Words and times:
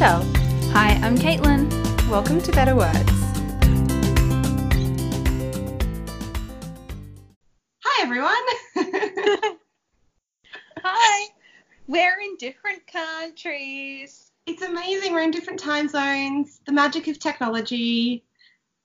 Michelle. 0.00 0.24
Hi, 0.72 0.98
I'm 1.02 1.14
Caitlin. 1.14 1.68
Welcome 2.08 2.40
to 2.40 2.52
Better 2.52 2.74
Words. 2.74 3.12
Hi, 7.84 8.02
everyone. 8.02 8.32
Hi. 10.82 11.26
We're 11.86 12.18
in 12.18 12.36
different 12.38 12.86
countries. 12.86 14.32
it's 14.46 14.62
amazing. 14.62 15.12
We're 15.12 15.20
in 15.20 15.32
different 15.32 15.60
time 15.60 15.86
zones. 15.86 16.62
The 16.64 16.72
magic 16.72 17.06
of 17.08 17.18
technology. 17.18 18.24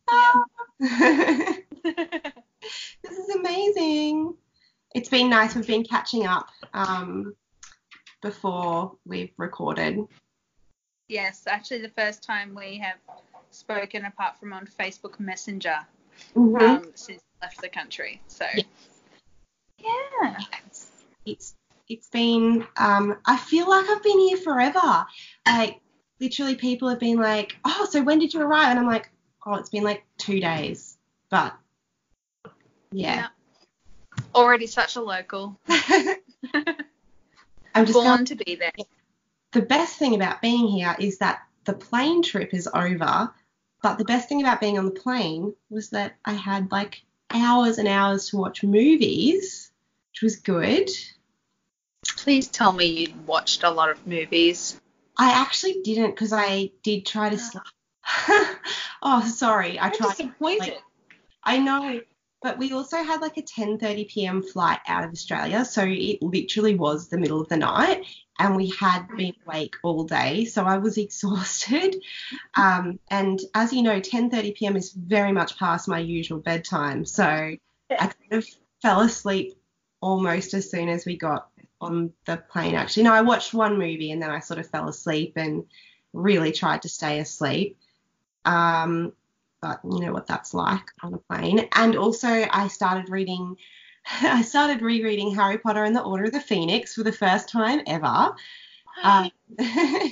Ah. 0.09 0.41
this 0.81 1.61
is 3.13 3.29
amazing. 3.37 4.33
It's 4.93 5.07
been 5.07 5.29
nice. 5.29 5.55
We've 5.55 5.65
been 5.65 5.85
catching 5.85 6.25
up 6.25 6.49
um, 6.73 7.33
before 8.21 8.97
we've 9.05 9.31
recorded. 9.37 10.05
Yes, 11.07 11.43
actually, 11.47 11.81
the 11.81 11.89
first 11.89 12.23
time 12.23 12.55
we 12.55 12.77
have 12.79 12.97
spoken 13.51 14.05
apart 14.05 14.37
from 14.39 14.53
on 14.53 14.67
Facebook 14.67 15.19
Messenger 15.19 15.85
Mhm. 16.35 16.61
um, 16.61 16.91
since 16.95 17.21
I 17.41 17.45
left 17.45 17.61
the 17.61 17.69
country. 17.69 18.21
So, 18.27 18.45
Yes. 18.55 18.65
yeah. 19.79 20.37
it's 21.25 21.55
it's 21.87 22.07
been 22.09 22.67
um 22.77 23.19
I 23.25 23.37
feel 23.37 23.69
like 23.69 23.87
I've 23.89 24.03
been 24.03 24.19
here 24.19 24.37
forever. 24.37 25.05
Like 25.45 25.79
literally 26.19 26.55
people 26.55 26.89
have 26.89 26.99
been 26.99 27.17
like, 27.17 27.55
"Oh, 27.63 27.87
so 27.89 28.01
when 28.01 28.19
did 28.19 28.33
you 28.33 28.41
arrive?" 28.41 28.69
and 28.69 28.79
I'm 28.79 28.87
like, 28.87 29.09
"Oh, 29.45 29.55
it's 29.55 29.69
been 29.69 29.83
like 29.83 30.03
2 30.17 30.39
days." 30.39 30.97
But 31.29 31.55
yeah. 32.91 33.27
Already 34.33 34.67
such 34.67 34.95
a 34.95 35.01
local. 35.01 35.59
I'm 37.75 37.85
just 37.85 37.93
Born 37.93 38.05
going, 38.05 38.25
to 38.25 38.35
be 38.35 38.55
there. 38.55 38.71
The 39.55 39.61
best 39.61 39.97
thing 39.97 40.13
about 40.13 40.41
being 40.41 40.67
here 40.67 40.95
is 40.99 41.19
that 41.19 41.39
the 41.63 41.71
plane 41.71 42.21
trip 42.21 42.53
is 42.53 42.67
over, 42.73 43.33
but 43.81 43.97
the 43.97 44.03
best 44.03 44.27
thing 44.27 44.41
about 44.41 44.59
being 44.59 44.77
on 44.77 44.83
the 44.83 44.91
plane 44.91 45.55
was 45.69 45.91
that 45.91 46.17
I 46.25 46.33
had 46.33 46.73
like 46.73 47.03
hours 47.31 47.77
and 47.77 47.87
hours 47.87 48.29
to 48.29 48.37
watch 48.37 48.63
movies, 48.63 49.71
which 50.11 50.21
was 50.21 50.35
good. 50.35 50.89
Please 52.17 52.49
tell 52.49 52.73
me 52.73 52.85
you'd 52.85 53.25
watched 53.25 53.63
a 53.63 53.69
lot 53.69 53.89
of 53.89 54.05
movies. 54.05 54.79
I 55.17 55.31
actually 55.31 55.81
didn't 55.83 56.11
because 56.11 56.33
I 56.33 56.71
did 56.83 57.05
try 57.05 57.29
to 57.29 57.37
ah. 57.37 57.39
sleep. 57.39 58.57
oh, 59.01 59.25
sorry. 59.25 59.79
I 59.79 59.85
I'm 59.85 59.93
tried. 59.93 60.09
disappointed. 60.17 60.59
like- 60.73 60.81
I 61.45 61.59
know, 61.59 62.01
but 62.41 62.57
we 62.57 62.73
also 62.73 62.97
had 62.97 63.21
like 63.21 63.37
a 63.37 63.41
10:30 63.41 64.09
p.m. 64.09 64.43
flight 64.43 64.79
out 64.87 65.03
of 65.03 65.11
Australia, 65.11 65.65
so 65.65 65.83
it 65.83 66.21
literally 66.21 66.75
was 66.75 67.07
the 67.07 67.17
middle 67.17 67.41
of 67.41 67.49
the 67.49 67.57
night, 67.57 68.05
and 68.39 68.55
we 68.55 68.69
had 68.69 69.07
been 69.15 69.33
awake 69.45 69.75
all 69.83 70.03
day, 70.03 70.45
so 70.45 70.63
I 70.63 70.77
was 70.77 70.97
exhausted. 71.05 71.95
Um, 72.55 72.99
and 73.09 73.39
as 73.53 73.73
you 73.73 73.81
know, 73.81 73.99
10:30 73.99 74.55
p.m. 74.55 74.75
is 74.75 74.91
very 74.91 75.31
much 75.31 75.57
past 75.57 75.87
my 75.87 75.99
usual 75.99 76.39
bedtime, 76.39 77.05
so 77.05 77.23
I 77.23 77.57
kind 77.89 78.13
of 78.31 78.45
fell 78.81 79.01
asleep 79.01 79.57
almost 80.01 80.53
as 80.53 80.69
soon 80.69 80.89
as 80.89 81.05
we 81.05 81.17
got 81.17 81.49
on 81.81 82.13
the 82.25 82.37
plane. 82.37 82.75
Actually, 82.75 83.03
no, 83.03 83.13
I 83.13 83.21
watched 83.21 83.53
one 83.53 83.79
movie 83.79 84.11
and 84.11 84.21
then 84.21 84.29
I 84.29 84.39
sort 84.39 84.59
of 84.59 84.69
fell 84.69 84.87
asleep 84.87 85.33
and 85.35 85.65
really 86.13 86.51
tried 86.51 86.83
to 86.83 86.89
stay 86.89 87.19
asleep. 87.19 87.77
Um, 88.45 89.13
but 89.61 89.79
you 89.83 89.99
know 89.99 90.13
what 90.13 90.27
that's 90.27 90.53
like 90.53 90.83
on 91.01 91.13
a 91.13 91.17
plane. 91.17 91.67
And 91.73 91.95
also, 91.95 92.27
I 92.27 92.67
started 92.67 93.09
reading. 93.09 93.55
I 94.21 94.41
started 94.43 94.81
rereading 94.81 95.33
Harry 95.33 95.57
Potter 95.57 95.83
and 95.83 95.95
the 95.95 96.03
Order 96.03 96.25
of 96.25 96.31
the 96.31 96.39
Phoenix 96.39 96.93
for 96.93 97.03
the 97.03 97.11
first 97.11 97.49
time 97.49 97.81
ever. 97.87 98.35
Um, 99.03 99.31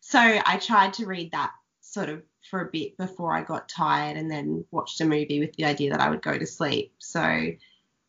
so 0.00 0.18
I 0.18 0.58
tried 0.60 0.94
to 0.94 1.06
read 1.06 1.32
that 1.32 1.52
sort 1.80 2.08
of 2.08 2.22
for 2.50 2.60
a 2.60 2.70
bit 2.70 2.96
before 2.96 3.34
I 3.34 3.42
got 3.42 3.68
tired, 3.68 4.16
and 4.16 4.30
then 4.30 4.64
watched 4.70 5.00
a 5.00 5.04
movie 5.04 5.40
with 5.40 5.54
the 5.54 5.64
idea 5.64 5.90
that 5.90 6.00
I 6.00 6.10
would 6.10 6.22
go 6.22 6.36
to 6.36 6.46
sleep. 6.46 6.92
So 6.98 7.52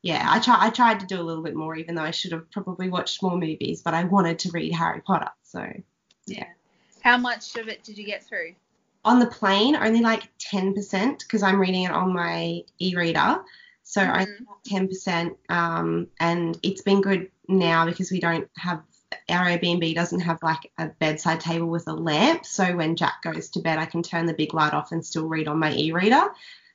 yeah, 0.02 0.26
I 0.28 0.40
try, 0.40 0.58
I 0.60 0.70
tried 0.72 1.00
to 1.02 1.06
do 1.06 1.20
a 1.20 1.24
little 1.24 1.44
bit 1.44 1.56
more, 1.56 1.76
even 1.76 1.96
though 1.96 2.02
I 2.02 2.12
should 2.12 2.32
have 2.32 2.50
probably 2.52 2.90
watched 2.90 3.22
more 3.22 3.38
movies. 3.38 3.82
But 3.82 3.94
I 3.94 4.04
wanted 4.04 4.40
to 4.40 4.52
read 4.52 4.74
Harry 4.74 5.02
Potter, 5.02 5.30
so 5.44 5.66
Yeah. 6.26 6.48
How 7.02 7.18
much 7.18 7.56
of 7.56 7.68
it 7.68 7.84
did 7.84 7.98
you 7.98 8.04
get 8.04 8.24
through? 8.24 8.54
On 9.04 9.20
the 9.20 9.28
plane 9.28 9.76
only 9.76 10.02
like 10.02 10.30
10% 10.38 11.20
because 11.20 11.44
I'm 11.44 11.60
reading 11.60 11.84
it 11.84 11.92
on 11.92 12.14
my 12.14 12.64
e-reader. 12.80 13.44
So 13.84 14.02
only 14.02 14.26
Mhm. 14.26 14.46
10%. 14.66 15.38
Um, 15.50 16.08
and 16.20 16.58
it's 16.64 16.82
been 16.82 17.02
good 17.02 17.32
now 17.48 17.86
because 17.86 18.12
we 18.12 18.20
don't 18.20 18.50
have 18.58 18.82
our 19.30 19.46
Airbnb 19.46 19.94
doesn't 19.96 20.22
have 20.22 20.42
like 20.42 20.72
a 20.78 20.88
bedside 20.88 21.42
table 21.42 21.68
with 21.68 21.88
a 21.88 21.94
lamp. 21.94 22.46
So 22.46 22.76
when 22.76 22.96
Jack 22.96 23.22
goes 23.22 23.50
to 23.50 23.60
bed, 23.60 23.78
I 23.78 23.86
can 23.86 24.04
turn 24.04 24.26
the 24.26 24.34
big 24.34 24.54
light 24.54 24.74
off 24.74 24.92
and 24.92 25.06
still 25.06 25.28
read 25.28 25.48
on 25.48 25.60
my 25.60 25.74
e-reader. 25.74 26.30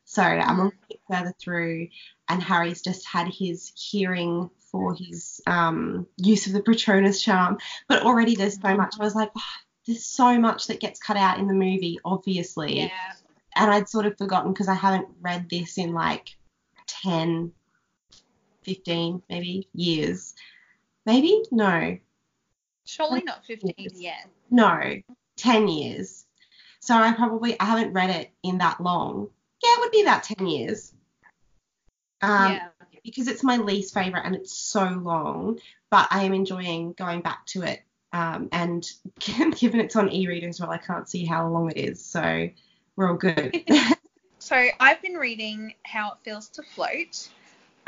So 0.04 0.22
I'm 0.22 0.60
a 0.60 0.64
little 0.64 0.78
bit 0.88 1.00
further 1.10 1.34
through, 1.38 1.88
and 2.28 2.42
Harry's 2.42 2.82
just 2.82 3.06
had 3.06 3.28
his 3.28 3.72
hearing 3.74 4.50
for 4.70 4.94
his 4.94 5.40
um, 5.46 6.06
use 6.16 6.46
of 6.46 6.52
the 6.52 6.62
Patronus 6.62 7.22
charm. 7.22 7.58
But 7.88 8.02
already 8.02 8.36
there's 8.36 8.60
so 8.60 8.76
much. 8.76 8.94
I 9.00 9.02
was 9.02 9.14
like, 9.16 9.30
"Oh, 9.36 9.42
there's 9.86 10.04
so 10.04 10.38
much 10.38 10.66
that 10.66 10.80
gets 10.80 10.98
cut 11.00 11.16
out 11.16 11.38
in 11.38 11.46
the 11.46 11.54
movie, 11.54 11.98
obviously 12.04 12.80
Yeah. 12.80 13.12
and 13.54 13.70
I'd 13.70 13.88
sort 13.88 14.06
of 14.06 14.18
forgotten 14.18 14.52
because 14.52 14.68
I 14.68 14.74
haven't 14.74 15.08
read 15.20 15.48
this 15.48 15.78
in 15.78 15.92
like 15.92 16.36
10, 16.86 17.52
15, 18.62 19.22
maybe 19.28 19.68
years. 19.72 20.34
Maybe? 21.04 21.42
No, 21.50 21.98
Surely 22.84 23.22
not 23.24 23.44
15 23.44 23.74
Yes. 23.78 23.92
yet. 23.94 24.28
no, 24.50 25.00
10 25.36 25.68
years. 25.68 26.24
So 26.80 26.94
I 26.94 27.12
probably, 27.12 27.58
I 27.58 27.64
haven't 27.64 27.92
read 27.92 28.10
it 28.10 28.30
in 28.44 28.58
that 28.58 28.80
long. 28.80 29.28
Yeah, 29.62 29.70
it 29.74 29.80
would 29.80 29.90
be 29.90 30.02
about 30.02 30.22
10 30.22 30.46
years. 30.46 30.92
Um, 32.22 32.52
yeah. 32.52 32.68
Because 33.04 33.28
it's 33.28 33.42
my 33.42 33.56
least 33.56 33.94
favorite 33.94 34.22
and 34.24 34.34
it's 34.34 34.56
so 34.56 34.84
long, 34.84 35.58
but 35.90 36.08
I 36.10 36.24
am 36.24 36.32
enjoying 36.32 36.92
going 36.92 37.20
back 37.22 37.44
to 37.46 37.62
it. 37.62 37.82
Um, 38.16 38.48
and 38.52 38.88
given 39.58 39.80
it's 39.80 39.94
on 39.94 40.10
e-reader 40.10 40.48
as 40.48 40.60
well, 40.60 40.70
I 40.70 40.78
can't 40.78 41.08
see 41.08 41.26
how 41.26 41.48
long 41.48 41.70
it 41.70 41.76
is. 41.76 42.02
So 42.02 42.48
we're 42.96 43.10
all 43.10 43.16
good. 43.16 43.62
So 44.38 44.54
I've 44.78 45.02
been 45.02 45.14
reading 45.14 45.74
How 45.82 46.12
It 46.12 46.18
Feels 46.22 46.48
to 46.50 46.62
Float. 46.62 47.28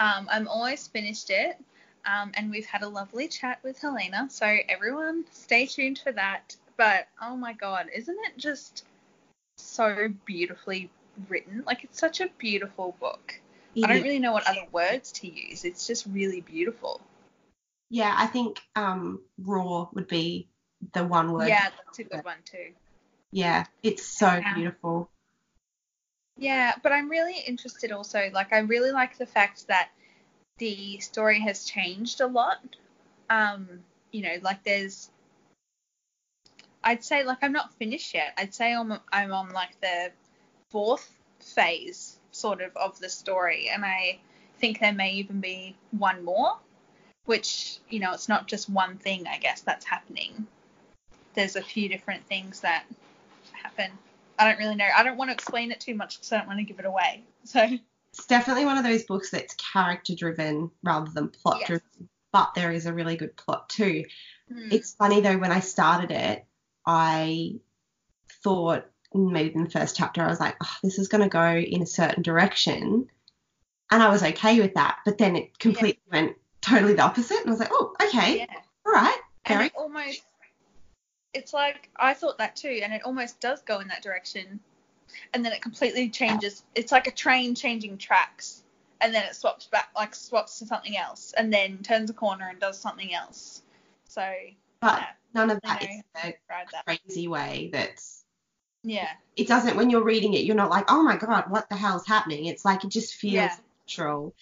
Um, 0.00 0.26
I'm 0.28 0.48
almost 0.48 0.92
finished 0.92 1.30
it. 1.30 1.56
Um, 2.04 2.32
and 2.34 2.50
we've 2.50 2.66
had 2.66 2.82
a 2.82 2.88
lovely 2.88 3.28
chat 3.28 3.60
with 3.62 3.78
Helena. 3.78 4.26
So 4.28 4.56
everyone 4.68 5.24
stay 5.30 5.66
tuned 5.66 6.00
for 6.02 6.10
that. 6.10 6.56
But 6.76 7.06
oh 7.22 7.36
my 7.36 7.52
god, 7.52 7.86
isn't 7.94 8.18
it 8.26 8.38
just 8.38 8.84
so 9.56 10.08
beautifully 10.24 10.90
written? 11.28 11.62
Like 11.64 11.84
it's 11.84 12.00
such 12.00 12.20
a 12.20 12.28
beautiful 12.38 12.96
book. 12.98 13.40
I 13.76 13.86
don't 13.86 14.02
really 14.02 14.18
know 14.18 14.32
what 14.32 14.48
other 14.48 14.66
words 14.72 15.12
to 15.12 15.28
use. 15.32 15.64
It's 15.64 15.86
just 15.86 16.06
really 16.06 16.40
beautiful. 16.40 17.00
Yeah, 17.90 18.14
I 18.16 18.26
think 18.26 18.60
um, 18.76 19.22
raw 19.38 19.88
would 19.94 20.08
be 20.08 20.48
the 20.92 21.04
one 21.04 21.32
word. 21.32 21.48
Yeah, 21.48 21.70
that's 21.70 21.98
a 21.98 22.04
good 22.04 22.24
one 22.24 22.36
too. 22.44 22.72
Yeah, 23.32 23.64
it's 23.82 24.06
so 24.06 24.26
Yeah. 24.26 24.54
beautiful. 24.54 25.10
Yeah, 26.36 26.74
but 26.82 26.92
I'm 26.92 27.08
really 27.08 27.38
interested 27.46 27.90
also. 27.90 28.30
Like, 28.32 28.52
I 28.52 28.58
really 28.58 28.92
like 28.92 29.18
the 29.18 29.26
fact 29.26 29.66
that 29.68 29.90
the 30.58 31.00
story 31.00 31.40
has 31.40 31.64
changed 31.64 32.20
a 32.20 32.26
lot. 32.26 32.58
Um, 33.30 33.84
you 34.12 34.22
know, 34.22 34.36
like 34.42 34.62
there's, 34.64 35.10
I'd 36.82 37.04
say 37.04 37.24
like 37.24 37.38
I'm 37.42 37.52
not 37.52 37.74
finished 37.74 38.14
yet. 38.14 38.34
I'd 38.38 38.54
say 38.54 38.74
I'm 38.74 38.98
I'm 39.12 39.32
on 39.32 39.50
like 39.50 39.80
the 39.80 40.12
fourth 40.70 41.10
phase 41.40 42.16
sort 42.30 42.60
of 42.62 42.76
of 42.76 42.98
the 43.00 43.08
story, 43.08 43.68
and 43.68 43.84
I 43.84 44.18
think 44.58 44.80
there 44.80 44.92
may 44.92 45.12
even 45.14 45.40
be 45.40 45.76
one 45.90 46.24
more, 46.24 46.58
which 47.28 47.78
you 47.90 48.00
know 48.00 48.12
it's 48.12 48.28
not 48.28 48.48
just 48.48 48.68
one 48.70 48.96
thing. 48.96 49.26
I 49.26 49.38
guess 49.38 49.60
that's 49.60 49.84
happening. 49.84 50.46
There's 51.34 51.56
a 51.56 51.62
few 51.62 51.88
different 51.88 52.26
things 52.26 52.60
that 52.60 52.84
happen. 53.52 53.90
I 54.38 54.48
don't 54.48 54.58
really 54.58 54.74
know. 54.76 54.88
I 54.96 55.02
don't 55.02 55.16
want 55.16 55.28
to 55.28 55.34
explain 55.34 55.70
it 55.70 55.80
too 55.80 55.94
much 55.94 56.16
because 56.16 56.32
I 56.32 56.38
don't 56.38 56.46
want 56.46 56.58
to 56.60 56.64
give 56.64 56.78
it 56.78 56.84
away. 56.86 57.22
So 57.44 57.66
It's 58.12 58.26
definitely 58.26 58.64
one 58.64 58.78
of 58.78 58.84
those 58.84 59.04
books 59.04 59.30
that's 59.30 59.54
character 59.54 60.14
driven 60.14 60.70
rather 60.82 61.10
than 61.12 61.28
plot 61.28 61.58
Yes. 61.60 61.68
driven, 61.68 62.08
but 62.32 62.54
there 62.54 62.72
is 62.72 62.86
a 62.86 62.92
really 62.94 63.16
good 63.16 63.36
plot 63.36 63.68
too. 63.68 64.04
hmm, 64.50 64.68
It's 64.70 64.94
funny 64.94 65.20
though, 65.20 65.38
when 65.38 65.52
I 65.52 65.60
started 65.60 66.10
it, 66.10 66.46
I 66.86 67.56
thought 68.42 68.86
maybe 69.12 69.54
in 69.54 69.64
the 69.64 69.70
first 69.70 69.96
chapter, 69.96 70.22
I 70.22 70.28
was 70.28 70.40
like, 70.40 70.56
oh, 70.62 70.76
this 70.82 70.98
is 70.98 71.08
going 71.08 71.22
to 71.22 71.28
go 71.28 71.56
in 71.56 71.82
a 71.82 71.86
certain 71.86 72.22
direction. 72.22 73.08
And 73.90 74.02
I 74.02 74.08
was 74.08 74.22
okay 74.22 74.60
with 74.60 74.74
that. 74.74 74.98
But 75.04 75.18
then 75.18 75.36
it 75.36 75.58
completely 75.58 76.02
went 76.10 76.36
totally 76.60 76.94
the 76.94 77.02
opposite. 77.02 77.38
And 77.40 77.48
I 77.48 77.50
was 77.50 77.60
like, 77.60 77.70
oh, 77.72 77.94
okay, 78.02 78.38
yeah. 78.38 78.46
all 78.86 78.92
right. 78.92 79.18
And 79.46 79.62
it 79.62 79.72
almost, 79.76 80.22
it's 81.32 81.52
like 81.52 81.88
I 81.96 82.14
thought 82.14 82.38
that 82.38 82.56
too, 82.56 82.80
and 82.82 82.92
it 82.92 83.02
almost 83.04 83.40
does 83.40 83.62
go 83.62 83.80
in 83.80 83.88
that 83.88 84.02
direction, 84.02 84.60
and 85.32 85.44
then 85.44 85.52
it 85.52 85.62
completely 85.62 86.10
changes. 86.10 86.62
It's 86.74 86.92
like 86.92 87.06
a 87.06 87.10
train 87.10 87.54
changing 87.54 87.96
tracks, 87.98 88.62
and 89.00 89.14
then 89.14 89.24
it 89.24 89.34
swaps 89.36 89.66
back, 89.66 89.88
like 89.96 90.14
swaps 90.14 90.58
to 90.58 90.66
something 90.66 90.96
else, 90.96 91.32
and 91.36 91.52
then 91.52 91.78
turns 91.78 92.10
a 92.10 92.14
corner 92.14 92.48
and 92.48 92.60
does 92.60 92.78
something 92.78 93.14
else. 93.14 93.62
So 94.08 94.30
But 94.80 94.98
yeah. 95.00 95.06
none 95.34 95.50
of 95.50 95.60
that 95.62 95.82
know. 95.82 95.88
a 96.24 96.34
Tried 96.46 96.66
that. 96.72 96.84
crazy 96.86 97.28
way 97.28 97.70
that's 97.72 98.24
Yeah. 98.82 99.08
it 99.36 99.46
doesn't 99.48 99.76
when 99.76 99.90
you're 99.90 100.02
reading 100.04 100.32
it 100.34 100.44
you're 100.44 100.56
not 100.56 100.70
like 100.70 100.86
oh 100.88 101.02
my 101.02 101.16
god 101.16 101.50
what 101.50 101.68
the 101.68 101.76
hell's 101.76 102.06
happening 102.06 102.46
it's 102.46 102.64
like 102.64 102.84
it 102.84 102.90
just 102.90 103.14
feels 103.14 103.34
Yeah. 103.34 103.56
natural 103.86 104.34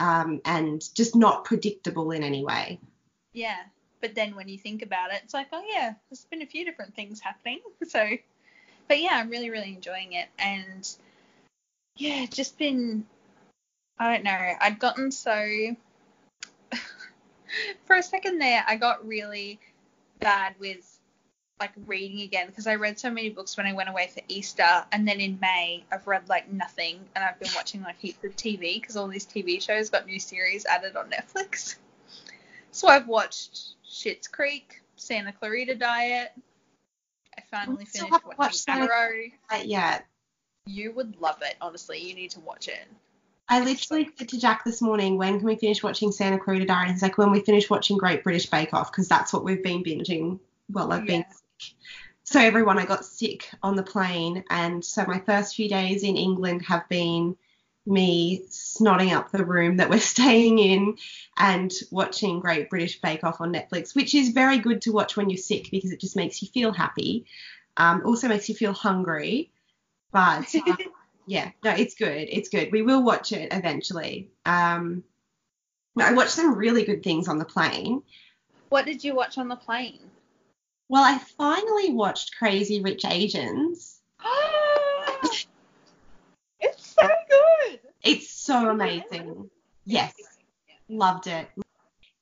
um, 0.00 0.40
and 0.44 0.82
just 0.94 1.14
not 1.14 1.44
predictable 1.44 2.10
in 2.10 2.24
any 2.24 2.44
way 2.44 2.80
Yeah. 3.32 3.58
But 4.00 4.14
then 4.14 4.34
when 4.34 4.48
you 4.48 4.56
think 4.58 4.82
about 4.82 5.12
it, 5.12 5.20
it's 5.22 5.34
like, 5.34 5.48
oh 5.52 5.62
yeah, 5.70 5.94
there's 6.08 6.24
been 6.24 6.42
a 6.42 6.46
few 6.46 6.64
different 6.64 6.94
things 6.94 7.20
happening. 7.20 7.60
So, 7.86 8.08
but 8.88 9.00
yeah, 9.00 9.12
I'm 9.12 9.30
really, 9.30 9.50
really 9.50 9.74
enjoying 9.74 10.14
it. 10.14 10.28
And 10.38 10.88
yeah, 11.96 12.26
just 12.26 12.56
been, 12.56 13.04
I 13.98 14.14
don't 14.14 14.24
know, 14.24 14.52
I'd 14.60 14.78
gotten 14.78 15.12
so, 15.12 15.76
for 17.84 17.96
a 17.96 18.02
second 18.02 18.38
there, 18.38 18.64
I 18.66 18.76
got 18.76 19.06
really 19.06 19.60
bad 20.18 20.54
with 20.58 20.89
like 21.60 21.72
reading 21.86 22.22
again 22.22 22.46
because 22.46 22.66
I 22.66 22.76
read 22.76 22.98
so 22.98 23.10
many 23.10 23.28
books 23.28 23.56
when 23.56 23.66
I 23.66 23.74
went 23.74 23.90
away 23.90 24.10
for 24.12 24.22
Easter. 24.28 24.84
And 24.90 25.06
then 25.06 25.20
in 25.20 25.38
May, 25.40 25.84
I've 25.92 26.06
read 26.06 26.28
like 26.28 26.50
nothing. 26.50 27.00
And 27.14 27.22
I've 27.22 27.38
been 27.38 27.50
watching 27.54 27.82
like 27.82 27.98
heaps 27.98 28.24
of 28.24 28.34
TV 28.34 28.80
because 28.80 28.96
all 28.96 29.06
these 29.06 29.26
TV 29.26 29.62
shows 29.62 29.90
got 29.90 30.06
new 30.06 30.18
series 30.18 30.64
added 30.64 30.96
on 30.96 31.10
Netflix. 31.10 31.76
So 32.72 32.88
I've 32.88 33.08
watched 33.08 33.74
Schitt's 33.86 34.28
Creek, 34.28 34.80
Santa 34.96 35.32
Clarita 35.32 35.74
Diet. 35.74 36.32
I 37.36 37.42
finally 37.50 37.84
still 37.84 38.06
finished 38.06 38.24
watching 38.38 38.74
Arrow. 38.74 39.10
yeah 39.64 40.00
You 40.66 40.92
would 40.92 41.20
love 41.20 41.38
it, 41.42 41.56
honestly. 41.60 41.98
You 41.98 42.14
need 42.14 42.30
to 42.30 42.40
watch 42.40 42.68
it. 42.68 42.86
I 43.48 43.58
literally 43.64 44.08
said 44.16 44.28
to 44.28 44.38
Jack 44.38 44.64
this 44.64 44.80
morning, 44.80 45.18
when 45.18 45.38
can 45.38 45.46
we 45.46 45.56
finish 45.56 45.82
watching 45.82 46.12
Santa 46.12 46.38
Clarita 46.38 46.66
Diet? 46.66 46.82
And 46.82 46.92
he's 46.92 47.02
like, 47.02 47.18
when 47.18 47.32
we 47.32 47.40
finish 47.40 47.68
watching 47.68 47.98
Great 47.98 48.22
British 48.22 48.48
Bake 48.48 48.72
Off, 48.72 48.92
because 48.92 49.08
that's 49.08 49.32
what 49.32 49.42
we've 49.42 49.62
been 49.62 49.82
binging 49.82 50.38
Well, 50.72 50.92
I've 50.92 51.04
been 51.04 51.20
Yeah. 51.22 51.32
sick. 51.32 51.39
So 52.30 52.38
everyone, 52.38 52.78
I 52.78 52.84
got 52.84 53.04
sick 53.04 53.50
on 53.60 53.74
the 53.74 53.82
plane, 53.82 54.44
and 54.48 54.84
so 54.84 55.04
my 55.04 55.18
first 55.18 55.56
few 55.56 55.68
days 55.68 56.04
in 56.04 56.16
England 56.16 56.62
have 56.66 56.88
been 56.88 57.36
me 57.84 58.44
snotting 58.48 59.12
up 59.12 59.32
the 59.32 59.44
room 59.44 59.78
that 59.78 59.90
we're 59.90 59.98
staying 60.14 60.60
in 60.60 60.96
and 61.36 61.72
watching 61.90 62.38
Great 62.38 62.70
British 62.70 63.00
Bake 63.00 63.24
Off 63.24 63.40
on 63.40 63.52
Netflix, 63.52 63.96
which 63.96 64.14
is 64.14 64.28
very 64.28 64.58
good 64.58 64.82
to 64.82 64.92
watch 64.92 65.16
when 65.16 65.28
you're 65.28 65.38
sick 65.38 65.72
because 65.72 65.90
it 65.90 65.98
just 65.98 66.14
makes 66.14 66.40
you 66.40 66.46
feel 66.46 66.70
happy. 66.70 67.26
Um, 67.76 68.02
also 68.04 68.28
makes 68.28 68.48
you 68.48 68.54
feel 68.54 68.74
hungry, 68.74 69.50
but 70.12 70.54
uh, 70.68 70.76
yeah, 71.26 71.50
no, 71.64 71.72
it's 71.72 71.96
good. 71.96 72.28
It's 72.30 72.48
good. 72.48 72.70
We 72.70 72.82
will 72.82 73.02
watch 73.02 73.32
it 73.32 73.52
eventually. 73.52 74.30
Um, 74.46 75.02
I 75.98 76.12
watched 76.12 76.30
some 76.30 76.54
really 76.54 76.84
good 76.84 77.02
things 77.02 77.26
on 77.26 77.38
the 77.38 77.44
plane. 77.44 78.04
What 78.68 78.86
did 78.86 79.02
you 79.02 79.16
watch 79.16 79.36
on 79.36 79.48
the 79.48 79.56
plane? 79.56 79.98
Well, 80.90 81.04
I 81.04 81.18
finally 81.38 81.92
watched 81.92 82.36
Crazy 82.36 82.82
Rich 82.82 83.04
Asians. 83.04 84.00
it's 86.58 86.84
so 86.84 87.08
good. 87.28 87.78
It's 88.02 88.28
so 88.28 88.68
amazing. 88.70 89.48
Yes, 89.84 90.12
loved 90.88 91.28
it. 91.28 91.48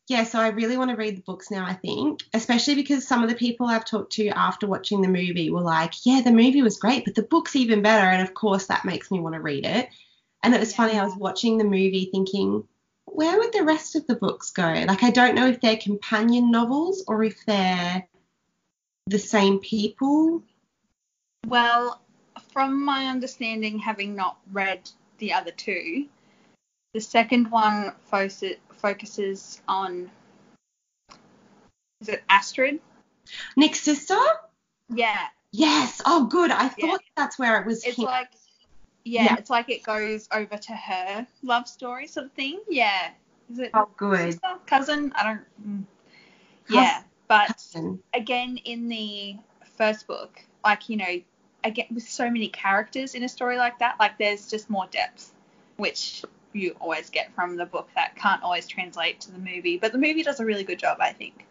Yeah, 0.06 0.24
so 0.24 0.38
I 0.38 0.48
really 0.48 0.76
want 0.76 0.90
to 0.90 0.98
read 0.98 1.16
the 1.16 1.22
books 1.22 1.50
now, 1.50 1.64
I 1.64 1.72
think, 1.72 2.20
especially 2.34 2.74
because 2.74 3.08
some 3.08 3.22
of 3.22 3.30
the 3.30 3.36
people 3.36 3.66
I've 3.66 3.86
talked 3.86 4.12
to 4.12 4.28
after 4.28 4.66
watching 4.66 5.00
the 5.00 5.08
movie 5.08 5.48
were 5.48 5.62
like, 5.62 5.94
yeah, 6.04 6.20
the 6.22 6.30
movie 6.30 6.60
was 6.60 6.76
great, 6.76 7.06
but 7.06 7.14
the 7.14 7.22
book's 7.22 7.56
even 7.56 7.80
better. 7.80 8.10
And 8.10 8.20
of 8.20 8.34
course, 8.34 8.66
that 8.66 8.84
makes 8.84 9.10
me 9.10 9.18
want 9.18 9.34
to 9.34 9.40
read 9.40 9.64
it. 9.64 9.88
And 10.42 10.54
it 10.54 10.60
was 10.60 10.72
Yeah. 10.72 10.76
funny, 10.76 10.98
I 10.98 11.06
was 11.06 11.16
watching 11.16 11.56
the 11.56 11.64
movie 11.64 12.10
thinking, 12.12 12.68
where 13.06 13.38
would 13.38 13.54
the 13.54 13.64
rest 13.64 13.96
of 13.96 14.06
the 14.06 14.16
books 14.16 14.50
go? 14.50 14.84
Like, 14.86 15.02
I 15.02 15.10
don't 15.10 15.34
know 15.34 15.46
if 15.46 15.62
they're 15.62 15.78
companion 15.78 16.50
novels 16.50 17.02
or 17.08 17.24
if 17.24 17.46
they're 17.46 18.06
the 19.08 19.18
same 19.18 19.58
people. 19.58 20.42
Well, 21.46 22.00
from 22.52 22.84
my 22.84 23.06
understanding, 23.06 23.78
having 23.78 24.14
not 24.14 24.38
read 24.52 24.90
the 25.18 25.32
other 25.32 25.50
two, 25.50 26.06
the 26.94 27.00
second 27.00 27.50
one 27.50 27.92
focuses 28.06 28.56
focuses 28.76 29.60
on 29.66 30.10
is 32.00 32.08
it 32.08 32.22
Astrid? 32.28 32.80
Nick's 33.56 33.80
sister? 33.80 34.18
Yeah, 34.88 35.26
Yes. 35.52 36.00
Oh, 36.04 36.26
good. 36.26 36.50
I 36.50 36.64
Yeah. 36.76 36.86
thought 36.90 37.00
that's 37.16 37.38
where 37.38 37.60
it 37.60 37.66
was. 37.66 37.84
it's 37.84 37.98
him. 37.98 38.04
like 38.04 38.30
yeah, 39.04 39.24
Yeah. 39.24 39.36
it's 39.38 39.50
like 39.50 39.70
it 39.70 39.82
goes 39.82 40.28
over 40.32 40.56
to 40.58 40.72
her 40.74 41.26
love 41.42 41.66
story 41.66 42.06
sort 42.06 42.26
of 42.26 42.32
thing. 42.32 42.60
Yeah, 42.68 43.10
is 43.50 43.58
it 43.58 43.70
oh, 43.74 43.88
good. 43.96 44.32
sister, 44.34 44.58
cousin? 44.66 45.12
I 45.14 45.22
don't. 45.24 45.66
mm. 45.66 45.84
Yeah, 46.68 47.02
but 47.28 47.74
again 48.14 48.58
in 48.64 48.88
the 48.88 49.36
first 49.76 50.06
book, 50.06 50.40
like 50.64 50.88
you 50.88 50.96
know, 50.96 51.20
again 51.64 51.86
with 51.92 52.08
so 52.08 52.30
many 52.30 52.48
characters 52.48 53.14
in 53.14 53.22
a 53.22 53.28
story 53.28 53.56
like 53.56 53.78
that, 53.78 53.96
like 54.00 54.18
there's 54.18 54.50
just 54.50 54.70
more 54.70 54.86
depth, 54.90 55.32
which 55.76 56.24
you 56.52 56.74
always 56.80 57.10
get 57.10 57.32
from 57.34 57.56
the 57.56 57.66
book 57.66 57.88
that 57.94 58.16
can't 58.16 58.42
always 58.42 58.66
translate 58.66 59.20
to 59.20 59.32
the 59.32 59.38
movie. 59.38 59.78
But 59.78 59.92
the 59.92 59.98
movie 59.98 60.22
does 60.22 60.40
a 60.40 60.44
really 60.44 60.64
good 60.64 60.78
job, 60.78 60.98
I 61.00 61.12
think. 61.12 61.46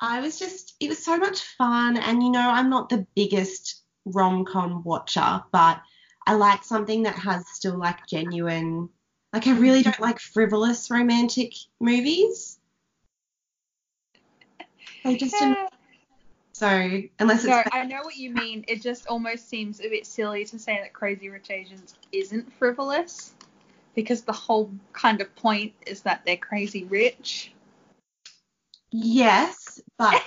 I 0.00 0.20
was 0.20 0.38
just, 0.38 0.74
it 0.80 0.88
was 0.88 1.04
so 1.04 1.16
much 1.16 1.40
fun. 1.40 1.96
And, 1.96 2.22
you 2.22 2.30
know, 2.30 2.50
I'm 2.50 2.70
not 2.70 2.88
the 2.88 3.06
biggest 3.14 3.82
rom 4.04 4.44
com 4.44 4.82
watcher, 4.84 5.42
but 5.52 5.80
I 6.26 6.34
like 6.34 6.64
something 6.64 7.04
that 7.04 7.16
has 7.16 7.48
still 7.48 7.78
like 7.78 8.06
genuine, 8.06 8.88
like, 9.32 9.46
I 9.46 9.56
really 9.56 9.82
don't 9.82 10.00
like 10.00 10.18
frivolous 10.18 10.90
romantic 10.90 11.52
movies. 11.80 12.55
They 15.06 15.16
just, 15.16 15.40
Yeah. 15.40 15.68
so, 16.52 17.02
unless 17.20 17.44
it's, 17.44 17.56
No, 17.56 17.62
I 17.72 17.84
know 17.84 18.02
what 18.02 18.16
you 18.16 18.30
mean. 18.30 18.64
It 18.66 18.82
just 18.82 19.06
almost 19.06 19.48
seems 19.48 19.80
a 19.80 19.88
bit 19.88 20.04
silly 20.06 20.44
to 20.46 20.58
say 20.58 20.78
that 20.82 20.92
Crazy 20.92 21.28
Rich 21.28 21.50
Asians 21.50 21.94
isn't 22.12 22.52
frivolous, 22.52 23.34
because 23.94 24.22
the 24.22 24.32
whole 24.32 24.70
kind 24.92 25.20
of 25.20 25.34
point 25.36 25.72
is 25.86 26.02
that 26.02 26.22
they're 26.26 26.36
crazy 26.36 26.84
rich. 26.84 27.52
yes, 28.90 29.80
but 29.96 30.22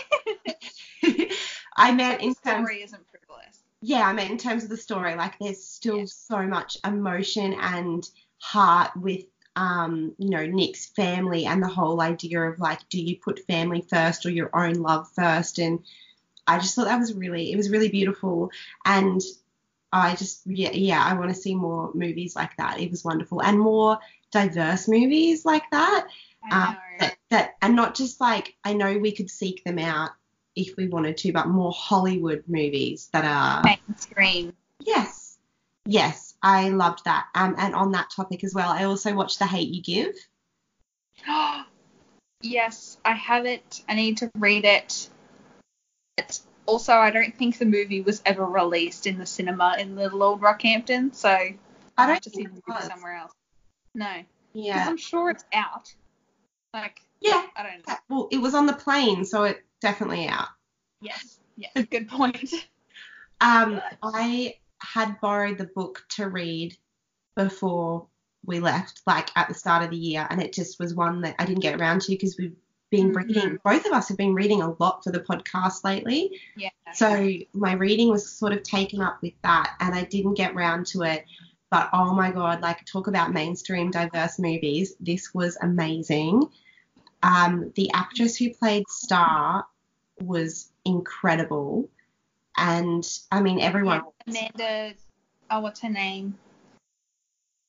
I 1.78 1.92
meant 1.92 2.22
in 2.22 2.30
the 2.30 2.36
terms 2.36 2.68
story 2.68 2.84
isn't 2.84 3.06
frivolous. 3.10 3.64
yeah, 3.82 4.08
I 4.08 4.14
meant 4.14 4.32
in 4.32 4.38
terms 4.38 4.64
of 4.64 4.70
the 4.70 4.78
story, 4.78 5.16
like 5.16 5.38
there's 5.40 5.64
still 5.66 6.00
Yeah. 6.00 6.06
so 6.08 6.42
much 6.44 6.78
emotion 6.86 7.54
and 7.60 8.08
heart 8.40 8.92
with 8.96 9.24
um, 9.56 10.14
you 10.18 10.30
know, 10.30 10.46
Nick's 10.46 10.88
family 10.88 11.46
and 11.46 11.62
the 11.62 11.68
whole 11.68 12.02
idea 12.02 12.42
of 12.42 12.60
like, 12.60 12.88
do 12.90 13.02
you 13.02 13.18
put 13.18 13.46
family 13.46 13.82
first 13.82 14.26
or 14.26 14.30
your 14.30 14.56
own 14.56 14.76
love 14.76 15.10
first? 15.12 15.60
And 15.60 15.84
I 16.48 16.60
just 16.60 16.76
thought 16.76 16.86
that 16.86 17.00
was 17.00 17.14
really, 17.14 17.52
it 17.52 17.58
was 17.58 17.70
really 17.70 17.90
beautiful. 17.90 18.52
And 18.86 19.22
I 19.92 20.16
just, 20.16 20.42
yeah, 20.46 20.72
yeah, 20.72 21.04
I 21.04 21.14
want 21.14 21.30
to 21.30 21.42
see 21.42 21.56
more 21.56 21.92
movies 21.94 22.36
like 22.36 22.56
that. 22.58 22.80
It 22.80 22.92
was 22.92 23.04
wonderful 23.04 23.42
and 23.42 23.60
more 23.60 24.00
diverse 24.32 24.88
movies 24.88 25.46
like 25.46 25.64
that. 25.72 26.08
Um, 26.52 26.78
that, 27.00 27.18
that, 27.30 27.56
and 27.62 27.76
not 27.76 27.96
just 27.96 28.22
like, 28.22 28.56
I 28.64 28.74
know 28.74 28.98
we 28.98 29.12
could 29.12 29.30
seek 29.30 29.64
them 29.64 29.78
out 29.78 30.12
if 30.56 30.76
we 30.78 30.88
wanted 30.88 31.18
to, 31.18 31.32
but 31.32 31.48
more 31.48 31.72
Hollywood 31.72 32.44
movies 32.48 33.10
that 33.12 33.26
are. 33.26 33.64
mainstream. 33.64 34.54
Yes. 34.80 35.38
Yes, 35.86 36.29
I 36.42 36.70
loved 36.70 37.06
that. 37.06 37.28
Um, 37.36 37.56
and 37.58 37.76
on 37.76 37.92
that 37.92 38.10
topic 38.16 38.44
as 38.44 38.54
well, 38.54 38.70
I 38.70 38.86
also 38.86 39.14
watched 39.14 39.40
The 39.40 39.46
Hate 39.46 39.70
You 39.70 39.82
Give. 39.82 40.16
yes, 42.42 42.98
I 43.04 43.14
have 43.14 43.46
it. 43.46 43.84
I 43.88 43.96
need 43.96 44.18
to 44.18 44.32
read 44.38 44.66
it. 44.66 45.10
Also, 46.66 46.94
I 46.94 47.10
don't 47.12 47.36
think 47.36 47.58
the 47.58 47.66
movie 47.66 48.02
was 48.02 48.22
ever 48.26 48.46
released 48.46 49.08
in 49.08 49.18
the 49.18 49.26
cinema 49.26 49.76
in 49.80 49.96
Little 49.96 50.22
Old 50.22 50.42
Rockhampton, 50.42 51.14
so 51.16 51.30
I 51.30 51.58
I 51.98 52.02
have 52.04 52.10
don't 52.10 52.24
to 52.24 52.30
see 52.30 52.36
think 52.44 52.50
the 52.50 52.58
it 52.58 52.64
movie 52.68 52.80
was. 52.80 52.88
somewhere 52.88 53.16
else. 53.16 53.32
No, 53.96 54.06
because 54.14 54.26
Yeah. 54.54 54.86
I'm 54.88 54.98
sure 54.98 55.32
it's 55.32 55.44
out. 55.52 55.94
Like, 56.74 57.02
Yeah. 57.22 57.44
I 57.56 57.64
don't 57.64 57.88
know. 57.88 57.96
Well, 58.10 58.28
it 58.32 58.38
was 58.38 58.54
on 58.54 58.68
the 58.68 58.74
plane, 58.74 59.26
so 59.26 59.44
it's 59.44 59.60
definitely 59.82 60.28
out. 60.28 60.50
Yes, 61.02 61.40
yes, 61.58 61.72
good 61.90 62.08
point. 62.08 62.54
Um, 63.42 63.82
I 64.04 64.56
had 64.82 65.20
borrowed 65.22 65.58
the 65.58 65.66
book 65.66 66.04
to 66.10 66.28
read 66.28 66.78
before 67.36 68.08
we 68.46 68.60
left, 68.60 69.02
like 69.06 69.30
at 69.36 69.48
the 69.48 69.54
start 69.54 69.84
of 69.84 69.90
the 69.90 69.98
year, 69.98 70.26
and 70.30 70.42
it 70.42 70.54
just 70.54 70.80
was 70.80 70.94
one 70.94 71.22
that 71.22 71.36
I 71.40 71.46
didn't 71.46 71.62
get 71.62 71.80
around 71.80 72.02
to 72.02 72.12
because 72.12 72.38
we've 72.38 72.56
been 72.90 73.12
Mhm. 73.12 73.16
reading. 73.16 73.60
Both 73.64 73.86
of 73.86 73.92
us 73.92 74.08
have 74.08 74.18
been 74.18 74.34
reading 74.34 74.62
a 74.62 74.72
lot 74.80 75.04
for 75.04 75.12
the 75.12 75.20
podcast 75.20 75.84
lately. 75.84 76.40
Yeah. 76.56 76.70
So 76.94 77.30
my 77.54 77.74
reading 77.74 78.10
was 78.10 78.28
sort 78.30 78.54
of 78.54 78.64
taken 78.64 79.02
up 79.02 79.22
with 79.22 79.34
that, 79.44 79.76
and 79.80 79.94
I 79.94 80.06
didn't 80.06 80.34
get 80.36 80.56
round 80.56 80.88
to 80.88 81.04
it. 81.04 81.26
But 81.70 81.90
oh 81.94 82.14
my 82.16 82.32
god, 82.32 82.62
like 82.62 82.84
talk 82.86 83.08
about 83.08 83.32
mainstream 83.32 83.92
diverse 83.92 84.40
movies. 84.40 84.96
This 85.00 85.34
was 85.34 85.56
amazing. 85.62 86.50
Um, 87.22 87.72
the 87.76 87.92
actress 87.94 88.38
who 88.38 88.54
played 88.54 88.88
Star 88.90 89.68
was 90.22 90.72
incredible, 90.86 91.90
and 92.58 93.08
I 93.32 93.42
mean 93.42 93.60
everyone. 93.60 94.02
Yeah, 94.28 94.50
Amanda, 94.58 94.94
oh, 95.52 95.60
what's 95.62 95.82
her 95.82 95.90
name? 95.90 96.38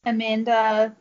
Amanda 0.04 0.94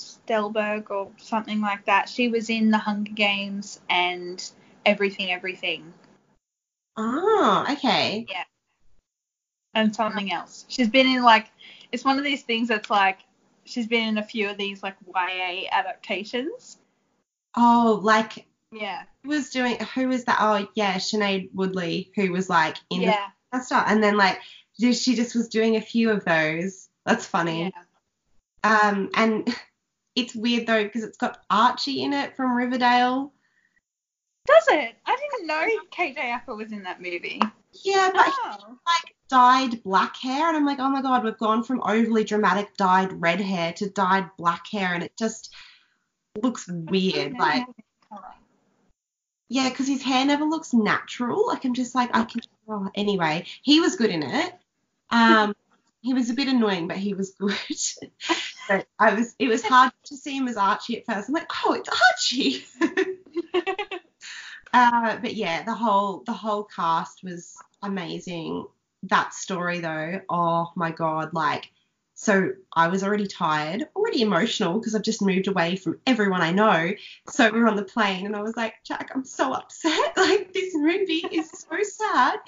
Stelberg 0.00 0.90
or 0.90 1.10
something 1.18 1.60
like 1.60 1.84
that. 1.86 2.08
She 2.08 2.28
was 2.28 2.50
in 2.50 2.70
the 2.70 2.78
Hunger 2.78 3.12
Games 3.12 3.80
and 3.88 4.42
Everything, 4.86 5.30
Everything, 5.30 5.92
Oh, 6.96 7.66
okay. 7.70 8.26
Yeah. 8.28 8.44
And 9.74 9.94
something 9.94 10.32
else. 10.32 10.64
She's 10.68 10.88
been 10.88 11.06
in 11.06 11.22
like 11.22 11.50
it's 11.90 12.04
one 12.04 12.18
of 12.18 12.24
these 12.24 12.42
things 12.42 12.68
that's 12.68 12.90
like 12.90 13.20
she's 13.64 13.86
been 13.86 14.08
in 14.08 14.18
a 14.18 14.22
few 14.22 14.48
of 14.48 14.56
these 14.56 14.82
like 14.82 14.96
YA 15.06 15.68
adaptations. 15.72 16.78
Oh, 17.56 18.00
like 18.02 18.46
Yeah. 18.74 19.02
who 19.22 19.28
was 19.30 19.50
doing 19.50 19.78
who 19.94 20.08
was 20.08 20.24
that? 20.24 20.38
Oh 20.40 20.66
yeah, 20.74 20.94
Sinead 20.96 21.50
Woodley, 21.54 22.10
who 22.16 22.32
was 22.32 22.48
like 22.50 22.76
in 22.90 23.02
Yeah. 23.02 23.26
the 23.52 23.60
stuff, 23.60 23.84
and 23.88 24.02
then 24.02 24.16
like 24.16 24.40
she 24.78 24.92
just 25.14 25.34
was 25.34 25.48
doing 25.48 25.76
a 25.76 25.80
few 25.80 26.10
of 26.10 26.24
those. 26.24 26.88
That's 27.06 27.26
funny. 27.26 27.72
Yeah. 28.64 28.80
Um, 28.80 29.10
and 29.14 29.54
it's 30.16 30.34
weird 30.34 30.66
though 30.66 30.82
because 30.84 31.04
it's 31.04 31.16
got 31.18 31.42
Archie 31.50 32.02
in 32.02 32.12
it 32.12 32.36
from 32.36 32.56
Riverdale. 32.56 33.32
Does 34.46 34.64
it? 34.68 34.94
I 35.06 35.16
didn't 35.16 35.46
know 35.46 35.66
KJ 35.90 36.18
Apa 36.18 36.54
was 36.54 36.72
in 36.72 36.82
that 36.82 37.00
movie. 37.00 37.40
Yeah, 37.82 38.10
but 38.14 38.26
he 38.26 38.32
Oh. 38.44 38.78
like 38.86 39.14
dyed 39.28 39.82
black 39.82 40.16
hair, 40.16 40.48
and 40.48 40.56
I'm 40.56 40.66
like, 40.66 40.78
oh 40.80 40.88
my 40.90 41.00
god, 41.02 41.24
we've 41.24 41.38
gone 41.38 41.62
from 41.64 41.82
overly 41.82 42.24
dramatic 42.24 42.76
dyed 42.76 43.20
red 43.20 43.40
hair 43.40 43.72
to 43.74 43.88
dyed 43.90 44.28
black 44.36 44.66
hair, 44.70 44.92
and 44.94 45.02
it 45.02 45.16
just 45.18 45.54
looks 46.42 46.68
weird. 46.68 47.32
Like, 47.38 47.66
yeah, 49.48 49.68
because 49.68 49.88
his 49.88 50.02
hair 50.02 50.24
never 50.24 50.44
looks 50.44 50.72
natural. 50.72 51.46
Like, 51.46 51.64
I'm 51.64 51.74
just 51.74 51.94
like, 51.94 52.10
I 52.14 52.24
can. 52.24 52.40
Oh, 52.68 52.88
anyway, 52.94 53.44
he 53.62 53.80
was 53.80 53.96
good 53.96 54.10
in 54.10 54.22
it. 54.22 54.54
Um, 55.10 55.54
he 56.00 56.14
was 56.14 56.30
a 56.30 56.34
bit 56.34 56.48
annoying, 56.48 56.88
but 56.88 56.96
he 56.96 57.14
was 57.14 57.30
good. 57.32 57.54
but 58.68 58.86
I 58.98 59.14
was, 59.14 59.34
it 59.38 59.48
was 59.48 59.62
hard 59.62 59.92
to 60.04 60.16
see 60.16 60.36
him 60.36 60.48
as 60.48 60.56
Archie 60.56 60.98
at 60.98 61.06
first. 61.06 61.28
I'm 61.28 61.34
like, 61.34 61.50
oh, 61.64 61.74
it's 61.74 61.88
Archie. 61.88 62.64
Uh, 64.74 65.16
but 65.22 65.34
yeah, 65.34 65.62
the 65.62 65.72
whole 65.72 66.24
the 66.26 66.32
whole 66.32 66.64
cast 66.64 67.22
was 67.22 67.56
amazing. 67.80 68.66
That 69.04 69.32
story 69.32 69.78
though, 69.78 70.20
oh 70.28 70.72
my 70.74 70.90
god, 70.90 71.32
like 71.32 71.70
so 72.24 72.52
I 72.72 72.88
was 72.88 73.04
already 73.04 73.26
tired, 73.26 73.86
already 73.94 74.22
emotional 74.22 74.78
because 74.78 74.94
I've 74.94 75.02
just 75.02 75.20
moved 75.20 75.46
away 75.46 75.76
from 75.76 76.00
everyone 76.06 76.40
I 76.40 76.52
know. 76.52 76.92
So 77.28 77.50
we 77.50 77.60
were 77.60 77.68
on 77.68 77.76
the 77.76 77.84
plane 77.84 78.24
and 78.24 78.34
I 78.34 78.40
was 78.40 78.56
like, 78.56 78.72
Jack, 78.82 79.10
I'm 79.14 79.24
so 79.24 79.52
upset. 79.52 80.14
Like 80.24 80.52
this 80.54 80.74
movie 80.74 81.26
is 81.30 81.50
so 81.50 81.76
sad. 81.82 82.38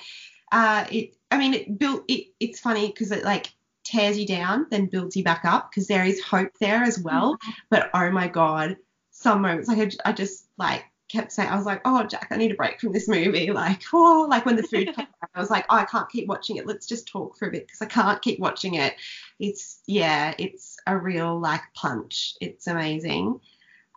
Uh, 0.50 0.86
it, 0.90 1.16
I 1.30 1.36
mean, 1.36 1.52
it 1.52 1.78
built. 1.78 2.04
It, 2.08 2.28
it's 2.40 2.58
funny 2.58 2.86
because 2.86 3.12
it 3.12 3.22
like 3.22 3.52
tears 3.84 4.18
you 4.18 4.26
down, 4.26 4.66
then 4.70 4.86
builds 4.86 5.14
you 5.14 5.22
back 5.22 5.44
up 5.44 5.70
because 5.70 5.86
there 5.86 6.04
is 6.04 6.22
hope 6.22 6.52
there 6.58 6.82
as 6.82 6.98
well. 6.98 7.36
But 7.68 7.90
oh 7.92 8.10
my 8.10 8.28
god, 8.28 8.76
some 9.10 9.42
moments 9.42 9.68
like 9.68 9.78
I, 9.78 10.10
I 10.10 10.12
just 10.12 10.48
like 10.56 10.84
kept 11.08 11.32
saying 11.32 11.48
I 11.48 11.56
was 11.56 11.66
like, 11.66 11.82
oh 11.84 12.04
Jack, 12.04 12.28
I 12.30 12.36
need 12.36 12.50
a 12.50 12.56
break 12.56 12.80
from 12.80 12.92
this 12.92 13.08
movie. 13.08 13.50
Like, 13.56 13.82
oh, 13.92 14.26
like 14.28 14.44
when 14.44 14.56
the 14.56 14.62
food 14.62 14.94
came 14.94 15.06
out, 15.22 15.30
I 15.34 15.40
was 15.40 15.50
like, 15.50 15.64
oh, 15.70 15.76
I 15.76 15.84
can't 15.84 16.10
keep 16.10 16.28
watching 16.28 16.56
it. 16.56 16.66
Let's 16.66 16.86
just 16.86 17.08
talk 17.08 17.38
for 17.38 17.48
a 17.48 17.50
bit 17.50 17.66
because 17.66 17.80
I 17.80 17.86
can't 17.86 18.20
keep 18.20 18.38
watching 18.38 18.74
it. 18.74 18.94
It's 19.38 19.80
yeah, 19.86 20.34
it's 20.38 20.76
a 20.86 20.96
real 20.96 21.38
like 21.38 21.62
punch. 21.74 22.34
It's 22.40 22.66
amazing. 22.66 23.40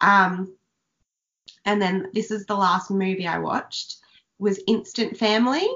Um, 0.01 0.53
and 1.65 1.81
then 1.81 2.09
this 2.13 2.31
is 2.31 2.45
the 2.45 2.55
last 2.55 2.89
movie 2.91 3.27
I 3.27 3.37
watched 3.39 3.97
was 4.37 4.59
Instant 4.67 5.17
Family 5.17 5.67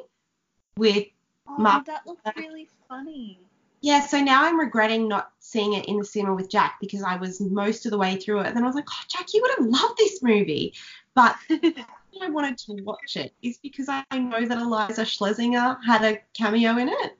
with 0.78 1.06
Oh, 1.46 1.58
Mark- 1.58 1.86
that 1.88 2.08
looks 2.08 2.22
really 2.38 2.70
funny. 2.88 3.38
yeah, 3.82 4.00
so 4.00 4.24
now 4.24 4.46
I'm 4.46 4.58
regretting 4.58 5.10
not 5.10 5.32
seeing 5.40 5.74
it 5.74 5.86
in 5.86 5.98
the 6.00 6.06
cinema 6.06 6.34
with 6.36 6.50
Jack 6.50 6.78
because 6.80 7.04
I 7.04 7.18
was 7.18 7.42
most 7.42 7.86
of 7.86 7.92
the 7.92 7.98
way 7.98 8.16
through 8.16 8.40
it. 8.40 8.48
And 8.48 8.56
then 8.56 8.64
I 8.64 8.68
was 8.68 8.76
like, 8.76 8.88
oh, 8.90 9.04
Jack, 9.10 9.34
you 9.34 9.42
would 9.42 9.52
have 9.58 9.66
loved 9.68 9.98
this 9.98 10.24
movie. 10.24 10.74
But 11.16 11.36
the 11.50 11.60
reason 11.60 11.86
I 12.22 12.30
wanted 12.30 12.58
to 12.60 12.82
watch 12.84 13.18
it 13.18 13.34
is 13.42 13.58
because 13.58 13.90
I 13.90 14.04
know 14.18 14.46
that 14.46 14.58
Eliza 14.58 15.04
Schlesinger 15.06 15.78
had 15.86 16.04
a 16.06 16.22
cameo 16.34 16.78
in 16.78 16.88
it. 16.88 17.18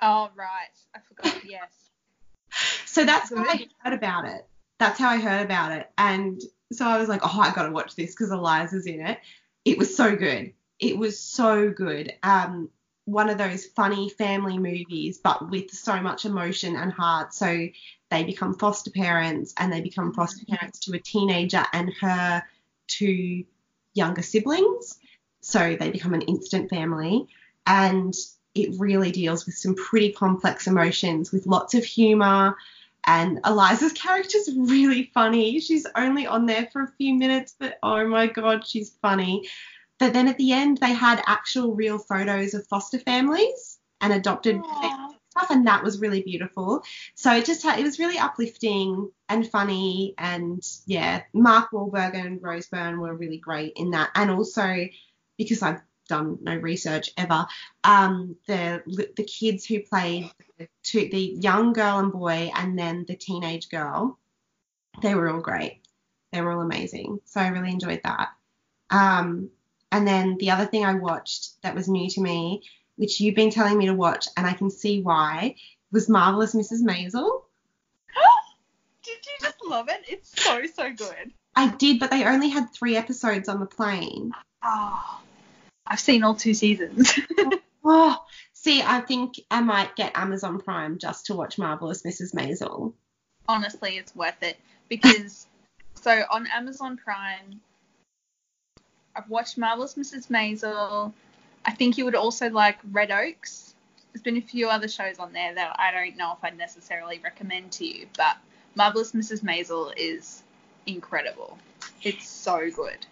Oh 0.00 0.30
right, 0.36 0.76
I 0.94 0.98
forgot. 1.00 1.44
Yes. 1.44 1.70
So 2.86 3.04
that's 3.04 3.34
how 3.34 3.42
I 3.42 3.66
heard 3.82 3.94
about 3.94 4.26
it. 4.26 4.46
That's 4.78 5.00
how 5.00 5.08
I 5.08 5.18
heard 5.18 5.44
about 5.44 5.72
it. 5.72 5.90
And 5.98 6.40
so 6.72 6.86
I 6.86 6.98
was 6.98 7.08
like, 7.08 7.22
oh, 7.24 7.40
I 7.40 7.52
got 7.52 7.66
to 7.66 7.72
watch 7.72 7.96
this 7.96 8.12
because 8.12 8.30
Eliza's 8.30 8.86
in 8.86 9.04
it. 9.04 9.18
It 9.64 9.78
was 9.78 9.96
so 9.96 10.14
good. 10.14 10.52
It 10.78 10.96
was 10.96 11.18
so 11.18 11.70
good. 11.70 12.12
Um, 12.22 12.70
one 13.06 13.28
of 13.28 13.38
those 13.38 13.66
funny 13.66 14.08
family 14.10 14.58
movies, 14.58 15.18
but 15.18 15.50
with 15.50 15.70
so 15.70 16.00
much 16.00 16.24
emotion 16.24 16.76
and 16.76 16.92
heart. 16.92 17.34
So 17.34 17.66
they 18.10 18.24
become 18.24 18.54
foster 18.54 18.90
parents 18.90 19.52
and 19.58 19.72
they 19.72 19.80
become 19.80 20.14
foster 20.14 20.44
parents 20.46 20.78
to 20.80 20.94
a 20.94 20.98
teenager 20.98 21.64
and 21.72 21.92
her 22.00 22.44
two 22.86 23.44
younger 23.94 24.22
siblings. 24.22 24.98
So 25.40 25.76
they 25.78 25.90
become 25.90 26.14
an 26.14 26.22
instant 26.22 26.70
family. 26.70 27.26
And 27.66 28.14
it 28.54 28.78
really 28.78 29.10
deals 29.10 29.46
with 29.46 29.56
some 29.56 29.74
pretty 29.74 30.12
complex 30.12 30.66
emotions 30.66 31.32
with 31.32 31.46
lots 31.46 31.74
of 31.74 31.84
humor. 31.84 32.56
And 33.06 33.40
Eliza's 33.44 33.92
character's 33.92 34.50
really 34.56 35.10
funny. 35.12 35.60
She's 35.60 35.86
only 35.94 36.26
on 36.26 36.46
there 36.46 36.68
for 36.72 36.82
a 36.82 36.92
few 36.96 37.14
minutes, 37.14 37.54
but 37.58 37.78
oh 37.82 38.06
my 38.06 38.26
god, 38.28 38.66
she's 38.66 38.96
funny. 39.02 39.48
But 39.98 40.12
then 40.12 40.28
at 40.28 40.38
the 40.38 40.52
end, 40.52 40.78
they 40.78 40.92
had 40.92 41.22
actual 41.26 41.74
real 41.74 41.98
photos 41.98 42.54
of 42.54 42.66
foster 42.66 42.98
families 42.98 43.78
and 44.00 44.12
adopted 44.12 44.60
stuff, 45.30 45.50
and 45.50 45.66
that 45.66 45.82
was 45.82 46.00
really 46.00 46.22
beautiful. 46.22 46.82
So 47.14 47.34
it 47.34 47.44
just 47.44 47.64
it 47.64 47.82
was 47.82 47.98
really 47.98 48.18
uplifting 48.18 49.10
and 49.28 49.48
funny, 49.50 50.14
and 50.18 50.62
yeah, 50.86 51.22
Mark 51.32 51.70
Wahlberg 51.72 52.14
and 52.14 52.42
Rose 52.42 52.66
Byrne 52.66 53.00
were 53.00 53.14
really 53.14 53.38
great 53.38 53.74
in 53.76 53.90
that, 53.90 54.10
and 54.14 54.30
also 54.30 54.86
because 55.36 55.62
I've 55.62 55.82
done 56.08 56.38
no 56.42 56.56
research 56.56 57.10
ever, 57.16 57.46
um, 57.82 58.36
the 58.46 58.82
the 59.16 59.24
kids 59.24 59.64
who 59.64 59.80
played 59.80 60.30
the, 60.58 60.68
two, 60.82 61.08
the 61.10 61.36
young 61.40 61.72
girl 61.72 61.98
and 61.98 62.12
boy, 62.12 62.50
and 62.54 62.78
then 62.78 63.04
the 63.06 63.16
teenage 63.16 63.68
girl, 63.68 64.18
they 65.02 65.14
were 65.14 65.30
all 65.30 65.40
great. 65.40 65.80
They 66.32 66.40
were 66.40 66.52
all 66.52 66.60
amazing. 66.60 67.20
So 67.24 67.40
I 67.40 67.48
really 67.48 67.70
enjoyed 67.70 68.00
that. 68.04 68.30
Um, 68.90 69.50
and 69.92 70.06
then 70.06 70.36
the 70.38 70.50
other 70.50 70.66
thing 70.66 70.84
I 70.84 70.94
watched 70.94 71.62
that 71.62 71.74
was 71.74 71.88
new 71.88 72.08
to 72.10 72.20
me, 72.20 72.62
which 72.96 73.20
you've 73.20 73.36
been 73.36 73.50
telling 73.50 73.78
me 73.78 73.86
to 73.86 73.94
watch, 73.94 74.26
and 74.36 74.46
I 74.46 74.52
can 74.52 74.70
see 74.70 75.02
why, 75.02 75.56
was 75.92 76.08
Marvelous 76.08 76.54
Mrs. 76.54 76.82
Maisel. 76.82 77.44
Did 79.04 79.18
you 79.24 79.32
just 79.40 79.64
love 79.64 79.88
it? 79.88 80.02
It's 80.08 80.42
so 80.42 80.62
so 80.66 80.92
good. 80.92 81.32
I 81.56 81.68
did, 81.68 82.00
but 82.00 82.10
they 82.10 82.24
only 82.24 82.48
had 82.48 82.72
three 82.72 82.96
episodes 82.96 83.48
on 83.48 83.60
the 83.60 83.66
plane. 83.66 84.32
Oh, 84.64 85.20
I've 85.86 86.00
seen 86.00 86.22
all 86.22 86.34
two 86.34 86.54
seasons. 86.54 87.12
Oh, 87.84 88.16
see, 88.54 88.82
I 88.82 89.00
think 89.00 89.38
I 89.50 89.60
might 89.60 89.94
get 89.94 90.16
Amazon 90.16 90.58
Prime 90.58 90.98
just 90.98 91.26
to 91.26 91.34
watch 91.34 91.58
Marvelous 91.58 92.02
Mrs. 92.02 92.34
Maisel. 92.34 92.94
Honestly, 93.46 93.98
it's 93.98 94.16
worth 94.16 94.42
it 94.42 94.58
because 94.88 95.46
so 95.94 96.22
on 96.30 96.46
Amazon 96.46 96.96
Prime, 96.96 97.60
I've 99.14 99.28
watched 99.28 99.58
Marvelous 99.58 99.94
Mrs. 99.94 100.28
Maisel. 100.28 101.12
I 101.66 101.72
think 101.72 101.98
you 101.98 102.06
would 102.06 102.14
also 102.14 102.48
like 102.48 102.78
Red 102.90 103.10
Oaks. 103.10 103.74
There's 104.12 104.22
been 104.22 104.38
a 104.38 104.42
few 104.42 104.68
other 104.68 104.88
shows 104.88 105.18
on 105.18 105.32
there 105.32 105.54
that 105.54 105.76
I 105.78 105.90
don't 105.90 106.16
know 106.16 106.32
if 106.32 106.42
I'd 106.42 106.56
necessarily 106.56 107.20
recommend 107.22 107.72
to 107.72 107.86
you, 107.86 108.06
but 108.16 108.36
Marvelous 108.74 109.12
Mrs. 109.12 109.42
Maisel 109.42 109.92
is 109.96 110.42
incredible. 110.86 111.58
It's 112.02 112.28
so 112.28 112.70
good. 112.70 113.04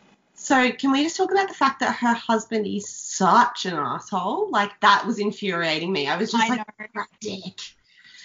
So, 0.42 0.72
can 0.72 0.90
we 0.90 1.04
just 1.04 1.16
talk 1.16 1.30
about 1.30 1.46
the 1.46 1.54
fact 1.54 1.78
that 1.80 1.94
her 1.94 2.14
husband 2.14 2.66
is 2.66 2.88
such 2.88 3.64
an 3.64 3.74
asshole? 3.74 4.50
Like, 4.50 4.72
that 4.80 5.06
was 5.06 5.20
infuriating 5.20 5.92
me. 5.92 6.08
I 6.08 6.16
was 6.16 6.32
just 6.32 6.42
I 6.42 6.48
like, 6.48 6.58
know. 6.58 6.86
"You're 6.92 7.06
dick. 7.20 7.60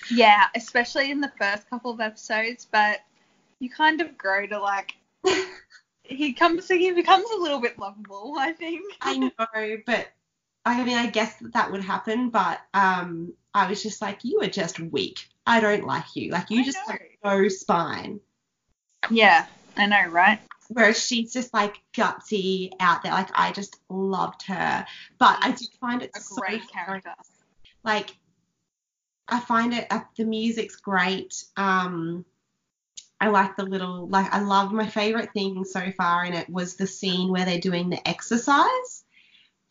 Yeah, 0.10 0.46
especially 0.56 1.12
in 1.12 1.22
the 1.22 1.32
first 1.38 1.70
couple 1.70 1.92
of 1.92 2.00
episodes, 2.00 2.66
but 2.72 3.02
you 3.60 3.70
kind 3.70 4.02
of 4.02 4.18
grow 4.18 4.48
to 4.48 4.60
like 4.60 4.96
he 6.02 6.34
comes 6.34 6.68
he 6.68 6.92
becomes 6.92 7.30
a 7.30 7.38
little 7.40 7.60
bit 7.60 7.78
lovable, 7.78 8.34
I 8.40 8.52
think. 8.52 8.82
I 9.00 9.18
know, 9.18 9.78
but 9.86 10.08
I 10.66 10.84
mean, 10.84 10.98
I 10.98 11.12
guess 11.12 11.36
that 11.36 11.54
that 11.54 11.72
would 11.72 11.84
happen, 11.84 12.32
but 12.32 12.62
um, 12.74 13.34
I 13.54 13.70
was 13.70 13.84
just 13.84 14.02
like, 14.02 14.24
you 14.24 14.42
are 14.42 14.48
just 14.48 14.80
weak. 14.80 15.28
I 15.46 15.60
don't 15.60 15.86
like 15.86 16.16
you. 16.16 16.32
Like, 16.32 16.50
you 16.50 16.62
I 16.62 16.64
just 16.64 16.80
know. 16.88 16.94
have 16.94 17.44
no 17.44 17.48
spine. 17.48 18.22
Yeah, 19.12 19.46
I 19.78 19.86
know, 19.86 20.08
right? 20.08 20.40
Whereas 20.70 21.04
she's 21.04 21.32
just 21.34 21.54
like 21.54 21.82
gutsy 21.94 22.72
out 22.80 23.04
there. 23.04 23.12
Like, 23.14 23.30
I 23.34 23.52
just 23.52 23.80
loved 23.90 24.44
her. 24.48 24.86
But 25.18 25.38
I 25.42 25.52
did 25.52 25.70
find 25.80 26.02
it 26.02 26.12
A 26.16 26.20
so 26.20 26.36
great 26.36 26.68
character. 26.70 27.14
like 27.84 28.16
I 29.28 29.40
find 29.40 29.74
it 29.74 29.88
uh, 29.90 30.02
the 30.18 30.26
music's 30.26 30.78
great. 30.78 31.44
Um, 31.58 32.26
I 33.20 33.30
like 33.30 33.56
the 33.58 33.66
little 33.66 34.08
like 34.08 34.32
I 34.34 34.42
love 34.42 34.72
my 34.72 34.88
favorite 34.88 35.34
thing 35.34 35.66
so 35.66 35.92
far 35.98 36.24
in 36.26 36.34
it 36.34 36.50
was 36.50 36.76
the 36.76 36.88
scene 36.88 37.30
where 37.32 37.46
they're 37.46 37.60
doing 37.60 37.90
the 37.90 38.08
exercise, 38.08 39.04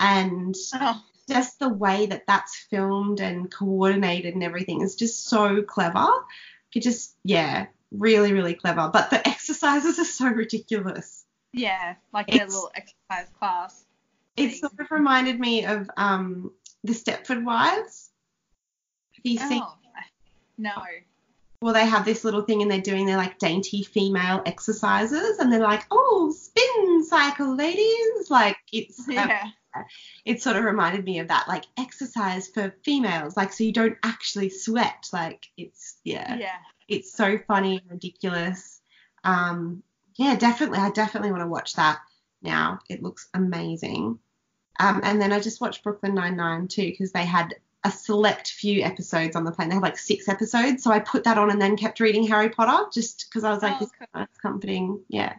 and 0.00 0.55
Oh, 0.75 1.03
just 1.29 1.59
the 1.59 1.69
way 1.69 2.07
that 2.07 2.26
that's 2.26 2.57
filmed 2.71 3.21
and 3.21 3.50
coordinated 3.50 4.35
and 4.35 4.43
everything 4.45 4.83
is 4.83 4.95
just 4.95 5.25
so 5.26 5.62
clever. 5.62 6.07
It 6.75 6.83
just 6.83 7.17
yeah, 7.25 7.67
really 7.93 8.33
really 8.33 8.55
clever. 8.55 8.90
But 8.93 9.11
the 9.11 9.26
exercises 9.28 9.99
are 9.99 10.05
so 10.05 10.26
ridiculous. 10.28 11.25
Yeah, 11.52 11.95
like 12.12 12.26
their 12.26 12.37
It's- 12.37 12.52
little 12.55 12.71
exercise 12.75 13.33
class. 13.38 13.85
It 14.37 14.50
thing. 14.50 14.59
sort 14.59 14.78
of 14.81 14.90
reminded 14.90 15.40
me 15.40 15.64
of 15.64 15.88
um 15.97 16.52
the 16.85 16.93
Stepford 16.93 17.43
Wives. 17.45 18.11
Have 19.14 19.25
you 19.25 19.38
seen? 19.38 19.62
Oh, 19.62 19.75
no. 20.59 20.73
Well, 21.62 21.73
they 21.73 21.87
have 21.87 22.05
this 22.05 22.23
little 22.23 22.43
thing 22.43 22.61
and 22.61 22.71
they're 22.71 22.81
doing 22.83 23.07
their 23.07 23.16
like 23.16 23.38
dainty 23.38 23.83
female 23.83 24.43
exercises, 24.45 25.38
and 25.38 25.50
they're 25.50 25.59
like, 25.61 25.87
"Oh, 25.90 26.31
spin 26.37 27.02
cycle, 27.05 27.57
ladies!" 27.57 28.31
Like 28.31 28.59
it's 28.73 29.09
um, 29.09 29.14
Yeah. 29.14 29.49
it 30.26 30.43
sort 30.43 30.57
of 30.57 30.64
reminded 30.64 31.05
me 31.07 31.19
of 31.21 31.28
that, 31.28 31.49
like 31.49 31.64
exercise 31.78 32.47
for 32.49 32.75
females, 32.85 33.37
like 33.38 33.55
so 33.55 33.64
you 33.64 33.73
don't 33.73 33.97
actually 34.02 34.50
sweat. 34.50 35.09
Like 35.14 35.47
it's 35.57 35.97
yeah, 36.05 36.37
Yeah. 36.37 36.57
It's 36.88 37.12
so 37.12 37.38
funny 37.47 37.78
and 37.78 37.90
ridiculous. 37.90 38.81
Um, 39.25 39.83
yeah, 40.16 40.37
definitely, 40.37 40.78
I 40.78 40.90
definitely 40.90 41.31
want 41.31 41.43
to 41.43 41.49
watch 41.49 41.75
that 41.75 41.99
now. 42.43 42.78
It 42.88 43.02
looks 43.02 43.28
amazing. 43.35 44.19
Um, 44.78 45.00
and 45.02 45.21
then 45.21 45.33
I 45.33 45.40
just 45.40 45.61
watched 45.61 45.83
Brooklyn 45.83 46.14
Nine 46.14 46.37
Nine 46.37 46.69
too 46.69 46.87
because 46.87 47.12
they 47.12 47.25
had 47.25 47.55
a 47.85 47.90
select 47.90 48.49
few 48.49 48.83
episodes 48.83 49.37
on 49.37 49.45
the 49.45 49.52
plane. 49.52 49.69
They 49.69 49.75
had 49.75 49.83
like 49.83 49.99
six 49.99 50.28
episodes, 50.28 50.83
so 50.83 50.90
I 50.90 50.99
put 51.00 51.25
that 51.25 51.38
on 51.38 51.50
and 51.50 51.61
then 51.61 51.76
kept 51.76 52.00
reading 52.00 52.26
Harry 52.26 52.50
Potter 52.50 52.88
just 52.93 53.26
because 53.28 53.45
I 53.45 53.50
was 53.50 53.62
like, 53.62 53.76
Oh, 53.76 53.78
this 53.81 53.90
cool. 54.12 54.23
is 54.23 54.38
comforting. 54.40 55.00
Yeah, 55.09 55.35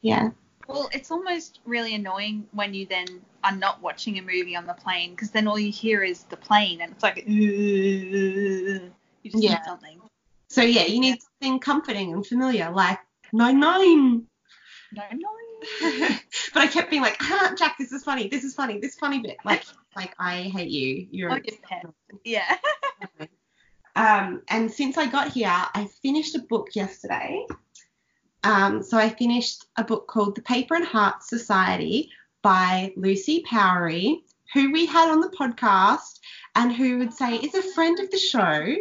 yeah. 0.00 0.30
Well, 0.68 0.88
it's 0.92 1.10
almost 1.10 1.60
really 1.64 1.94
annoying 1.94 2.46
when 2.52 2.74
you 2.74 2.86
then 2.86 3.06
are 3.44 3.54
not 3.54 3.80
watching 3.82 4.18
a 4.18 4.22
movie 4.22 4.56
on 4.56 4.66
the 4.66 4.74
plane 4.74 5.10
because 5.12 5.30
then 5.30 5.46
all 5.46 5.58
you 5.58 5.70
hear 5.70 6.02
is 6.02 6.24
the 6.24 6.36
plane 6.36 6.80
and 6.80 6.92
it's 6.92 7.02
like, 7.04 7.22
you 7.26 8.90
just 9.24 9.42
Yeah. 9.42 9.54
need 9.54 9.64
something. 9.64 10.00
So 10.56 10.62
yeah, 10.62 10.86
you 10.86 11.00
need 11.00 11.18
something 11.20 11.58
comforting 11.58 12.14
and 12.14 12.26
familiar, 12.26 12.70
like 12.70 12.98
Nine 13.30 13.60
Nine. 13.60 14.26
No, 14.90 15.02
no. 15.12 15.28
but 16.54 16.62
I 16.62 16.66
kept 16.66 16.88
being 16.88 17.02
like, 17.02 17.18
ah, 17.20 17.52
Jack, 17.58 17.76
this 17.78 17.92
is 17.92 18.02
funny, 18.02 18.28
this 18.28 18.42
is 18.42 18.54
funny, 18.54 18.78
this 18.78 18.94
funny 18.94 19.18
bit. 19.18 19.36
Like, 19.44 19.64
like 19.94 20.14
I 20.18 20.44
hate 20.44 20.70
you. 20.70 21.08
You're. 21.10 21.30
Oh. 21.30 21.40
Yeah. 22.24 22.56
um, 23.96 24.40
and 24.48 24.72
since 24.72 24.96
I 24.96 25.08
got 25.08 25.28
here, 25.28 25.52
I 25.52 25.90
finished 26.00 26.34
a 26.34 26.40
book 26.40 26.68
yesterday. 26.72 27.44
Um, 28.42 28.82
so 28.82 28.96
I 28.96 29.10
finished 29.10 29.66
a 29.76 29.84
book 29.84 30.08
called 30.08 30.36
The 30.36 30.42
Paper 30.42 30.74
and 30.74 30.86
Heart 30.86 31.22
Society 31.22 32.08
by 32.40 32.94
Lucy 32.96 33.44
Powrie, 33.46 34.22
who 34.54 34.72
we 34.72 34.86
had 34.86 35.10
on 35.10 35.20
the 35.20 35.36
podcast 35.38 36.18
and 36.54 36.72
who 36.72 36.96
would 36.96 37.12
say 37.12 37.34
is 37.34 37.54
a 37.54 37.74
friend 37.74 38.00
of 38.00 38.10
the 38.10 38.16
show. 38.16 38.76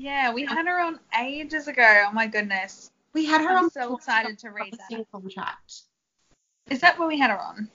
Yeah, 0.00 0.32
we 0.32 0.44
had 0.46 0.66
her 0.66 0.80
on 0.80 0.98
ages 1.20 1.68
ago. 1.68 2.04
Oh 2.08 2.12
my 2.12 2.26
goodness. 2.26 2.90
We 3.12 3.26
had 3.26 3.42
her 3.42 3.50
I'm 3.50 3.64
on 3.64 3.70
so 3.70 3.96
excited 3.96 4.38
to 4.40 4.50
read 4.50 4.72
that. 4.88 5.04
contract. 5.12 5.82
Is 6.70 6.80
that 6.80 6.98
where 6.98 7.08
we 7.08 7.18
had 7.18 7.30
her 7.30 7.38
on? 7.40 7.68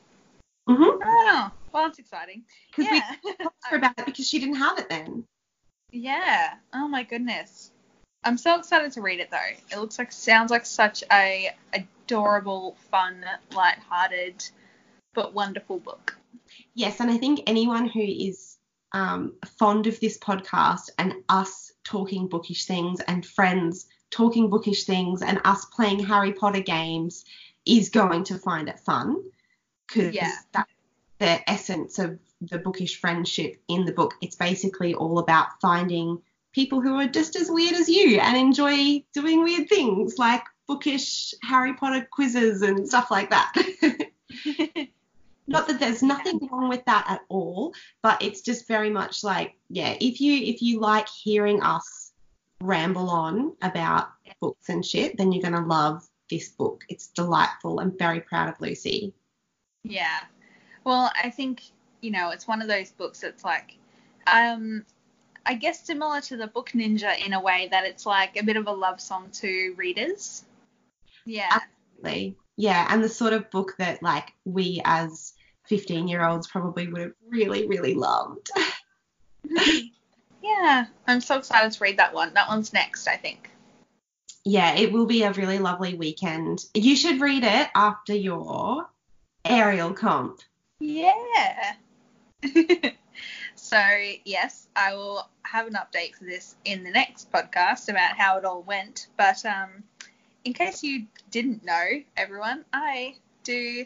Mm-hmm. 0.68 1.00
Oh, 1.04 1.52
well, 1.72 1.84
that's 1.84 2.00
exciting. 2.00 2.44
Because 2.76 2.92
we 2.92 2.98
Yeah. 2.98 3.34
talked 3.44 3.56
her 3.70 3.78
about 3.82 3.94
it 4.00 4.06
because 4.06 4.28
she 4.28 4.40
didn't 4.40 4.56
have 4.56 4.80
it 4.80 4.90
then. 4.90 5.26
yeah. 5.92 6.56
Oh 6.74 6.88
my 6.88 7.04
goodness. 7.04 7.72
I'm 8.24 8.38
so 8.40 8.58
excited 8.58 8.92
to 8.94 9.02
read 9.02 9.20
it 9.20 9.30
though. 9.30 9.38
It 9.72 9.80
looks 9.80 10.00
like 10.00 10.12
sounds 10.12 10.50
like 10.50 10.66
such 10.66 11.04
a 11.12 11.52
adorable, 11.74 12.76
fun, 12.90 13.24
light-hearted, 13.54 14.44
but 15.14 15.34
wonderful 15.36 15.80
book. 15.80 16.18
Yes, 16.74 17.00
and 17.00 17.12
I 17.12 17.18
think 17.18 17.42
anyone 17.46 17.88
who 17.88 18.02
is 18.02 18.58
um, 18.94 19.34
fond 19.60 19.86
of 19.88 20.00
this 20.00 20.18
podcast 20.18 20.90
and 20.98 21.14
us 21.30 21.65
talking 21.86 22.28
bookish 22.28 22.66
things 22.66 23.00
and 23.02 23.26
friends 23.26 23.88
talking 24.12 24.50
bookish 24.50 24.84
things 24.86 25.22
and 25.22 25.40
us 25.46 25.66
playing 25.66 26.00
Harry 26.00 26.34
Potter 26.34 26.62
games 26.62 27.26
is 27.66 27.90
going 27.90 28.24
to 28.26 28.38
find 28.38 28.70
it 28.70 28.80
fun 28.80 29.18
because 29.88 30.14
Yeah. 30.14 30.32
that's 30.52 30.72
the 31.20 31.50
essence 31.50 32.00
of 32.00 32.20
the 32.42 32.58
bookish 32.60 33.00
friendship 33.00 33.56
in 33.68 33.86
the 33.86 33.92
book. 33.92 34.14
It's 34.22 34.36
basically 34.36 34.94
all 34.94 35.20
about 35.20 35.60
finding 35.62 36.22
people 36.54 36.82
who 36.82 36.96
are 36.96 37.08
just 37.08 37.36
as 37.36 37.50
weird 37.50 37.74
as 37.74 37.90
you 37.90 38.20
and 38.20 38.38
enjoy 38.38 39.04
doing 39.14 39.44
weird 39.44 39.68
things 39.70 40.18
like 40.18 40.44
bookish 40.68 41.34
Harry 41.44 41.74
Potter 41.74 42.08
quizzes 42.12 42.62
and 42.62 42.88
stuff 42.88 43.12
like 43.12 43.30
that. 43.30 43.54
Not 45.48 45.68
that 45.68 45.80
there's 45.80 46.02
nothing 46.02 46.40
wrong 46.52 46.70
with 46.70 46.84
that 46.86 47.06
at 47.08 47.22
all, 47.30 47.74
but 48.02 48.22
it's 48.22 48.42
just 48.42 48.68
very 48.68 48.90
much 48.90 49.24
like, 49.24 49.56
yeah, 49.70 49.96
if 50.02 50.20
you 50.20 50.34
if 50.34 50.62
you 50.62 50.80
like 50.80 51.08
hearing 51.08 51.62
us 51.62 52.12
ramble 52.62 53.10
on 53.10 53.56
about 53.62 54.10
books 54.42 54.70
and 54.70 54.84
shit, 54.84 55.18
then 55.18 55.32
you're 55.32 55.44
gonna 55.44 55.66
love 55.66 56.08
this 56.30 56.50
book. 56.50 56.84
It's 56.90 57.08
delightful. 57.08 57.80
I'm 57.80 57.96
very 57.98 58.22
proud 58.22 58.50
of 58.50 58.60
Lucy. 58.60 59.14
Yeah. 59.84 60.20
Well, 60.84 61.12
I 61.22 61.30
think, 61.30 61.62
you 62.02 62.12
know, 62.12 62.32
it's 62.32 62.48
one 62.48 62.62
of 62.62 62.68
those 62.68 62.92
books 62.92 63.20
that's 63.20 63.44
like, 63.44 63.78
um, 64.26 64.86
I 65.46 65.54
guess 65.54 65.86
similar 65.86 66.22
to 66.22 66.38
the 66.38 66.48
Book 66.48 66.72
Ninja 66.74 67.24
in 67.24 67.34
a 67.34 67.42
way 67.42 67.68
that 67.70 67.86
it's 67.86 68.06
like 68.06 68.38
a 68.38 68.44
bit 68.44 68.58
of 68.58 68.68
a 68.68 68.72
love 68.72 69.00
song 69.00 69.30
to 69.34 69.76
readers. 69.78 70.44
Yeah. 71.26 71.50
Absolutely. 71.52 72.36
Yeah, 72.58 72.88
and 72.90 73.04
the 73.04 73.10
sort 73.10 73.34
of 73.34 73.52
book 73.52 73.76
that 73.80 74.02
like 74.02 74.34
we 74.46 74.82
as 74.86 75.34
15 75.68 76.08
year 76.08 76.24
olds 76.26 76.48
probably 76.48 76.88
would 76.88 77.02
have 77.02 77.12
really, 77.28 77.68
really 77.68 77.94
loved. 77.94 78.50
yeah. 80.42 80.86
I'm 81.08 81.22
so 81.22 81.38
excited 81.38 81.72
to 81.72 81.84
read 81.84 81.98
that 81.98 82.14
one. 82.14 82.34
That 82.34 82.48
one's 82.48 82.74
next, 82.74 83.08
I 83.08 83.16
think. 83.18 83.50
yeah, 84.46 84.76
it 84.76 84.92
will 84.92 85.08
be 85.08 85.24
a 85.24 85.34
really 85.34 85.58
lovely 85.60 85.96
weekend. 85.96 86.64
You 86.76 86.96
should 86.96 87.20
read 87.20 87.44
it 87.44 87.68
after 87.76 88.14
your 88.14 88.88
aerial 89.44 89.92
comp. 89.94 90.40
Yeah. 90.80 91.74
so, 93.56 93.80
yes, 94.24 94.68
I 94.76 94.94
will 94.94 95.28
have 95.44 95.66
an 95.68 95.74
update 95.74 96.16
for 96.16 96.26
this 96.26 96.56
in 96.64 96.84
the 96.84 96.92
next 96.92 97.32
podcast 97.32 97.90
about 97.90 98.16
how 98.18 98.38
it 98.38 98.46
all 98.46 98.62
went. 98.62 99.08
But 99.18 99.44
um, 99.46 99.84
in 100.44 100.54
case 100.54 100.84
you 100.84 101.08
didn't 101.32 101.66
know, 101.66 102.04
everyone, 102.16 102.66
I 102.72 103.16
do 103.44 103.86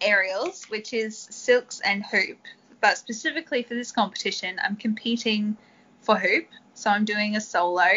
aerials, 0.00 0.64
which 0.64 0.92
is 0.92 1.16
silks 1.30 1.80
and 1.80 2.04
hoop. 2.04 2.38
But 2.80 2.98
specifically 2.98 3.62
for 3.62 3.74
this 3.74 3.92
competition, 3.92 4.58
I'm 4.62 4.76
competing 4.76 5.56
for 6.00 6.16
hoop. 6.16 6.46
So 6.74 6.90
I'm 6.90 7.04
doing 7.04 7.36
a 7.36 7.40
solo. 7.40 7.88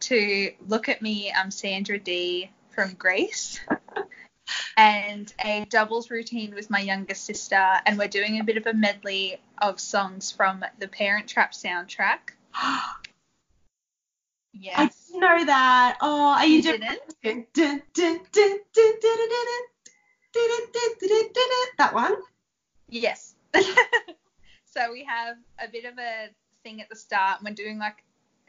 To 0.00 0.52
look 0.68 0.88
at 0.88 1.02
me, 1.02 1.32
I'm 1.32 1.50
Sandra 1.50 1.98
D 1.98 2.50
from 2.70 2.94
Grease 2.94 3.60
and 4.76 5.32
a 5.44 5.64
doubles 5.66 6.10
routine 6.10 6.54
with 6.54 6.70
my 6.70 6.80
younger 6.80 7.14
sister, 7.14 7.80
and 7.86 7.98
we're 7.98 8.08
doing 8.08 8.40
a 8.40 8.44
bit 8.44 8.56
of 8.56 8.66
a 8.66 8.74
medley 8.74 9.40
of 9.58 9.80
songs 9.80 10.30
from 10.30 10.64
the 10.78 10.88
Parent 10.88 11.28
Trap 11.28 11.52
soundtrack. 11.52 12.34
I 14.76 14.86
didn't 14.86 15.20
know 15.20 15.44
that. 15.46 15.98
Oh, 16.00 16.34
are 16.38 16.46
you, 16.46 16.56
You 16.56 16.62
doing 16.62 16.80
didn't? 16.80 17.00
That 21.78 21.94
one? 21.94 22.16
Yes. 22.88 23.34
so 24.64 24.92
we 24.92 25.04
have 25.04 25.36
a 25.58 25.68
bit 25.68 25.84
of 25.84 25.98
a 25.98 26.28
thing 26.62 26.80
at 26.80 26.88
the 26.88 26.96
start. 26.96 27.40
We're 27.44 27.54
doing 27.54 27.78
like 27.78 28.04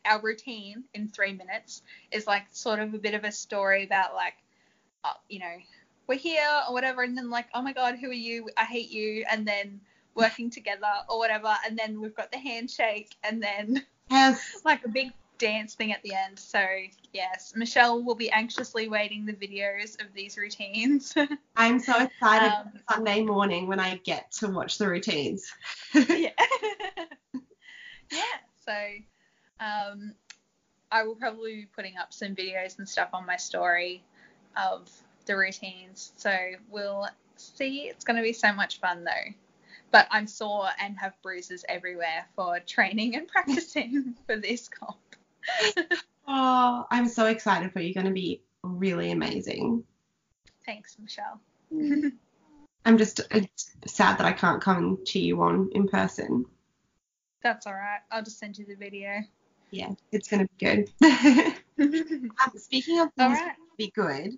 our 0.05 0.21
routine 0.21 0.83
in 0.93 1.09
three 1.09 1.33
minutes 1.33 1.81
is 2.11 2.27
like 2.27 2.43
sort 2.51 2.79
of 2.79 2.93
a 2.93 2.97
bit 2.97 3.13
of 3.13 3.23
a 3.23 3.31
story 3.31 3.83
about 3.83 4.13
like, 4.13 4.35
uh, 5.03 5.13
you 5.29 5.39
know, 5.39 5.55
we're 6.07 6.17
here 6.17 6.47
or 6.67 6.73
whatever, 6.73 7.01
and 7.01 7.17
then 7.17 7.29
like, 7.29 7.47
oh 7.53 7.61
my 7.61 7.73
god, 7.73 7.95
who 7.99 8.09
are 8.09 8.13
you? 8.13 8.49
I 8.57 8.65
hate 8.65 8.91
you, 8.91 9.25
and 9.29 9.47
then 9.47 9.81
working 10.13 10.49
together 10.49 10.93
or 11.09 11.17
whatever, 11.17 11.53
and 11.65 11.77
then 11.77 11.99
we've 11.99 12.15
got 12.15 12.31
the 12.31 12.37
handshake, 12.37 13.15
and 13.23 13.41
then 13.41 13.83
Yes. 14.09 14.61
like 14.65 14.85
a 14.85 14.89
big 14.89 15.11
dance 15.37 15.75
thing 15.75 15.91
at 15.91 16.01
the 16.03 16.13
end. 16.13 16.37
So 16.39 16.63
yes, 17.13 17.53
Michelle 17.55 18.03
will 18.03 18.15
be 18.15 18.29
anxiously 18.31 18.89
waiting 18.89 19.25
the 19.25 19.33
videos 19.33 19.99
of 20.01 20.13
these 20.13 20.37
routines. 20.37 21.13
I'm 21.55 21.79
so 21.79 22.03
excited 22.03 22.51
Um, 22.51 22.71
for 22.71 22.93
Sunday 22.93 23.23
morning 23.23 23.67
when 23.67 23.79
I 23.79 23.97
get 24.03 24.31
to 24.33 24.47
watch 24.47 24.77
the 24.77 24.87
routines. 24.87 25.51
yeah. 25.93 26.29
yeah. 28.11 28.37
So 28.65 28.73
um, 29.59 30.13
I 30.91 31.03
will 31.03 31.15
probably 31.15 31.55
be 31.55 31.67
putting 31.75 31.97
up 31.97 32.13
some 32.13 32.35
videos 32.35 32.77
and 32.79 32.87
stuff 32.87 33.09
on 33.13 33.25
my 33.25 33.37
story 33.37 34.03
of 34.55 34.89
the 35.25 35.35
routines. 35.35 36.11
So 36.17 36.35
we'll 36.69 37.07
see. 37.35 37.87
It's 37.87 38.05
going 38.05 38.17
to 38.17 38.23
be 38.23 38.33
so 38.33 38.53
much 38.53 38.79
fun 38.79 39.03
though. 39.03 39.33
But 39.91 40.07
I'm 40.11 40.27
sore 40.27 40.67
and 40.81 40.97
have 40.97 41.13
bruises 41.21 41.63
everywhere 41.69 42.25
for 42.35 42.59
training 42.59 43.15
and 43.15 43.27
practicing 43.27 44.15
for 44.25 44.35
this 44.35 44.67
comp. 44.67 44.97
Oh, 46.27 46.85
I'm 46.89 47.07
so 47.07 47.27
excited 47.27 47.71
for 47.71 47.79
you. 47.79 47.87
You're 47.87 47.93
going 47.93 48.07
to 48.07 48.11
be 48.11 48.41
really 48.63 49.11
amazing. 49.11 49.83
Thanks, 50.65 50.97
Michelle. 50.99 51.39
I'm 52.85 52.97
just 52.97 53.21
it's 53.31 53.71
sad 53.85 54.17
that 54.17 54.25
I 54.25 54.31
can't 54.31 54.61
come 54.61 54.77
and 54.77 55.05
cheer 55.05 55.23
you 55.23 55.41
on 55.41 55.69
in 55.73 55.87
person. 55.87 56.45
That's 57.43 57.67
all 57.67 57.73
right. 57.73 57.99
I'll 58.11 58.23
just 58.23 58.39
send 58.39 58.57
you 58.57 58.65
the 58.65 58.75
video. 58.75 59.21
Yeah, 59.71 59.91
it's 60.11 60.27
going 60.27 60.47
to 60.47 60.49
be 60.57 60.65
good. 60.65 60.91
um, 61.79 62.51
speaking 62.57 62.99
of 62.99 63.09
things 63.17 63.39
right. 63.39 63.55
be 63.77 63.91
good, 63.95 64.37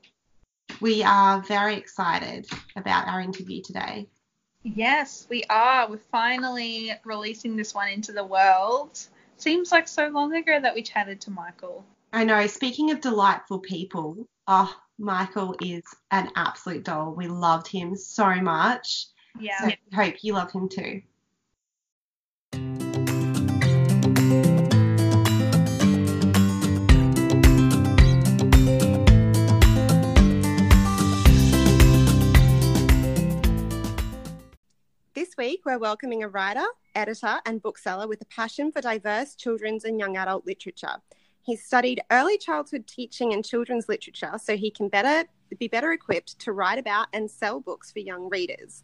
we 0.81 1.03
are 1.03 1.41
very 1.41 1.75
excited 1.75 2.47
about 2.75 3.07
our 3.07 3.21
interview 3.21 3.61
today. 3.61 4.07
Yes, 4.63 5.27
we 5.29 5.43
are. 5.49 5.89
We're 5.89 5.97
finally 5.97 6.91
releasing 7.05 7.55
this 7.55 7.73
one 7.73 7.89
into 7.89 8.11
the 8.11 8.25
world. 8.25 9.07
Seems 9.39 9.71
like 9.71 9.87
so 9.87 10.07
long 10.07 10.35
ago 10.35 10.59
that 10.59 10.73
we 10.73 10.81
chatted 10.81 11.21
to 11.21 11.31
Michael. 11.31 11.85
I 12.11 12.23
know. 12.23 12.47
Speaking 12.47 12.89
of 12.89 13.01
delightful 13.01 13.59
people, 13.59 14.27
oh, 14.47 14.75
Michael 14.97 15.55
is 15.61 15.83
an 16.09 16.31
absolute 16.35 16.83
doll. 16.83 17.13
We 17.13 17.27
loved 17.27 17.67
him 17.67 17.95
so 17.95 18.33
much. 18.41 19.05
Yeah. 19.39 19.59
So 19.59 19.65
we 19.67 19.95
hope 19.95 20.15
you 20.23 20.33
love 20.33 20.51
him 20.51 20.67
too. 20.67 21.03
This 35.13 35.37
week, 35.37 35.61
we're 35.63 35.77
welcoming 35.77 36.23
a 36.23 36.27
writer, 36.27 36.65
editor, 36.97 37.39
and 37.45 37.61
bookseller 37.61 38.07
with 38.07 38.21
a 38.21 38.25
passion 38.25 38.71
for 38.71 38.81
diverse 38.81 39.35
children's 39.35 39.85
and 39.85 39.99
young 39.99 40.17
adult 40.17 40.45
literature. 40.47 40.95
He's 41.43 41.63
studied 41.63 42.01
early 42.11 42.37
childhood 42.37 42.87
teaching 42.87 43.31
and 43.33 43.45
children's 43.45 43.87
literature 43.87 44.33
so 44.41 44.57
he 44.57 44.71
can 44.71 44.89
better 44.89 45.25
be 45.59 45.69
better 45.69 45.93
equipped 45.93 46.39
to 46.39 46.51
write 46.51 46.77
about 46.77 47.07
and 47.13 47.31
sell 47.31 47.61
books 47.61 47.91
for 47.91 47.99
young 47.99 48.27
readers. 48.29 48.83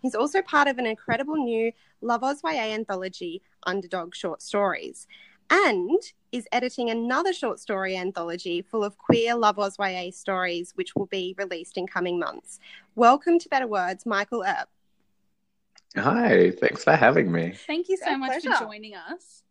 He's 0.00 0.14
also 0.14 0.42
part 0.42 0.68
of 0.68 0.78
an 0.78 0.86
incredible 0.86 1.36
new 1.36 1.72
Love 2.02 2.22
YA 2.22 2.74
anthology, 2.74 3.40
Underdog 3.62 4.14
Short 4.14 4.42
Stories, 4.42 5.06
and 5.48 6.02
is 6.32 6.48
editing 6.50 6.90
another 6.90 7.32
short 7.32 7.60
story 7.60 7.96
anthology 7.96 8.60
full 8.60 8.82
of 8.82 8.98
queer 8.98 9.36
Love 9.36 9.58
YA 9.78 10.10
stories, 10.10 10.72
which 10.74 10.94
will 10.96 11.06
be 11.06 11.34
released 11.38 11.78
in 11.78 11.86
coming 11.86 12.18
months. 12.18 12.58
Welcome 12.96 13.38
to 13.38 13.48
Better 13.48 13.68
Words, 13.68 14.04
Michael 14.04 14.44
Earp. 14.44 14.68
Hi, 15.96 16.50
thanks 16.52 16.84
for 16.84 16.96
having 16.96 17.30
me. 17.30 17.54
Thank 17.66 17.88
you 17.88 17.96
so 17.96 18.10
Yeah, 18.10 18.16
much 18.16 18.28
pleasure. 18.42 18.52
for 18.54 18.64
joining 18.64 18.94
us. 18.94 19.42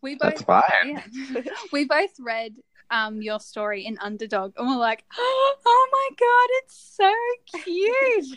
We 0.00 0.14
both 0.14 0.34
That's 0.34 0.42
fine. 0.42 0.62
yeah. 0.86 1.42
we 1.72 1.84
both 1.86 2.10
read 2.20 2.54
um 2.90 3.22
your 3.22 3.40
story 3.40 3.86
in 3.86 3.98
Underdog 3.98 4.52
and 4.56 4.68
we're 4.68 4.76
like, 4.76 5.04
oh 5.18 5.88
my 5.92 6.08
god, 6.20 6.48
it's 6.62 6.76
so 6.96 7.12
cute. 7.64 8.36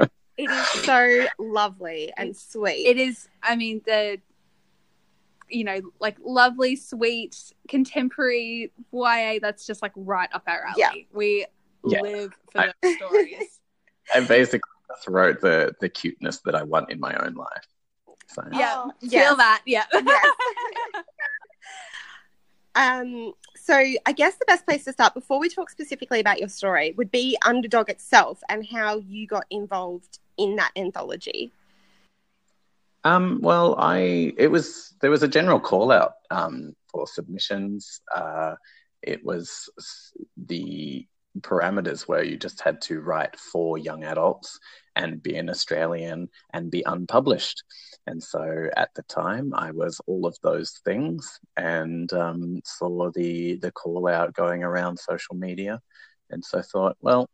It 0.38 0.52
is 0.52 0.68
so 0.84 1.26
lovely 1.40 2.12
and 2.16 2.36
sweet. 2.36 2.86
it 2.86 2.96
is 2.96 3.28
I 3.42 3.56
mean 3.56 3.82
the 3.84 4.20
you 5.50 5.64
know, 5.64 5.80
like 5.98 6.16
lovely, 6.24 6.76
sweet, 6.76 7.52
contemporary 7.68 8.70
YA 8.92 9.38
that's 9.40 9.66
just 9.66 9.82
like 9.82 9.92
right 9.96 10.28
up 10.32 10.44
our 10.46 10.62
alley. 10.64 10.76
Yeah. 10.78 10.92
We 11.12 11.46
Yeah. 11.84 12.00
live 12.02 12.32
for 12.52 12.66
those 12.82 12.94
stories. 12.96 13.58
I 14.14 14.20
basically 14.20 14.60
just 14.88 15.08
wrote 15.08 15.40
the 15.40 15.74
the 15.80 15.88
cuteness 15.88 16.38
that 16.44 16.54
I 16.54 16.62
want 16.62 16.90
in 16.90 17.00
my 17.00 17.14
own 17.24 17.34
life. 17.34 17.66
So 18.28 18.42
yeah. 18.52 18.84
Oh, 18.86 18.92
Feel 19.08 19.36
that, 19.36 19.62
yeah. 19.66 19.84
Yes. 19.92 20.26
Um, 22.78 23.32
so 23.56 23.74
I 23.74 24.12
guess 24.12 24.36
the 24.36 24.44
best 24.46 24.64
place 24.64 24.84
to 24.84 24.92
start 24.92 25.12
before 25.12 25.40
we 25.40 25.48
talk 25.48 25.68
specifically 25.68 26.20
about 26.20 26.38
your 26.38 26.48
story 26.48 26.94
would 26.96 27.10
be 27.10 27.36
Underdog 27.44 27.90
itself 27.90 28.40
and 28.48 28.64
how 28.64 28.98
you 28.98 29.26
got 29.26 29.46
involved 29.50 30.20
in 30.36 30.54
that 30.56 30.70
anthology. 30.76 31.52
Um, 33.02 33.40
well, 33.42 33.74
I 33.78 34.32
it 34.38 34.48
was 34.48 34.94
there 35.00 35.10
was 35.10 35.24
a 35.24 35.28
general 35.28 35.58
call 35.58 35.90
out 35.90 36.14
um, 36.30 36.76
for 36.86 37.06
submissions. 37.08 38.00
Uh, 38.14 38.54
it 39.02 39.24
was 39.24 39.68
the 40.36 41.04
parameters 41.40 42.02
where 42.02 42.22
you 42.22 42.36
just 42.36 42.60
had 42.60 42.80
to 42.82 43.00
write 43.00 43.38
for 43.38 43.78
young 43.78 44.04
adults 44.04 44.58
and 44.96 45.22
be 45.22 45.36
an 45.36 45.48
Australian 45.48 46.28
and 46.52 46.70
be 46.70 46.82
unpublished. 46.84 47.62
And 48.06 48.22
so 48.22 48.68
at 48.76 48.90
the 48.94 49.02
time, 49.02 49.54
I 49.54 49.70
was 49.70 50.00
all 50.06 50.26
of 50.26 50.36
those 50.42 50.80
things 50.84 51.38
and 51.56 52.12
um, 52.12 52.60
saw 52.64 53.10
the 53.10 53.56
the 53.56 53.72
call 53.72 54.08
out 54.08 54.34
going 54.34 54.62
around 54.64 54.98
social 54.98 55.36
media, 55.36 55.80
and 56.30 56.44
so 56.44 56.62
thought, 56.62 56.96
well, 57.00 57.28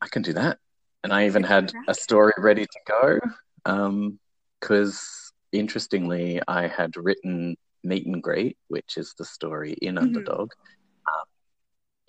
I 0.00 0.08
can 0.08 0.22
do 0.22 0.32
that. 0.34 0.58
And 1.04 1.12
I 1.12 1.26
even 1.26 1.42
had 1.42 1.72
a 1.88 1.94
story 1.94 2.32
ready 2.38 2.66
to 2.66 2.78
go. 2.86 3.18
Um, 3.64 4.18
because 4.60 5.32
interestingly, 5.50 6.40
I 6.46 6.68
had 6.68 6.96
written 6.96 7.56
Meet 7.82 8.06
and 8.06 8.22
Greet, 8.22 8.56
which 8.68 8.96
is 8.96 9.14
the 9.18 9.24
story 9.24 9.72
in 9.72 9.96
Mhm. 9.96 10.02
Underdog, 10.02 10.52
um, 10.52 10.66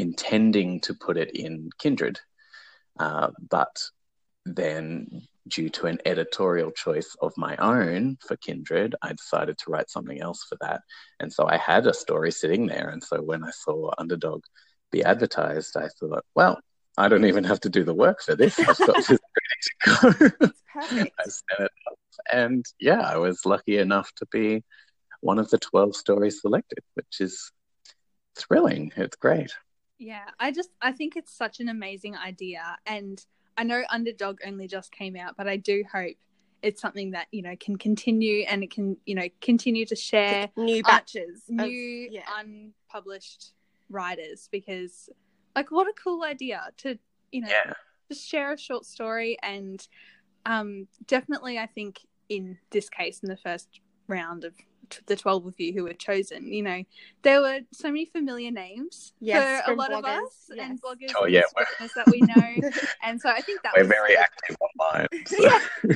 intending 0.03 0.81
to 0.81 0.93
put 0.93 1.15
it 1.17 1.31
in 1.33 1.69
Kindred. 1.79 2.19
Uh, 2.99 3.29
but 3.49 3.75
then, 4.45 5.21
due 5.47 5.69
to 5.69 5.87
an 5.87 5.97
editorial 6.05 6.71
choice 6.71 7.15
of 7.21 7.31
my 7.37 7.55
own 7.55 8.17
for 8.27 8.35
Kindred, 8.35 8.95
I 9.01 9.13
decided 9.13 9.57
to 9.59 9.71
write 9.71 9.89
something 9.89 10.19
else 10.19 10.43
for 10.43 10.57
that. 10.59 10.81
And 11.21 11.31
so 11.31 11.47
I 11.47 11.55
had 11.55 11.87
a 11.87 11.93
story 11.93 12.31
sitting 12.31 12.67
there. 12.67 12.89
And 12.89 13.01
so 13.01 13.21
when 13.21 13.43
I 13.45 13.51
saw 13.51 13.91
Underdog 13.97 14.43
be 14.91 15.03
advertised, 15.03 15.77
I 15.77 15.87
thought, 15.97 16.25
well, 16.35 16.59
I 16.97 17.07
don't 17.07 17.25
even 17.25 17.45
have 17.45 17.61
to 17.61 17.69
do 17.69 17.83
the 17.85 17.93
work 18.05 18.21
for 18.21 18.35
this. 18.35 18.59
I've 18.59 18.77
got 18.77 19.07
this 19.07 19.19
ready 19.39 19.59
to 19.63 19.73
go. 19.85 20.49
I 20.75 21.27
sent 21.37 21.59
it 21.59 21.71
off. 21.89 21.97
And 22.31 22.65
yeah, 22.79 23.01
I 23.01 23.17
was 23.17 23.45
lucky 23.45 23.77
enough 23.77 24.11
to 24.17 24.25
be 24.31 24.63
one 25.21 25.39
of 25.39 25.49
the 25.49 25.57
12 25.57 25.95
stories 25.95 26.41
selected, 26.41 26.83
which 26.95 27.21
is 27.21 27.51
thrilling. 28.37 28.91
It's 28.95 29.15
great. 29.15 29.53
Yeah, 30.03 30.25
I 30.37 30.51
just 30.51 30.69
I 30.81 30.91
think 30.91 31.15
it's 31.15 31.33
such 31.33 31.61
an 31.61 31.69
amazing 31.69 32.17
idea 32.17 32.77
and 32.85 33.23
I 33.57 33.63
know 33.63 33.83
Underdog 33.89 34.39
only 34.45 34.67
just 34.67 34.91
came 34.91 35.15
out, 35.15 35.35
but 35.37 35.47
I 35.47 35.55
do 35.57 35.83
hope 35.91 36.15
it's 36.61 36.81
something 36.81 37.11
that, 37.11 37.27
you 37.31 37.41
know, 37.41 37.55
can 37.59 37.77
continue 37.77 38.45
and 38.49 38.63
it 38.63 38.71
can, 38.71 38.97
you 39.05 39.15
know, 39.15 39.27
continue 39.41 39.85
to 39.85 39.95
share 39.95 40.49
New 40.57 40.81
uh, 40.81 40.87
batches. 40.87 41.43
of- 41.49 41.65
new 41.67 42.09
yeah. 42.11 42.21
unpublished 42.37 43.53
writers 43.89 44.49
because 44.51 45.09
like 45.55 45.71
what 45.71 45.87
a 45.87 45.93
cool 45.93 46.23
idea 46.23 46.67
to, 46.77 46.97
you 47.31 47.41
know, 47.41 47.47
Yeah. 47.47 47.73
just 48.09 48.27
share 48.27 48.51
a 48.53 48.57
short 48.57 48.85
story 48.85 49.37
and 49.41 49.87
um 50.45 50.87
definitely 51.07 51.57
I 51.57 51.67
think 51.67 52.01
in 52.27 52.57
this 52.71 52.89
case 52.89 53.19
in 53.23 53.29
the 53.29 53.37
first 53.37 53.79
round 54.07 54.43
of 54.43 54.57
t- 54.57 54.65
the 55.07 55.15
12 55.15 55.45
of 55.47 55.59
you 55.59 55.73
who 55.73 55.83
were 55.83 55.93
chosen 55.93 56.51
you 56.51 56.61
know 56.63 56.83
there 57.21 57.41
were 57.41 57.59
so 57.71 57.87
many 57.89 58.05
familiar 58.05 58.51
names 58.51 59.13
Yes, 59.19 59.65
for 59.65 59.71
a 59.71 59.75
from 59.75 59.77
lot 59.77 59.93
of 59.93 60.03
bloggers, 60.03 60.25
us 60.25 60.45
and 60.49 60.57
yes. 60.57 60.79
bloggers 60.83 61.11
Oh, 61.17 61.23
and 61.25 61.33
yeah, 61.33 61.41
streamers 61.47 61.93
that 61.95 62.07
we 62.11 62.21
know 62.21 62.69
and 63.03 63.19
so 63.21 63.29
I 63.29 63.41
think 63.41 63.61
that 63.63 63.73
We're 63.75 63.83
was 63.83 63.89
very 63.89 64.17
active 64.17 64.57
online. 64.61 65.07
So. 65.27 65.41
Yeah. 65.41 65.95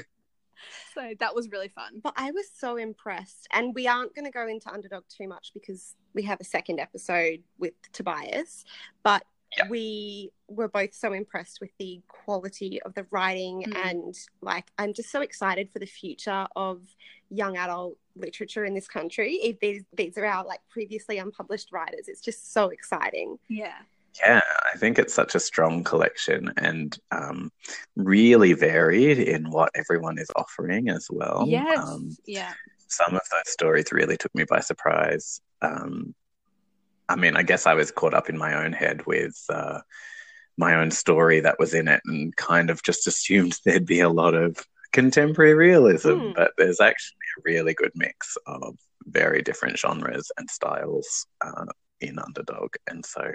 so 0.93 1.13
that 1.19 1.35
was 1.35 1.49
really 1.49 1.67
fun 1.69 1.99
But 2.03 2.13
I 2.17 2.31
was 2.31 2.45
so 2.53 2.77
impressed. 2.77 3.47
And 3.51 3.75
we 3.75 3.87
aren't 3.87 4.15
going 4.15 4.25
to 4.25 4.31
go 4.31 4.47
into 4.47 4.69
Underdog 4.71 5.03
too 5.09 5.27
much 5.27 5.51
because 5.53 5.95
we 6.13 6.23
have 6.23 6.39
a 6.41 6.43
second 6.43 6.79
episode 6.79 7.43
with 7.59 7.73
Tobias. 7.93 8.65
But 9.03 9.23
Yeah. 9.57 9.67
we 9.69 10.31
were 10.47 10.67
both 10.67 10.93
so 10.93 11.13
impressed 11.13 11.59
with 11.61 11.69
the 11.77 12.01
quality 12.07 12.81
of 12.81 12.93
the 12.95 13.05
writing. 13.11 13.63
Mm. 13.67 13.89
And 13.89 14.15
like, 14.41 14.65
I'm 14.77 14.93
just 14.93 15.11
so 15.11 15.21
excited 15.21 15.69
for 15.71 15.79
the 15.79 15.85
future 15.85 16.47
of 16.55 16.81
young 17.29 17.57
adult 17.57 17.97
literature 18.19 18.65
in 18.65 18.73
this 18.73 18.87
country. 18.87 19.33
If 19.35 19.59
these, 19.59 19.83
these 19.93 20.17
are 20.17 20.25
our 20.25 20.45
like 20.45 20.59
previously 20.69 21.17
unpublished 21.17 21.71
writers, 21.71 22.07
it's 22.07 22.21
just 22.21 22.53
so 22.53 22.69
exciting. 22.69 23.37
yeah 23.49 23.77
Yeah, 24.25 24.41
I 24.73 24.77
think 24.77 24.99
it's 24.99 25.13
such 25.13 25.35
a 25.35 25.39
strong 25.39 25.83
collection 25.83 26.53
and 26.57 26.97
um, 27.11 27.51
really 27.95 28.53
varied 28.53 29.19
in 29.19 29.49
what 29.49 29.71
everyone 29.75 30.17
is 30.17 30.29
offering 30.35 30.89
as 30.89 31.07
well. 31.09 31.45
yes 31.47 31.77
Um, 31.77 32.15
yeah 32.25 32.53
some 32.87 33.15
of 33.15 33.21
those 33.31 33.51
stories 33.51 33.91
really 33.91 34.17
took 34.17 34.33
me 34.33 34.45
by 34.49 34.59
surprise. 34.59 35.41
Um, 35.61 36.15
I 37.09 37.15
mean, 37.15 37.35
I 37.37 37.43
guess 37.43 37.65
I 37.65 37.73
was 37.73 37.91
caught 37.91 38.13
up 38.13 38.29
in 38.29 38.37
my 38.37 38.63
own 38.65 38.73
head 38.73 39.05
with 39.05 39.35
uh, 39.49 39.79
my 40.57 40.75
own 40.75 40.91
story 40.91 41.39
that 41.41 41.59
was 41.59 41.73
in 41.73 41.87
it 41.87 42.01
and 42.05 42.35
kind 42.35 42.69
of 42.69 42.83
just 42.83 43.07
assumed 43.07 43.57
there'd 43.65 43.85
be 43.85 43.99
a 43.99 44.09
lot 44.09 44.33
of 44.33 44.57
contemporary 44.93 45.53
realism, 45.53 46.19
Hmm. 46.19 46.31
but 46.35 46.51
there's 46.57 46.79
actually 46.81 47.17
a 47.37 47.41
really 47.45 47.73
good 47.73 47.91
mix 47.95 48.37
of 48.45 48.75
very 49.05 49.41
different 49.41 49.77
genres 49.79 50.31
and 50.37 50.49
styles 50.49 51.27
uh, 51.41 51.65
in 52.01 52.19
Underdog. 52.19 52.69
And 52.87 53.05
so 53.05 53.31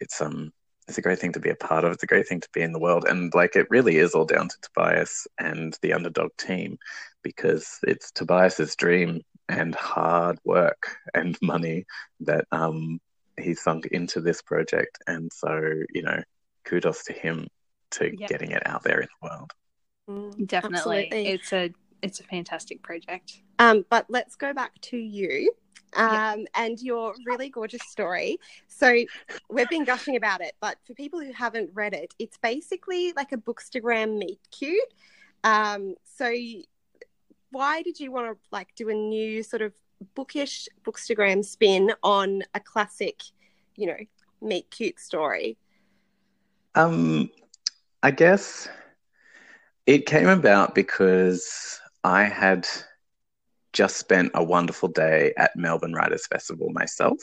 it's 0.00 0.20
um 0.20 0.52
it's 0.88 0.98
a 0.98 1.02
great 1.02 1.18
thing 1.18 1.32
to 1.32 1.40
be 1.40 1.50
a 1.50 1.56
part 1.56 1.84
of. 1.84 1.92
It's 1.92 2.02
a 2.02 2.06
great 2.06 2.28
thing 2.28 2.40
to 2.40 2.48
be 2.52 2.60
in 2.60 2.72
the 2.72 2.78
world. 2.78 3.06
And 3.08 3.32
like 3.34 3.56
it 3.56 3.66
really 3.70 3.96
is 3.96 4.12
all 4.14 4.26
down 4.26 4.48
to 4.48 4.56
Tobias 4.60 5.26
and 5.38 5.76
the 5.80 5.94
Underdog 5.94 6.30
team 6.38 6.76
because 7.22 7.78
it's 7.84 8.10
Tobias's 8.12 8.76
dream 8.76 9.22
and 9.48 9.74
hard 9.74 10.38
work 10.44 10.96
and 11.14 11.38
money 11.42 11.86
that 12.20 12.44
um, 12.52 13.00
he 13.40 13.54
sunk 13.54 13.86
into 13.86 14.20
this 14.20 14.42
project. 14.42 14.98
And 15.06 15.30
so, 15.32 15.58
you 15.90 16.02
know, 16.02 16.22
kudos 16.66 17.04
to 17.04 17.14
him 17.14 17.48
to 17.92 18.12
Yeah. 18.18 18.26
getting 18.26 18.50
it 18.50 18.66
out 18.66 18.82
there 18.82 19.00
in 19.00 19.08
the 19.22 19.28
world. 19.28 19.50
Mm, 20.08 20.46
definitely 20.46 21.08
absolutely. 21.10 21.26
it's 21.28 21.52
a 21.52 21.72
it's 22.02 22.20
a 22.20 22.24
fantastic 22.24 22.82
project 22.82 23.40
Um, 23.58 23.86
but 23.88 24.04
let's 24.10 24.36
go 24.36 24.52
back 24.52 24.78
to 24.82 24.96
you. 24.98 25.52
um, 25.96 26.44
and 26.56 26.80
your 26.82 27.14
really 27.24 27.48
gorgeous 27.48 27.80
story. 27.88 28.38
So 28.66 28.92
we've 29.48 29.68
been 29.68 29.84
gushing 29.84 30.16
about 30.16 30.40
it, 30.40 30.54
but 30.60 30.76
for 30.84 30.92
people 30.94 31.20
who 31.20 31.32
haven't 31.32 31.70
read 31.72 31.94
it, 31.94 32.12
it's 32.18 32.36
basically 32.36 33.12
like 33.16 33.30
a 33.32 33.36
bookstagram 33.36 34.18
meet 34.18 34.40
cute. 34.50 34.92
Um, 35.44 35.94
so 36.04 36.34
why 37.52 37.82
did 37.82 38.00
you 38.00 38.10
want 38.10 38.26
to 38.26 38.36
like 38.50 38.74
do 38.74 38.88
a 38.88 38.94
new 38.94 39.42
sort 39.44 39.62
of 39.62 39.72
bookish 40.16 40.68
bookstagram 40.84 41.44
spin 41.44 41.92
on 42.02 42.42
a 42.54 42.60
classic, 42.60 43.22
you 43.76 43.86
know, 43.86 43.98
meet 44.42 44.68
cute 44.70 44.98
story? 44.98 45.56
Um, 46.74 47.30
I 48.02 48.10
guess 48.10 48.68
it 49.86 50.06
came 50.06 50.28
about 50.28 50.74
because 50.74 51.80
I 52.02 52.24
had 52.24 52.66
just 53.72 53.96
spent 53.96 54.32
a 54.34 54.42
wonderful 54.42 54.88
day 54.88 55.32
at 55.36 55.54
Melbourne 55.56 55.92
Writers 55.92 56.26
Festival 56.26 56.70
myself. 56.70 57.18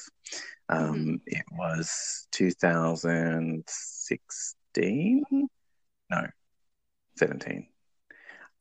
Um, 0.70 0.96
mm-hmm. 0.96 1.16
It 1.26 1.44
was 1.52 2.28
2016. 2.32 5.24
No, 6.10 6.28
17. 7.18 7.68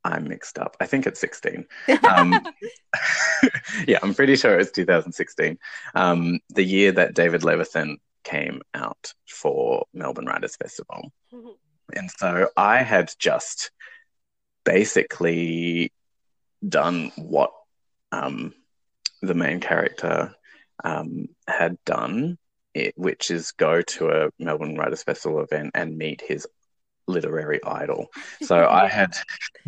I'm 0.03 0.29
mixed 0.29 0.59
up. 0.59 0.79
I 0.81 0.87
think 0.87 1.07
it's 1.07 1.21
16. 1.21 1.67
Um, 2.09 2.41
yeah, 3.87 3.99
I'm 4.03 4.15
pretty 4.15 4.37
sure 4.37 4.59
it's 4.59 4.73
2016. 4.73 5.59
Um, 5.95 6.41
the 6.49 6.65
year 6.65 6.93
that 6.93 7.15
David 7.15 7.43
Levithan 7.43 7.97
came 8.25 8.63
out 8.75 9.13
for 9.29 9.85
Melbourne 9.93 10.25
Writers 10.27 10.57
Festival. 10.57 11.13
Mm-hmm. 11.33 11.51
And 11.97 12.11
so 12.11 12.49
I 12.57 12.83
had 12.83 13.13
just 13.19 13.71
basically 14.65 15.93
done 16.67 17.13
what 17.17 17.53
um, 18.13 18.55
the 19.23 19.35
main 19.35 19.61
character 19.61 20.35
um, 20.85 21.29
had 21.47 21.77
done, 21.85 22.39
it, 22.75 22.95
which 22.97 23.31
is 23.31 23.53
go 23.53 23.83
to 23.83 24.09
a 24.09 24.31
Melbourne 24.39 24.77
Writers 24.77 25.03
Festival 25.03 25.41
event 25.41 25.73
and 25.75 25.99
meet 25.99 26.23
his 26.27 26.47
literary 27.11 27.61
idol. 27.65 28.07
So 28.43 28.57
I 28.71 28.87
had 28.87 29.15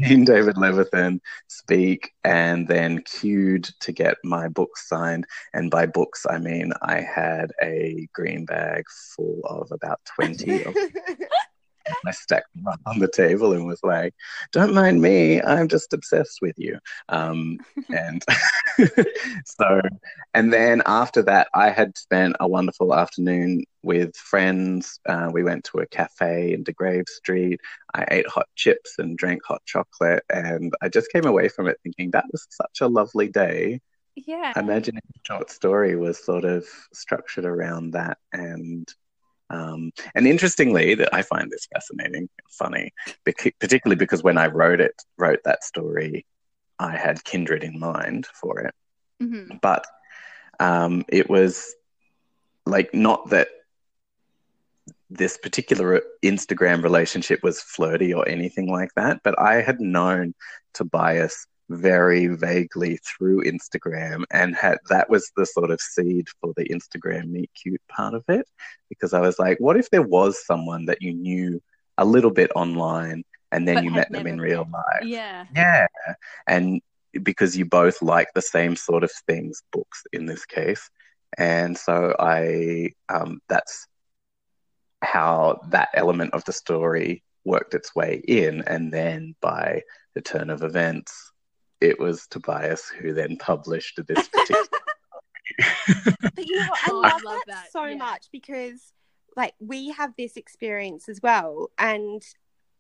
seen 0.03 0.25
David 0.25 0.57
Levithan 0.57 1.21
speak 1.49 2.13
and 2.25 2.67
then 2.67 3.03
queued 3.03 3.65
to 3.81 3.93
get 3.93 4.17
my 4.25 4.49
books 4.49 4.89
signed. 4.89 5.27
And 5.53 5.71
by 5.71 5.87
books, 5.87 6.25
I 6.29 6.39
mean 6.39 6.73
I 6.81 7.01
had 7.01 7.53
a 7.63 8.09
green 8.15 8.45
bag 8.45 8.85
full 9.17 9.41
of 9.45 9.71
about 9.73 10.01
20 10.15 10.65
of 10.65 10.75
I 12.07 12.11
stacked 12.11 12.55
them 12.55 12.67
up 12.67 12.81
on 12.87 12.99
the 12.99 13.09
table 13.09 13.53
and 13.53 13.67
was 13.67 13.83
like, 13.83 14.15
"Don't 14.53 14.75
mind 14.75 15.01
me, 15.01 15.41
I'm 15.41 15.69
just 15.69 15.93
obsessed 15.93 16.39
with 16.43 16.59
you." 16.59 16.79
Um, 17.09 17.59
and 17.89 18.25
so, 19.45 19.81
and 20.35 20.53
then 20.53 20.83
after 20.87 21.23
that, 21.23 21.49
I 21.55 21.71
had 21.71 21.97
spent 21.97 22.37
a 22.41 22.49
wonderful 22.49 22.95
afternoon 22.95 23.65
with 23.83 24.17
friends. 24.17 25.01
Uh, 25.09 25.31
we 25.33 25.43
went 25.43 25.65
to 25.65 25.79
a 25.79 25.87
cafe 25.87 26.53
in 26.53 26.63
De 26.63 26.73
Grave 26.73 27.09
Street. 27.09 27.61
I 27.95 28.07
ate 28.11 28.29
hot 28.29 28.49
chips 28.57 28.99
and 28.99 29.19
drank 29.19 29.43
hot 29.45 29.63
chocolate, 29.67 30.25
and 30.33 30.73
I 30.83 30.89
just 30.89 31.11
came 31.13 31.27
away 31.27 31.49
from 31.49 31.69
it 31.69 31.79
thinking 31.83 32.11
that 32.13 32.27
was 32.31 32.47
such 32.51 32.81
a 32.81 32.89
lovely 32.89 33.29
day. 33.29 33.81
Yeah. 34.15 34.53
Imagine 34.57 34.99
if 34.99 35.05
a 35.05 35.21
short 35.27 35.51
story 35.51 35.97
was 35.97 36.23
sort 36.23 36.45
of 36.45 36.67
structured 36.93 37.47
around 37.47 37.93
that 37.93 38.19
and 38.33 38.87
um, 39.53 39.93
and 40.15 40.27
interestingly, 40.27 40.95
that 40.95 41.15
I 41.15 41.23
find 41.23 41.51
this 41.51 41.69
fascinating, 41.73 42.29
funny, 42.51 42.93
particularly 43.25 43.99
because 43.99 44.23
when 44.23 44.39
I 44.39 44.47
wrote 44.47 44.81
it, 44.81 44.95
wrote 45.19 45.41
that 45.45 45.63
story, 45.63 46.27
I 46.79 46.97
had 46.97 47.23
kindred 47.23 47.63
in 47.63 47.79
mind 47.79 48.27
for 48.27 48.61
it. 48.61 48.75
Mm-hmm. 49.23 49.59
But 49.61 49.87
um, 50.59 51.05
it 51.09 51.29
was 51.29 51.75
like 52.65 52.95
not 52.95 53.29
that 53.31 53.49
this 55.11 55.37
particular 55.37 56.01
Instagram 56.25 56.83
relationship 56.83 57.43
was 57.43 57.61
flirty 57.61 58.15
or 58.15 58.27
anything 58.27 58.69
like 58.71 58.91
that, 58.97 59.21
but 59.23 59.39
I 59.39 59.61
had 59.61 59.81
known 59.81 60.35
Tobias 60.73 61.47
very 61.77 62.27
vaguely 62.27 62.99
through 62.99 63.45
Instagram 63.45 64.25
and 64.31 64.55
had 64.55 64.79
that 64.89 65.09
was 65.11 65.31
the 65.37 65.47
sort 65.47 65.71
of 65.71 65.81
seed 65.81 66.29
for 66.41 66.53
the 66.57 66.65
Instagram 66.65 67.31
meet 67.31 67.51
cute 67.55 67.83
part 67.89 68.15
of 68.15 68.25
it 68.29 68.47
because 68.89 69.13
I 69.13 69.21
was 69.21 69.39
like 69.39 69.59
what 69.59 69.77
if 69.77 69.91
there 69.91 70.03
was 70.03 70.45
someone 70.45 70.87
that 70.87 71.03
you 71.03 71.13
knew 71.13 71.61
a 71.99 72.05
little 72.05 72.31
bit 72.31 72.51
online 72.55 73.25
and 73.51 73.69
then 73.69 73.77
but 73.77 73.85
you 73.85 73.91
met 73.91 74.11
them 74.11 74.27
in 74.27 74.41
real 74.41 74.67
life? 74.73 75.05
Yeah. 75.05 75.45
Yeah. 75.55 75.87
And 76.47 76.81
because 77.23 77.57
you 77.57 77.67
both 77.67 78.01
like 78.01 78.29
the 78.35 78.43
same 78.43 78.75
sort 78.75 79.05
of 79.05 79.13
things 79.27 79.63
books 79.73 80.03
in 80.13 80.27
this 80.27 80.47
case. 80.47 80.89
And 81.37 81.77
so 81.77 82.17
I 82.19 82.93
um, 83.09 83.41
that's 83.49 83.87
how 85.03 85.61
that 85.69 85.91
element 85.95 86.33
of 86.33 86.45
the 86.45 86.53
story 86.53 87.23
worked 87.45 87.75
its 87.75 87.95
way 87.95 88.23
in 88.27 88.63
and 88.63 88.93
then 88.93 89.35
by 89.41 89.83
the 90.15 90.23
turn 90.23 90.49
of 90.49 90.63
events 90.63 91.32
it 91.83 91.99
was 91.99 92.27
Tobias 92.29 92.89
who 92.89 93.13
then 93.13 93.37
published 93.37 94.01
this 94.07 94.29
particular. 94.29 94.63
but 96.23 96.47
you 96.47 96.57
know 96.57 96.67
what? 96.69 96.81
I 96.87 96.91
oh, 96.91 97.01
love, 97.01 97.05
I 97.05 97.15
love 97.15 97.23
that, 97.25 97.43
that, 97.49 97.73
so 97.73 97.85
yeah. 97.85 97.97
much 97.97 98.27
because, 98.31 98.93
like, 99.37 99.55
we 99.59 99.91
have 99.91 100.13
this 100.17 100.37
experience 100.37 101.09
as 101.09 101.21
well, 101.23 101.71
and 101.79 102.23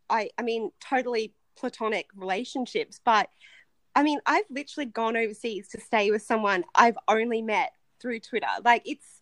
I, 0.09 0.31
I 0.38 0.43
mean, 0.43 0.71
totally 0.81 1.35
platonic 1.57 2.07
relationships, 2.15 3.01
but 3.05 3.29
I 3.95 4.03
mean, 4.03 4.21
I've 4.25 4.45
literally 4.51 4.87
gone 4.87 5.17
overseas 5.17 5.69
to 5.69 5.81
stay 5.81 6.11
with 6.11 6.23
someone 6.23 6.65
I've 6.75 6.97
only 7.09 7.43
met 7.43 7.73
through 8.01 8.21
Twitter. 8.21 8.47
Like, 8.65 8.83
it's 8.87 9.21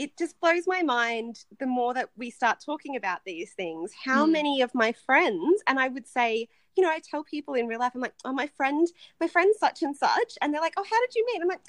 it 0.00 0.16
just 0.16 0.40
blows 0.40 0.62
my 0.66 0.82
mind 0.82 1.44
the 1.58 1.66
more 1.66 1.92
that 1.92 2.08
we 2.16 2.30
start 2.30 2.58
talking 2.64 2.96
about 2.96 3.20
these 3.26 3.52
things 3.52 3.92
how 4.04 4.26
mm. 4.26 4.32
many 4.32 4.62
of 4.62 4.74
my 4.74 4.92
friends 4.92 5.62
and 5.66 5.78
i 5.78 5.88
would 5.88 6.06
say 6.06 6.48
you 6.74 6.82
know 6.82 6.90
i 6.90 6.98
tell 6.98 7.22
people 7.22 7.54
in 7.54 7.66
real 7.66 7.78
life 7.78 7.92
i'm 7.94 8.00
like 8.00 8.14
oh 8.24 8.32
my 8.32 8.46
friend 8.46 8.88
my 9.20 9.28
friend 9.28 9.54
such 9.58 9.82
and 9.82 9.94
such 9.94 10.38
and 10.40 10.52
they're 10.52 10.60
like 10.60 10.74
oh 10.78 10.84
how 10.90 11.00
did 11.00 11.14
you 11.14 11.26
meet 11.26 11.42
i'm 11.42 11.48
like 11.48 11.60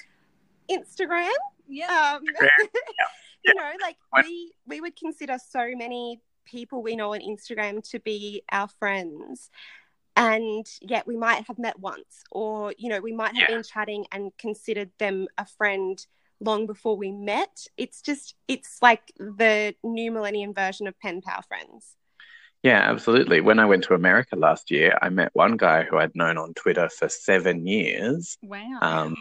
instagram 0.70 1.28
yeah 1.68 2.16
um, 2.16 2.24
yeah. 2.40 2.48
you 3.44 3.54
know 3.54 3.70
like 3.82 3.96
we 4.16 4.52
we 4.66 4.80
would 4.80 4.96
consider 4.96 5.36
so 5.38 5.70
many 5.76 6.20
people 6.46 6.82
we 6.82 6.96
know 6.96 7.12
on 7.12 7.20
instagram 7.20 7.86
to 7.88 8.00
be 8.00 8.42
our 8.50 8.68
friends 8.68 9.50
and 10.16 10.66
yet 10.80 11.06
we 11.06 11.16
might 11.16 11.44
have 11.46 11.58
met 11.58 11.78
once 11.78 12.24
or 12.30 12.72
you 12.78 12.88
know 12.88 13.00
we 13.00 13.12
might 13.12 13.34
have 13.36 13.48
yeah. 13.48 13.56
been 13.56 13.62
chatting 13.62 14.06
and 14.10 14.32
considered 14.38 14.90
them 14.98 15.26
a 15.38 15.44
friend 15.44 16.06
long 16.42 16.66
before 16.66 16.96
we 16.96 17.10
met. 17.12 17.66
It's 17.76 18.02
just, 18.02 18.34
it's 18.48 18.78
like 18.82 19.12
the 19.16 19.74
new 19.82 20.10
millennium 20.10 20.54
version 20.54 20.86
of 20.86 20.98
pen 21.00 21.20
pal 21.20 21.42
friends. 21.42 21.96
Yeah, 22.62 22.78
absolutely. 22.78 23.40
When 23.40 23.58
I 23.58 23.64
went 23.64 23.84
to 23.84 23.94
America 23.94 24.36
last 24.36 24.70
year, 24.70 24.96
I 25.02 25.08
met 25.08 25.30
one 25.32 25.56
guy 25.56 25.82
who 25.82 25.98
I'd 25.98 26.14
known 26.14 26.38
on 26.38 26.54
Twitter 26.54 26.88
for 26.88 27.08
seven 27.08 27.66
years. 27.66 28.38
Wow. 28.40 28.78
Um, 28.80 29.16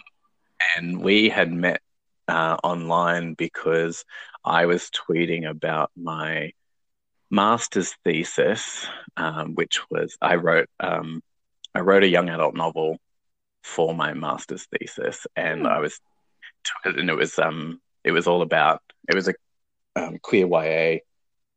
and 0.77 1.01
we 1.01 1.29
had 1.29 1.51
met 1.51 1.81
uh, 2.27 2.57
online 2.63 3.33
because 3.33 4.05
I 4.45 4.67
was 4.67 4.91
tweeting 4.91 5.49
about 5.49 5.89
my 5.95 6.51
master's 7.31 7.95
thesis, 8.03 8.85
um, 9.17 9.55
which 9.55 9.81
was 9.89 10.17
I 10.21 10.35
wrote 10.35 10.69
um, 10.79 11.21
I 11.73 11.79
wrote 11.79 12.03
a 12.03 12.07
young 12.07 12.29
adult 12.29 12.55
novel 12.55 12.97
for 13.63 13.95
my 13.95 14.13
master's 14.13 14.67
thesis, 14.67 15.25
and 15.35 15.63
mm. 15.63 15.71
I 15.71 15.79
was 15.79 15.99
and 16.85 17.09
it 17.09 17.15
was 17.15 17.37
um 17.39 17.79
it 18.03 18.11
was 18.11 18.27
all 18.27 18.41
about 18.41 18.81
it 19.09 19.15
was 19.15 19.27
a 19.27 19.33
um, 19.95 20.17
queer 20.21 20.47
YA 20.47 20.99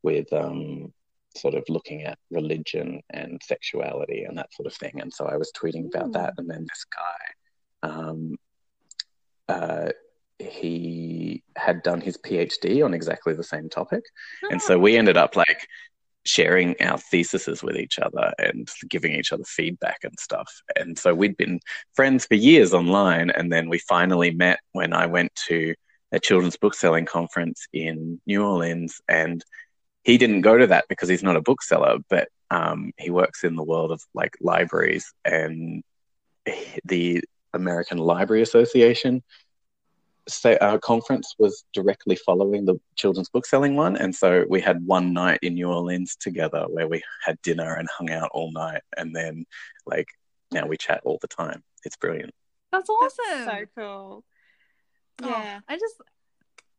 with 0.03 0.33
um 0.33 0.93
sort 1.37 1.55
of 1.55 1.64
looking 1.69 2.03
at 2.05 2.19
religion 2.31 3.03
and 3.11 3.40
sexuality 3.45 4.25
and 4.25 4.38
that 4.38 4.53
sort 4.55 4.67
of 4.67 4.75
thing. 4.75 5.01
And 5.01 5.12
so 5.12 5.27
I 5.27 5.37
was 5.37 5.53
tweeting 5.53 5.87
about 5.87 6.11
mm. 6.11 6.12
that, 6.14 6.35
and 6.38 6.49
then 6.49 6.67
this 6.69 6.85
guy, 6.85 7.88
um, 7.90 8.37
uh, 9.49 9.90
he 10.38 11.43
had 11.57 11.83
done 11.83 12.01
his 12.01 12.17
PhD 12.19 12.85
on 12.85 12.95
exactly 12.95 13.35
the 13.35 13.45
same 13.45 13.69
topic, 13.69 14.05
oh. 14.45 14.49
and 14.51 14.61
so 14.61 14.79
we 14.79 14.97
ended 14.97 15.17
up 15.17 15.37
like 15.37 15.69
sharing 16.25 16.81
our 16.81 16.99
theses 16.99 17.63
with 17.63 17.77
each 17.77 17.99
other 17.99 18.33
and 18.39 18.69
giving 18.89 19.13
each 19.13 19.33
other 19.33 19.45
feedback 19.45 19.99
and 20.05 20.19
stuff. 20.19 20.51
And 20.77 20.99
so 20.99 21.15
we'd 21.15 21.37
been 21.37 21.61
friends 21.95 22.27
for 22.27 22.35
years 22.35 22.73
online. 22.73 23.31
And 23.31 23.53
then 23.53 23.69
we 23.69 23.79
finally 23.79 24.31
met 24.31 24.61
when 24.73 24.93
I 24.93 25.07
went 25.07 25.35
to 25.49 25.75
a 26.13 26.21
children's 26.21 26.57
bookselling 26.57 27.07
conference 27.07 27.67
in 27.73 28.21
New 28.27 28.45
Orleans. 28.45 29.01
And 29.09 29.45
he 30.03 30.19
didn't 30.19 30.43
go 30.43 30.57
to 30.57 30.69
that 30.69 30.87
because 30.89 31.09
he's 31.09 31.23
not 31.23 31.37
a 31.37 31.43
bookseller, 31.43 31.99
but 32.09 32.29
um, 32.51 32.93
he 32.99 33.11
works 33.11 33.45
in 33.45 33.57
the 33.57 33.63
world 33.63 33.91
of 33.91 34.03
like 34.15 34.37
libraries 34.41 35.13
and 35.25 35.83
the 36.85 37.23
American 37.53 37.99
Library 37.99 38.43
Association 38.43 39.23
say, 40.29 40.57
our 40.59 40.77
uh, 40.77 40.79
conference 40.79 41.35
was 41.39 41.65
directly 41.73 42.17
following 42.17 42.65
the 42.65 42.81
children's 42.97 43.29
book 43.29 43.47
selling 43.47 43.77
one, 43.77 43.97
and 43.97 44.15
so 44.15 44.45
we 44.49 44.61
had 44.61 44.85
one 44.87 45.13
night 45.13 45.39
in 45.43 45.55
New 45.55 45.69
Orleans 45.69 46.17
together 46.17 46.67
where 46.69 46.89
we 46.89 47.03
had 47.25 47.41
dinner 47.43 47.75
and 47.75 47.89
hung 47.89 48.11
out 48.11 48.31
all 48.33 48.53
night, 48.53 48.83
and 48.97 49.15
then 49.15 49.45
like 49.87 50.09
now 50.51 50.67
we 50.67 50.77
chat 50.77 51.03
all 51.05 51.19
the 51.21 51.29
time. 51.29 51.63
It's 51.85 51.97
brilliant. 51.97 52.33
That's 52.73 52.89
awesome. 52.89 53.25
That's 53.29 53.51
so 53.51 53.65
cool. 53.77 54.25
Oh, 55.23 55.29
yeah. 55.29 55.61
Oh, 55.61 55.65
I 55.69 55.77
just 55.77 55.95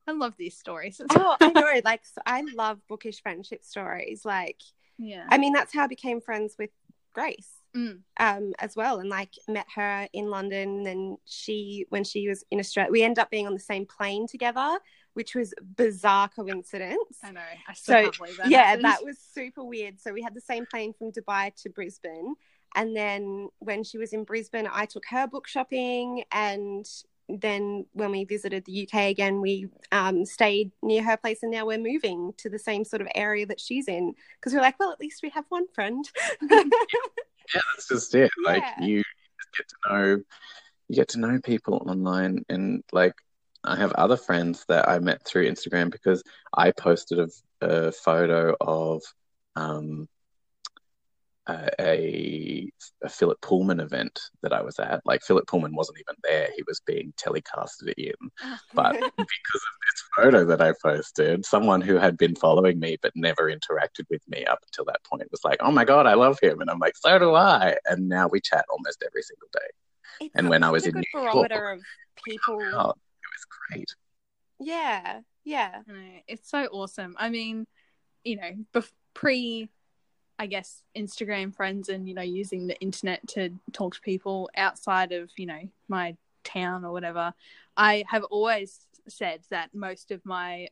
I 0.07 0.11
love 0.11 0.35
these 0.37 0.57
stories. 0.57 1.01
Oh, 1.11 1.35
I 1.39 1.49
know. 1.51 1.81
Like, 1.83 2.05
so 2.05 2.21
I 2.25 2.43
love 2.55 2.79
bookish 2.87 3.21
friendship 3.21 3.63
stories. 3.63 4.23
Like, 4.23 4.59
yeah. 4.97 5.25
I 5.29 5.37
mean, 5.37 5.53
that's 5.53 5.73
how 5.73 5.83
I 5.83 5.87
became 5.87 6.21
friends 6.21 6.55
with 6.59 6.69
Grace 7.13 7.49
Mm. 7.75 7.99
um, 8.19 8.53
as 8.59 8.75
well, 8.75 8.99
and 8.99 9.09
like 9.09 9.33
met 9.47 9.65
her 9.75 10.07
in 10.13 10.29
London. 10.29 10.87
And 10.87 11.17
she, 11.25 11.85
when 11.89 12.03
she 12.05 12.27
was 12.29 12.43
in 12.49 12.59
Australia, 12.59 12.91
we 12.91 13.03
ended 13.03 13.19
up 13.19 13.29
being 13.29 13.47
on 13.47 13.53
the 13.53 13.59
same 13.59 13.85
plane 13.85 14.27
together, 14.27 14.79
which 15.13 15.35
was 15.35 15.53
bizarre 15.75 16.29
coincidence. 16.29 17.19
I 17.23 17.31
know. 17.31 17.41
I 17.67 17.73
still 17.73 18.13
So 18.13 18.25
that. 18.37 18.49
yeah, 18.49 18.63
happened. 18.63 18.85
that 18.85 19.03
was 19.03 19.17
super 19.19 19.63
weird. 19.63 19.99
So 19.99 20.13
we 20.13 20.21
had 20.21 20.33
the 20.33 20.41
same 20.41 20.65
plane 20.65 20.93
from 20.97 21.11
Dubai 21.11 21.53
to 21.63 21.69
Brisbane, 21.69 22.35
and 22.75 22.95
then 22.95 23.49
when 23.59 23.83
she 23.83 23.97
was 23.97 24.13
in 24.13 24.23
Brisbane, 24.23 24.69
I 24.71 24.85
took 24.85 25.05
her 25.09 25.27
book 25.27 25.47
shopping, 25.47 26.23
and 26.31 26.85
then 27.27 27.85
when 27.93 28.11
we 28.11 28.23
visited 28.23 28.63
the 28.65 28.87
UK 28.87 29.09
again, 29.09 29.41
we 29.41 29.67
um, 29.91 30.25
stayed 30.25 30.71
near 30.81 31.03
her 31.03 31.17
place, 31.17 31.39
and 31.43 31.51
now 31.51 31.65
we're 31.65 31.77
moving 31.77 32.33
to 32.37 32.49
the 32.49 32.59
same 32.59 32.85
sort 32.85 33.01
of 33.01 33.07
area 33.15 33.45
that 33.47 33.59
she's 33.59 33.87
in 33.87 34.13
because 34.39 34.53
we're 34.53 34.61
like, 34.61 34.79
well, 34.79 34.91
at 34.91 34.99
least 34.99 35.21
we 35.23 35.29
have 35.31 35.45
one 35.49 35.67
friend. 35.73 36.09
Yeah, 37.53 37.61
that's 37.73 37.87
just 37.87 38.15
it. 38.15 38.31
Like 38.45 38.63
you 38.81 39.03
get 39.57 39.67
to 39.67 39.75
know 39.89 40.21
you 40.87 40.95
get 40.95 41.09
to 41.09 41.19
know 41.19 41.39
people 41.43 41.83
online 41.87 42.43
and 42.49 42.83
like 42.91 43.13
I 43.63 43.75
have 43.77 43.93
other 43.93 44.17
friends 44.17 44.63
that 44.67 44.87
I 44.87 44.99
met 44.99 45.25
through 45.25 45.49
Instagram 45.49 45.91
because 45.91 46.23
I 46.55 46.71
posted 46.71 47.19
a, 47.19 47.29
a 47.61 47.91
photo 47.91 48.55
of 48.61 49.01
um 49.55 50.07
a, 51.47 51.69
a 51.79 52.69
a 53.03 53.09
Philip 53.09 53.39
Pullman 53.41 53.79
event 53.79 54.19
that 54.41 54.51
I 54.53 54.61
was 54.61 54.79
at. 54.79 55.01
Like 55.05 55.21
Philip 55.23 55.47
Pullman 55.47 55.75
wasn't 55.75 55.99
even 55.99 56.15
there; 56.23 56.49
he 56.55 56.63
was 56.67 56.79
being 56.85 57.13
telecasted 57.17 57.93
in. 57.97 58.13
Ah. 58.41 58.59
But 58.73 58.93
because 59.17 59.61
of 59.69 59.75
this 59.83 60.03
photo 60.15 60.45
that 60.45 60.61
I 60.61 60.73
posted, 60.83 61.45
someone 61.45 61.81
who 61.81 61.95
had 61.95 62.17
been 62.17 62.35
following 62.35 62.79
me 62.79 62.97
but 63.01 63.11
never 63.15 63.43
interacted 63.51 64.05
with 64.09 64.21
me 64.27 64.45
up 64.45 64.59
until 64.65 64.85
that 64.85 65.03
point 65.03 65.29
was 65.31 65.43
like, 65.43 65.57
"Oh 65.61 65.71
my 65.71 65.85
god, 65.85 66.05
I 66.07 66.15
love 66.15 66.39
him," 66.41 66.61
and 66.61 66.69
I'm 66.69 66.79
like, 66.79 66.97
"So 66.97 67.17
do 67.19 67.35
I." 67.35 67.77
And 67.85 68.09
now 68.09 68.27
we 68.27 68.41
chat 68.41 68.65
almost 68.69 69.03
every 69.05 69.21
single 69.21 69.49
day. 69.53 70.25
It's 70.25 70.35
And 70.35 70.49
when 70.49 70.63
I 70.63 70.71
was 70.71 70.85
a 70.85 70.87
in 70.89 70.93
good 70.93 71.03
New 71.13 71.21
York- 71.21 71.51
of 71.51 71.81
people. 72.25 72.61
Oh, 72.61 72.89
it 72.91 73.29
was 73.33 73.45
great. 73.69 73.95
Yeah, 74.59 75.21
yeah, 75.43 75.81
It's 76.27 76.49
so 76.49 76.65
awesome. 76.67 77.15
I 77.19 77.29
mean, 77.29 77.67
you 78.23 78.37
know, 78.37 78.51
bef- 78.73 78.91
pre, 79.13 79.69
I 80.37 80.47
guess, 80.47 80.83
Instagram 80.97 81.55
friends 81.55 81.89
and, 81.89 82.07
you 82.07 82.13
know, 82.13 82.21
using 82.21 82.67
the 82.67 82.77
internet 82.79 83.25
to 83.29 83.51
talk 83.71 83.95
to 83.95 84.01
people 84.01 84.49
outside 84.57 85.11
of, 85.11 85.29
you 85.37 85.45
know, 85.45 85.61
my 85.87 86.15
town 86.43 86.83
or 86.83 86.91
whatever, 86.91 87.33
I 87.77 88.03
have 88.09 88.23
always 88.25 88.85
said 89.07 89.41
that 89.49 89.73
most 89.73 90.11
of 90.11 90.25
my 90.25 90.69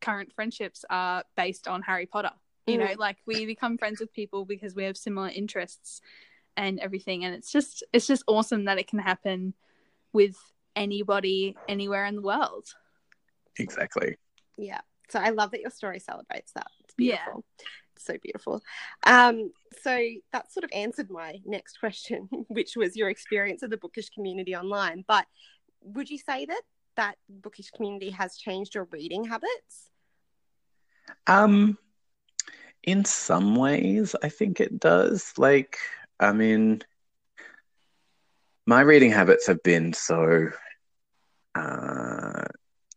current 0.00 0.32
friendships 0.32 0.84
are 0.90 1.24
based 1.36 1.68
on 1.68 1.82
Harry 1.82 2.06
Potter. 2.06 2.32
You 2.66 2.78
mm. 2.78 2.80
know, 2.80 2.94
like 2.98 3.18
we 3.26 3.46
become 3.46 3.78
friends 3.78 4.00
with 4.00 4.12
people 4.12 4.44
because 4.44 4.74
we 4.74 4.84
have 4.84 4.96
similar 4.96 5.28
interests 5.28 6.00
and 6.56 6.80
everything. 6.80 7.24
And 7.24 7.34
it's 7.34 7.52
just, 7.52 7.84
it's 7.92 8.06
just 8.06 8.24
awesome 8.26 8.64
that 8.64 8.78
it 8.78 8.88
can 8.88 8.98
happen 8.98 9.54
with 10.12 10.36
anybody 10.74 11.56
anywhere 11.68 12.06
in 12.06 12.16
the 12.16 12.22
world. 12.22 12.66
Exactly. 13.58 14.16
yeah. 14.56 14.80
So 15.08 15.18
I 15.18 15.30
love 15.30 15.50
that 15.50 15.60
your 15.60 15.70
story 15.70 15.98
celebrates 15.98 16.52
that. 16.52 16.68
It's 16.84 16.94
Yeah. 16.96 17.16
beautiful. 17.16 17.44
It's 17.58 17.68
so 18.04 18.16
beautiful. 18.22 18.62
Um, 19.04 19.52
so 19.82 19.98
that 20.32 20.52
sort 20.52 20.64
of 20.64 20.70
answered 20.72 21.10
my 21.10 21.40
next 21.44 21.78
question, 21.78 22.28
which 22.48 22.76
was 22.76 22.96
your 22.96 23.10
experience 23.10 23.62
of 23.62 23.70
the 23.70 23.76
bookish 23.76 24.10
community 24.10 24.54
online. 24.56 25.04
But 25.06 25.26
would 25.82 26.10
you 26.10 26.18
say 26.18 26.46
that 26.46 26.62
that 26.96 27.16
bookish 27.28 27.70
community 27.70 28.10
has 28.10 28.36
changed 28.36 28.74
your 28.74 28.88
reading 28.90 29.24
habits? 29.24 29.90
Um, 31.26 31.78
in 32.82 33.04
some 33.04 33.56
ways, 33.56 34.14
I 34.22 34.28
think 34.28 34.60
it 34.60 34.78
does. 34.78 35.32
Like, 35.36 35.78
I 36.18 36.32
mean, 36.32 36.82
my 38.66 38.80
reading 38.80 39.10
habits 39.10 39.46
have 39.46 39.62
been 39.62 39.92
so 39.92 40.50
uh, 41.54 42.44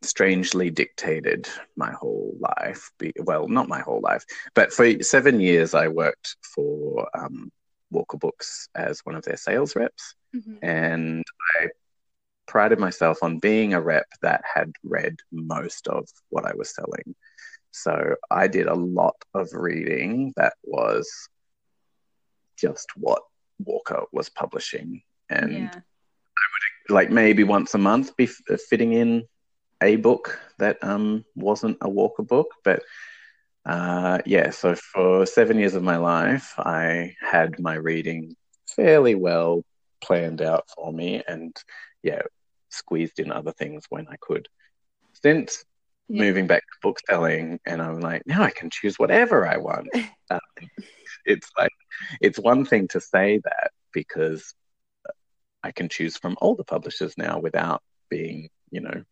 strangely 0.03 0.69
dictated 0.69 1.47
my 1.75 1.91
whole 1.91 2.35
life. 2.39 2.91
Well, 3.21 3.47
not 3.47 3.67
my 3.67 3.79
whole 3.79 4.01
life, 4.01 4.25
but 4.53 4.71
for 4.73 5.01
seven 5.03 5.39
years, 5.39 5.73
I 5.73 5.87
worked 5.87 6.37
for 6.53 7.07
um, 7.17 7.51
Walker 7.91 8.17
Books 8.17 8.69
as 8.75 9.01
one 9.01 9.15
of 9.15 9.23
their 9.23 9.37
sales 9.37 9.75
reps, 9.75 10.15
Mhm. 10.35 10.59
and 10.61 11.23
I 11.59 11.69
prided 12.47 12.79
myself 12.79 13.23
on 13.23 13.39
being 13.39 13.73
a 13.73 13.81
rep 13.81 14.05
that 14.21 14.43
had 14.51 14.71
read 14.83 15.15
most 15.31 15.87
of 15.87 16.07
what 16.29 16.45
I 16.45 16.53
was 16.55 16.73
selling. 16.75 17.15
So 17.71 18.15
I 18.29 18.47
did 18.47 18.67
a 18.67 18.75
lot 18.75 19.15
of 19.33 19.49
reading 19.53 20.33
that 20.35 20.53
was 20.63 21.09
just 22.57 22.91
what 22.95 23.23
Walker 23.59 24.03
was 24.11 24.29
publishing. 24.29 25.01
And 25.29 25.53
yeah. 25.53 25.79
like 26.89 27.09
maybe 27.09 27.43
once 27.43 27.73
a 27.73 27.77
month 27.77 28.15
be 28.17 28.25
f- 28.25 28.59
fitting 28.69 28.93
in 28.93 29.27
a 29.83 29.97
book 29.97 30.39
that 30.59 30.83
um, 30.83 31.25
wasn't 31.35 31.77
a 31.81 31.89
Walker 31.89 32.23
book. 32.23 32.49
But 32.63 32.83
uh, 33.65 34.19
yeah, 34.25 34.51
so 34.51 34.75
for 34.75 35.25
seven 35.25 35.59
years 35.59 35.75
of 35.75 35.83
my 35.83 35.97
life, 35.97 36.53
I 36.57 37.15
had 37.21 37.59
my 37.59 37.75
reading 37.75 38.35
fairly 38.75 39.15
well 39.15 39.63
planned 40.01 40.41
out 40.41 40.65
for 40.75 40.91
me 40.93 41.23
and 41.27 41.55
yeah, 42.03 42.23
squeezed 42.69 43.19
in 43.19 43.31
other 43.31 43.53
things 43.53 43.85
when 43.89 44.07
I 44.09 44.15
could. 44.21 44.47
Since 45.23 45.65
Yeah. 46.09 46.25
moving 46.25 46.47
back 46.47 46.61
to 46.63 46.79
book 46.81 46.99
selling, 47.09 47.59
and 47.65 47.81
I'm 47.81 47.99
like, 48.01 48.23
now 48.27 48.43
I 48.43 48.51
can 48.51 48.69
choose 48.69 48.99
whatever 48.99 49.47
I 49.47 49.57
want. 49.57 49.87
um, 50.31 50.39
it's 51.25 51.49
like, 51.57 51.71
it's 52.21 52.39
one 52.39 52.65
thing 52.65 52.87
to 52.89 53.01
say 53.01 53.39
that 53.43 53.71
because 53.93 54.53
I 55.63 55.71
can 55.71 55.89
choose 55.89 56.17
from 56.17 56.35
all 56.41 56.55
the 56.55 56.63
publishers 56.63 57.17
now 57.17 57.39
without 57.39 57.81
being, 58.09 58.49
you 58.71 58.81
know, 58.81 59.03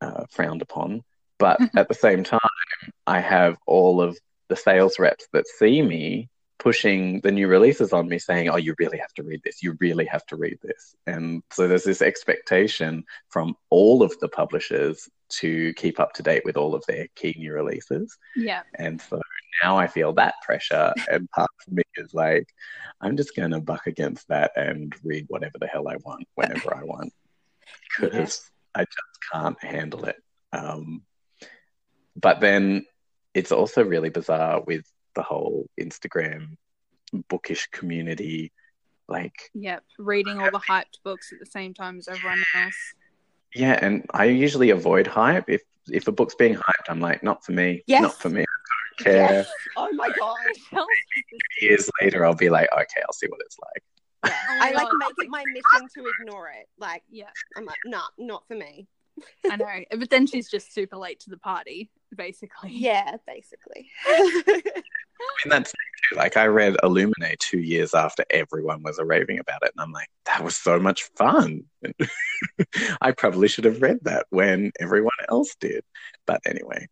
uh, 0.00 0.24
frowned 0.30 0.62
upon. 0.62 1.02
But 1.38 1.60
at 1.76 1.88
the 1.88 1.94
same 1.94 2.24
time, 2.24 2.40
I 3.06 3.20
have 3.20 3.56
all 3.66 4.00
of 4.00 4.18
the 4.48 4.56
sales 4.56 4.98
reps 4.98 5.26
that 5.32 5.46
see 5.46 5.82
me 5.82 6.28
pushing 6.58 7.20
the 7.22 7.32
new 7.32 7.48
releases 7.48 7.92
on 7.92 8.06
me 8.08 8.18
saying, 8.18 8.50
Oh, 8.50 8.56
you 8.56 8.74
really 8.78 8.98
have 8.98 9.12
to 9.14 9.22
read 9.22 9.40
this. 9.42 9.62
You 9.62 9.76
really 9.80 10.04
have 10.04 10.24
to 10.26 10.36
read 10.36 10.58
this. 10.62 10.94
And 11.06 11.42
so 11.50 11.66
there's 11.66 11.84
this 11.84 12.02
expectation 12.02 13.04
from 13.30 13.54
all 13.70 14.02
of 14.02 14.16
the 14.20 14.28
publishers 14.28 15.08
to 15.30 15.72
keep 15.74 15.98
up 15.98 16.12
to 16.14 16.22
date 16.22 16.44
with 16.44 16.56
all 16.56 16.74
of 16.74 16.84
their 16.86 17.06
key 17.14 17.34
new 17.38 17.52
releases. 17.52 18.16
Yeah. 18.36 18.62
And 18.74 19.00
so 19.00 19.20
now 19.62 19.78
I 19.78 19.86
feel 19.86 20.12
that 20.14 20.34
pressure. 20.44 20.92
And 21.10 21.30
part 21.30 21.50
of 21.66 21.72
me 21.72 21.82
is 21.96 22.12
like, 22.12 22.48
I'm 23.00 23.16
just 23.16 23.34
going 23.34 23.52
to 23.52 23.60
buck 23.60 23.86
against 23.86 24.28
that 24.28 24.52
and 24.56 24.94
read 25.02 25.26
whatever 25.28 25.58
the 25.58 25.66
hell 25.66 25.88
I 25.88 25.96
want 26.04 26.26
whenever 26.34 26.76
I 26.76 26.82
want 26.82 27.12
because 28.00 28.50
I 28.74 28.80
just 28.80 29.32
can't 29.32 29.62
handle 29.62 30.04
it. 30.04 30.16
Um, 30.52 31.02
but 32.16 32.40
then 32.40 32.84
it's 33.34 33.52
also 33.52 33.84
really 33.84 34.10
bizarre 34.10 34.62
with 34.62 34.84
the 35.14 35.22
whole 35.22 35.66
Instagram 35.80 36.56
bookish 37.28 37.68
community. 37.72 38.52
Like, 39.08 39.50
Yep. 39.54 39.82
Reading 39.98 40.38
all 40.38 40.50
the 40.50 40.58
hyped 40.60 40.98
books 41.04 41.32
at 41.32 41.38
the 41.40 41.46
same 41.46 41.74
time 41.74 41.98
as 41.98 42.08
everyone 42.08 42.42
else. 42.54 42.74
yeah, 43.54 43.78
and 43.82 44.06
I 44.12 44.26
usually 44.26 44.70
avoid 44.70 45.06
hype. 45.06 45.48
If 45.48 45.62
if 45.90 46.06
a 46.06 46.12
book's 46.12 46.36
being 46.36 46.54
hyped, 46.54 46.88
I'm 46.88 47.00
like, 47.00 47.22
not 47.24 47.44
for 47.44 47.50
me, 47.52 47.82
Yes. 47.88 48.02
not 48.02 48.20
for 48.20 48.28
me. 48.28 48.42
I 48.42 48.44
don't 49.04 49.04
care. 49.12 49.32
Yes. 49.32 49.50
Oh 49.76 49.90
my 49.92 50.10
god. 50.16 50.36
Years 51.60 51.90
later, 52.00 52.24
I'll 52.24 52.34
be 52.34 52.50
like, 52.50 52.68
okay, 52.72 53.00
I'll 53.04 53.12
see 53.12 53.26
what 53.26 53.40
it's 53.44 53.56
like. 53.58 53.82
Oh 54.24 54.30
I 54.50 54.72
like 54.72 54.84
God. 54.84 54.98
make 54.98 55.26
it 55.26 55.30
my 55.30 55.44
mission 55.46 55.88
to 55.94 56.10
ignore 56.20 56.48
it. 56.48 56.68
Like 56.78 57.02
Yeah, 57.10 57.30
I'm 57.56 57.64
like, 57.64 57.78
nah, 57.84 58.02
not 58.18 58.46
for 58.46 58.54
me. 58.54 58.86
I 59.50 59.56
know. 59.56 59.66
But 59.98 60.10
then 60.10 60.26
she's 60.26 60.48
just 60.48 60.72
super 60.74 60.96
late 60.96 61.20
to 61.20 61.30
the 61.30 61.38
party, 61.38 61.90
basically. 62.14 62.70
Yeah, 62.72 63.16
basically. 63.26 63.90
I 64.06 64.62
mean, 65.44 65.50
that's 65.50 65.72
too. 65.72 66.16
Like, 66.16 66.36
I 66.36 66.46
read 66.46 66.76
Illuminae 66.82 67.38
two 67.38 67.60
years 67.60 67.94
after 67.94 68.24
everyone 68.30 68.82
was 68.82 68.98
raving 69.02 69.38
about 69.38 69.62
it, 69.62 69.72
and 69.76 69.82
I'm 69.82 69.92
like, 69.92 70.08
that 70.26 70.42
was 70.42 70.56
so 70.56 70.78
much 70.78 71.04
fun. 71.16 71.64
I 73.00 73.12
probably 73.12 73.48
should 73.48 73.64
have 73.64 73.82
read 73.82 73.98
that 74.02 74.26
when 74.30 74.72
everyone 74.80 75.12
else 75.28 75.54
did. 75.60 75.82
But 76.26 76.40
anyway, 76.46 76.88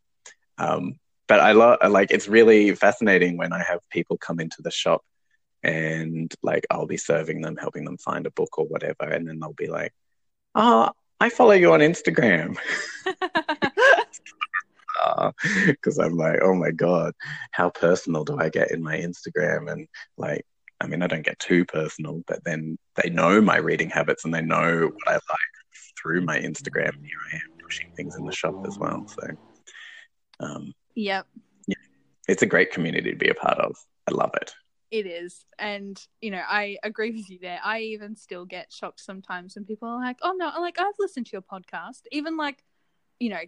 um, 0.59 0.99
but 1.27 1.41
I 1.41 1.53
love 1.53 1.79
like 1.91 2.11
it's 2.11 2.29
really 2.29 2.75
fascinating 2.75 3.37
when 3.37 3.53
I 3.53 3.63
have 3.63 3.81
people 3.91 4.19
come 4.19 4.41
into 4.41 4.63
the 4.63 4.71
shop 4.71 5.03
and 5.63 6.33
like 6.43 6.67
I'll 6.71 6.87
be 6.87 6.97
serving 6.97 7.41
them, 7.41 7.57
helping 7.57 7.85
them 7.85 7.99
find 7.99 8.27
a 8.27 8.31
book 8.31 8.59
or 8.59 8.67
whatever, 8.67 9.05
and 9.05 9.29
then 9.29 9.39
they'll 9.41 9.53
be 9.53 9.69
like, 9.69 9.93
"Oh, 10.55 10.91
I 11.21 11.31
follow 11.31 11.53
you 11.53 11.73
on 11.73 11.81
Instagram." 11.81 12.57
because 15.67 15.99
I'm 15.99 16.17
like, 16.17 16.41
oh 16.43 16.55
my 16.55 16.71
god, 16.71 17.15
how 17.53 17.71
personal 17.71 18.25
do 18.25 18.39
I 18.39 18.49
get 18.49 18.71
in 18.71 18.83
my 18.83 18.97
Instagram? 18.97 19.71
And 19.71 19.89
like, 20.17 20.45
I 20.81 20.87
mean, 20.87 21.03
I 21.03 21.07
don't 21.07 21.25
get 21.25 21.39
too 21.39 21.65
personal, 21.65 22.23
but 22.27 22.43
then 22.45 22.79
they 23.03 23.11
know 23.11 23.41
my 23.41 23.57
reading 23.57 23.91
habits 23.91 24.25
and 24.25 24.35
they 24.35 24.43
know 24.43 24.91
what 24.93 25.09
I 25.09 25.15
like. 25.15 25.23
through 26.01 26.21
my 26.23 26.39
Instagram, 26.39 26.95
And 26.95 27.05
here 27.05 27.19
I 27.33 27.37
am 27.37 27.59
pushing 27.63 27.91
things 27.97 28.17
in 28.17 28.25
the 28.25 28.33
shop 28.33 28.65
as 28.67 28.79
well. 28.79 29.07
So, 29.09 29.29
um, 30.41 30.73
Yep, 30.95 31.79
it's 32.29 32.43
a 32.43 32.47
great 32.47 32.73
community 32.73 33.11
to 33.11 33.17
be 33.17 33.29
a 33.29 33.35
part 33.35 33.59
of. 33.59 33.77
I 34.09 34.13
love 34.13 34.31
it. 34.41 34.55
It 34.91 35.07
is. 35.07 35.45
And, 35.59 36.01
you 36.21 36.31
know, 36.31 36.43
I 36.47 36.79
agree 36.83 37.11
with 37.11 37.29
you 37.29 37.39
there. 37.41 37.61
I 37.65 37.81
even 37.81 38.17
still 38.17 38.45
get 38.45 38.73
shocked 38.73 39.01
sometimes 39.01 39.55
when 39.55 39.65
people 39.65 39.89
are 39.89 40.01
like, 40.01 40.19
oh, 40.23 40.35
no, 40.37 40.51
like, 40.61 40.79
I've 40.81 40.95
listened 40.99 41.27
to 41.27 41.33
your 41.33 41.43
podcast. 41.43 42.03
Even 42.13 42.37
like, 42.37 42.65
you 43.19 43.31
know, 43.31 43.41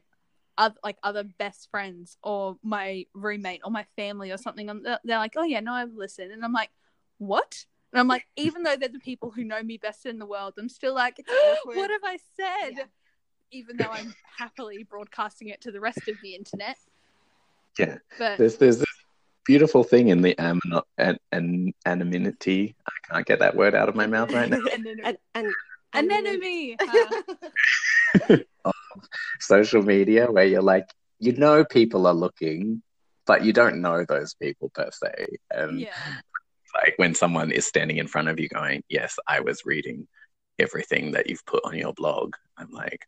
other, 0.59 0.77
like 0.85 0.99
other 1.03 1.25
best 1.25 1.69
friends 1.71 2.19
or 2.23 2.57
my 2.63 3.07
roommate 3.15 3.63
or 3.65 3.71
my 3.71 3.87
family 3.97 4.31
or 4.31 4.37
something. 4.37 4.69
Um, 4.69 4.83
I'm, 4.87 4.97
they're 5.05 5.19
like, 5.19 5.35
oh, 5.37 5.45
yeah, 5.45 5.61
no, 5.61 5.73
I've 5.73 5.95
listened. 5.95 6.33
And 6.33 6.45
I'm 6.45 6.53
like, 6.53 6.71
what? 7.19 7.65
And 7.93 8.01
I'm 8.01 8.09
like, 8.09 8.27
even 8.37 8.63
though 8.63 8.77
they're 8.77 8.89
the 8.89 8.99
people 8.99 9.31
who 9.31 9.45
know 9.45 9.63
me 9.63 9.79
best 9.79 10.07
in 10.07 10.19
the 10.19 10.27
world, 10.27 10.55
I'm 10.59 10.69
still 10.69 10.95
like, 10.95 11.25
what 11.65 11.91
have 11.91 12.03
I 12.05 12.19
said? 12.37 12.77
Yeah. 12.77 12.85
Even 13.53 13.79
though 13.79 13.91
I'm 13.91 14.15
happily 14.39 14.85
broadcasting 14.85 15.49
it 15.49 15.61
to 15.63 15.73
the 15.73 15.81
rest 15.81 16.07
of 16.07 16.17
the 16.23 16.37
internet. 16.37 16.77
Yeah. 17.79 17.99
But 18.19 18.39
There's 18.39 18.57
there's 18.57 18.79
this 18.79 18.90
beautiful 19.45 19.85
thing 19.85 20.09
in 20.09 20.23
the 20.23 20.39
am- 20.41 20.61
an, 20.99 21.19
an 21.33 21.73
anonymity. 21.87 22.75
I 22.87 23.15
can't 23.15 23.27
get 23.27 23.41
that 23.41 23.57
word 23.57 23.75
out 23.75 23.89
of 23.89 23.95
my 23.95 24.07
mouth 24.07 24.33
right 24.33 24.49
now. 24.49 24.59
and, 24.75 25.19
and 25.35 26.11
anemone. 26.13 26.77
Uh, 28.65 28.73
Social 29.41 29.83
media, 29.83 30.31
where 30.31 30.45
you're 30.45 30.63
like, 30.63 30.87
you 31.19 31.33
know, 31.33 31.65
people 31.65 32.07
are 32.07 32.15
looking, 32.15 32.83
but 33.27 33.45
you 33.45 33.53
don't 33.53 33.81
know 33.81 34.05
those 34.05 34.35
people 34.35 34.71
per 34.75 34.91
se. 34.93 35.27
And 35.51 35.81
yeah. 35.81 35.91
like 36.75 36.95
when 36.97 37.15
someone 37.15 37.51
is 37.51 37.67
standing 37.67 37.99
in 37.99 38.09
front 38.09 38.29
of 38.29 38.39
you 38.41 38.49
going, 38.49 38.83
Yes, 38.89 39.17
I 39.27 39.41
was 39.41 39.63
reading 39.65 40.09
everything 40.59 41.13
that 41.13 41.29
you've 41.29 41.45
put 41.47 41.65
on 41.65 41.77
your 41.77 41.93
blog. 41.93 42.35
I'm 42.59 42.71
like, 42.71 43.07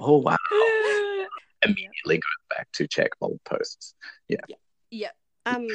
Oh 0.00 0.18
wow. 0.18 0.36
Immediately 1.62 2.16
goes 2.16 2.56
back 2.56 2.68
to 2.74 2.86
check 2.86 3.10
old 3.20 3.40
posts. 3.44 3.94
Yeah. 4.28 4.36
Yeah. 4.90 5.10
Um, 5.56 5.68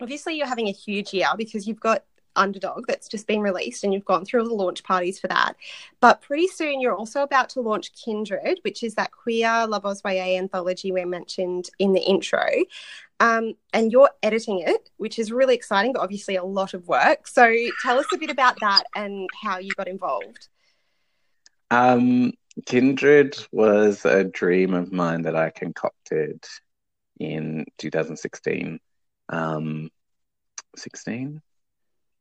obviously 0.00 0.36
you're 0.36 0.46
having 0.46 0.68
a 0.68 0.72
huge 0.72 1.12
year 1.12 1.28
because 1.36 1.66
you've 1.66 1.80
got 1.80 2.04
Underdog 2.36 2.86
that's 2.86 3.08
just 3.08 3.26
been 3.26 3.40
released 3.40 3.82
and 3.82 3.92
you've 3.92 4.04
gone 4.04 4.24
through 4.24 4.42
all 4.42 4.48
the 4.48 4.54
launch 4.54 4.84
parties 4.84 5.18
for 5.18 5.28
that. 5.28 5.56
But 6.00 6.20
pretty 6.20 6.46
soon 6.46 6.80
you're 6.80 6.94
also 6.94 7.22
about 7.22 7.48
to 7.50 7.60
launch 7.60 7.92
Kindred, 7.94 8.58
which 8.62 8.82
is 8.82 8.94
that 8.94 9.10
queer 9.10 9.66
Love 9.66 9.84
YA 10.04 10.38
anthology 10.38 10.92
we 10.92 11.04
mentioned 11.04 11.70
in 11.78 11.92
the 11.92 12.00
intro. 12.00 12.46
Um, 13.18 13.54
and 13.72 13.90
you're 13.90 14.10
editing 14.22 14.60
it, 14.60 14.90
which 14.98 15.18
is 15.18 15.32
really 15.32 15.54
exciting, 15.54 15.94
but 15.94 16.02
obviously 16.02 16.36
a 16.36 16.44
lot 16.44 16.74
of 16.74 16.86
work. 16.86 17.26
So 17.26 17.50
tell 17.82 17.98
us 17.98 18.06
a 18.12 18.18
bit 18.18 18.30
about 18.30 18.60
that 18.60 18.84
and 18.94 19.28
how 19.42 19.58
you 19.58 19.70
got 19.72 19.88
involved. 19.88 20.48
Um, 21.70 22.34
Kindred 22.66 23.36
was 23.52 24.04
a 24.04 24.24
dream 24.24 24.74
of 24.74 24.92
mine 24.92 25.22
that 25.22 25.34
I 25.34 25.50
concocted 25.50 26.44
in 27.18 27.64
2016. 27.78 28.78
Um, 29.28 29.90
16? 30.76 31.40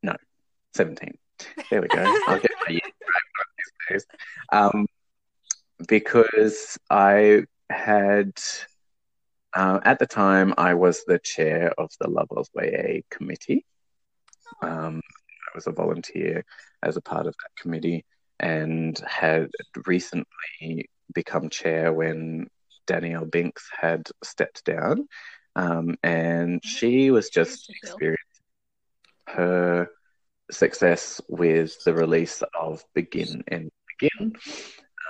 No, 0.03 0.15
17. 0.73 1.17
There 1.69 1.81
we 1.81 1.87
go. 1.87 1.97
I'll 2.27 2.39
get 2.39 2.51
my 2.67 2.73
years 2.73 2.81
right 2.83 3.45
these 3.57 3.73
days. 3.89 4.05
Um, 4.51 4.87
because 5.87 6.77
I 6.89 7.43
had, 7.69 8.31
uh, 9.53 9.79
at 9.83 9.99
the 9.99 10.07
time, 10.07 10.53
I 10.57 10.73
was 10.75 11.03
the 11.05 11.19
chair 11.19 11.73
of 11.77 11.91
the 11.99 12.09
Love 12.09 12.27
Oz 12.35 12.49
YA 12.55 13.01
committee. 13.09 13.65
Um, 14.61 15.01
I 15.07 15.51
was 15.55 15.67
a 15.67 15.71
volunteer 15.71 16.45
as 16.81 16.97
a 16.97 17.01
part 17.01 17.27
of 17.27 17.33
that 17.33 17.61
committee 17.61 18.05
and 18.39 18.97
had 19.07 19.49
recently 19.85 20.89
become 21.13 21.49
chair 21.49 21.91
when 21.93 22.47
Danielle 22.85 23.25
Binks 23.25 23.67
had 23.79 24.07
stepped 24.23 24.63
down. 24.65 25.07
Um, 25.55 25.95
and 26.03 26.63
she 26.63 27.11
was 27.11 27.29
just 27.29 27.69
experiencing 27.69 28.19
her 29.27 29.89
success 30.51 31.21
with 31.27 31.81
the 31.83 31.93
release 31.93 32.43
of 32.59 32.83
Begin 32.93 33.43
End 33.49 33.71
Begin, 33.99 34.35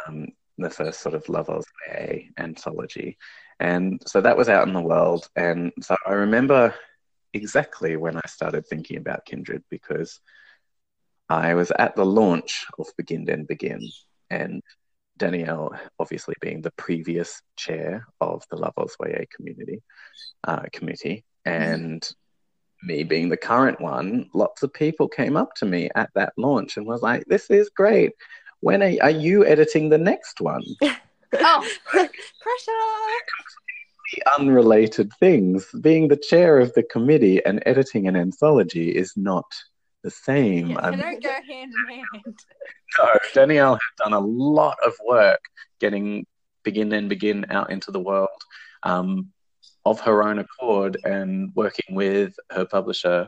um, 0.08 0.28
the 0.58 0.70
first 0.70 1.02
sort 1.02 1.16
of 1.16 1.28
Love 1.28 1.50
Oz 1.50 1.66
YA 1.88 2.30
anthology. 2.38 3.18
And 3.60 4.02
so 4.06 4.22
that 4.22 4.38
was 4.38 4.50
out 4.50 4.68
in 4.68 4.74
the 4.74 4.82
world. 4.82 5.28
And 5.36 5.72
so 5.82 5.96
I 6.06 6.12
remember 6.12 6.76
exactly 7.34 7.98
when 7.98 8.18
I 8.18 8.28
started 8.28 8.66
thinking 8.68 8.98
about 8.98 9.26
Kindred 9.26 9.64
because 9.70 10.20
I 11.28 11.56
was 11.56 11.72
at 11.78 11.96
the 11.96 12.06
launch 12.06 12.66
of 12.78 12.88
Begin 12.98 13.30
End 13.30 13.48
Begin, 13.48 13.90
and 14.30 14.62
Danielle, 15.18 15.78
obviously 16.00 16.36
being 16.42 16.62
the 16.62 16.72
previous 16.72 17.42
chair 17.56 18.08
of 18.22 18.44
the 18.50 18.58
Love 18.58 18.74
Oz 18.78 18.96
community 19.36 19.82
uh, 20.44 20.64
committee, 20.74 21.24
and 21.46 22.08
me 22.84 23.04
being 23.04 23.30
the 23.30 23.38
current 23.38 23.80
one, 23.82 24.30
lots 24.34 24.64
of 24.64 24.74
people 24.74 25.08
came 25.08 25.38
up 25.38 25.54
to 25.56 25.66
me 25.66 25.90
at 25.96 26.10
that 26.16 26.34
launch 26.38 26.78
and 26.78 26.86
was 26.86 27.02
like, 27.02 27.26
"This 27.28 27.50
is 27.50 27.70
great. 27.70 28.12
When 28.60 28.84
are, 28.84 28.94
are 29.02 29.12
you 29.12 29.46
editing 29.46 29.90
the 29.90 29.98
next 29.98 30.42
one?" 30.42 30.64
Oh, 31.38 31.68
Pressure! 31.92 32.72
Unrelated 34.38 35.12
things. 35.20 35.68
Being 35.82 36.08
the 36.08 36.16
chair 36.16 36.60
of 36.60 36.74
the 36.74 36.84
committee 36.84 37.44
and 37.46 37.62
editing 37.66 38.08
an 38.08 38.16
anthology 38.16 38.90
is 38.90 39.12
not 39.18 39.46
the 40.06 40.12
same. 40.12 40.70
yeah, 40.70 40.92
they 40.92 40.98
don't 40.98 41.24
go 41.24 41.30
hand 41.30 41.74
in 41.90 41.96
hand. 41.96 42.38
No, 43.00 43.10
Danielle 43.34 43.74
has 43.74 43.82
done 43.98 44.14
a 44.14 44.20
lot 44.20 44.78
of 44.86 44.94
work 45.06 45.42
getting 45.82 46.26
Begin 46.64 46.94
End 46.94 47.10
Begin 47.10 47.46
out 47.50 47.70
into 47.72 47.92
the 47.92 48.00
world 48.00 48.30
um, 48.84 49.32
of 49.84 50.00
her 50.02 50.24
own 50.24 50.40
accord 50.40 50.98
and 51.04 51.52
working 51.56 51.96
with 51.96 52.36
her 52.52 52.64
publisher 52.66 53.28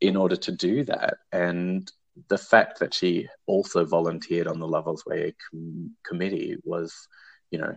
in 0.00 0.16
order 0.16 0.36
to 0.36 0.52
do 0.52 0.84
that. 0.84 1.14
And 1.32 1.90
the 2.28 2.38
fact 2.38 2.78
that 2.80 2.94
she 2.94 3.28
also 3.46 3.84
volunteered 3.84 4.46
on 4.46 4.60
the 4.60 4.68
Love 4.68 4.88
Oz 4.88 5.02
YA 5.10 5.32
com- 5.50 5.94
committee 6.06 6.56
was, 6.64 6.94
you 7.50 7.58
know, 7.58 7.74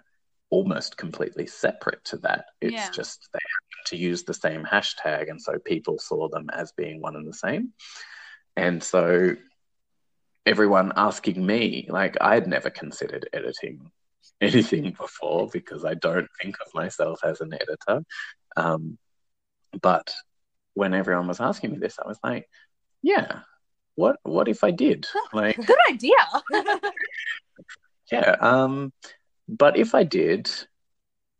almost 0.51 0.95
completely 0.95 1.47
separate 1.47 2.03
to 2.05 2.17
that. 2.17 2.45
It's 2.61 2.73
Yeah. 2.73 2.89
just 2.91 3.27
they 3.33 3.39
happened 3.39 3.85
to 3.87 3.97
use 3.97 4.23
the 4.23 4.33
same 4.33 4.63
hashtag, 4.63 5.29
and 5.29 5.41
so 5.41 5.59
people 5.59 5.99
saw 5.99 6.29
them 6.29 6.49
as 6.53 6.71
being 6.71 7.01
one 7.01 7.15
and 7.17 7.27
the 7.27 7.33
same. 7.33 7.73
And 8.59 8.83
so 8.83 9.37
everyone 10.45 10.91
asking 10.97 11.45
me, 11.45 11.87
like, 11.89 12.17
I 12.19 12.33
had 12.33 12.45
never 12.45 12.69
considered 12.69 13.29
editing 13.31 13.89
anything 14.41 14.91
before 14.91 15.47
because 15.47 15.85
I 15.85 15.93
don't 15.93 16.27
think 16.41 16.57
of 16.59 16.73
myself 16.73 17.21
as 17.23 17.39
an 17.39 17.53
editor. 17.53 18.03
Um, 18.57 18.97
but 19.81 20.13
when 20.73 20.93
everyone 20.93 21.27
was 21.27 21.39
asking 21.39 21.71
me 21.71 21.77
this, 21.77 21.99
I 22.03 22.07
was 22.07 22.19
like, 22.21 22.49
yeah, 23.01 23.39
what 23.95 24.17
what 24.23 24.49
if 24.49 24.65
I 24.65 24.71
did? 24.71 25.07
Like, 25.33 25.55
Good 25.55 25.77
idea. 25.89 26.25
yeah. 28.11 28.35
Um, 28.41 28.91
but 29.47 29.77
if 29.77 29.95
I 29.95 30.03
did, 30.03 30.49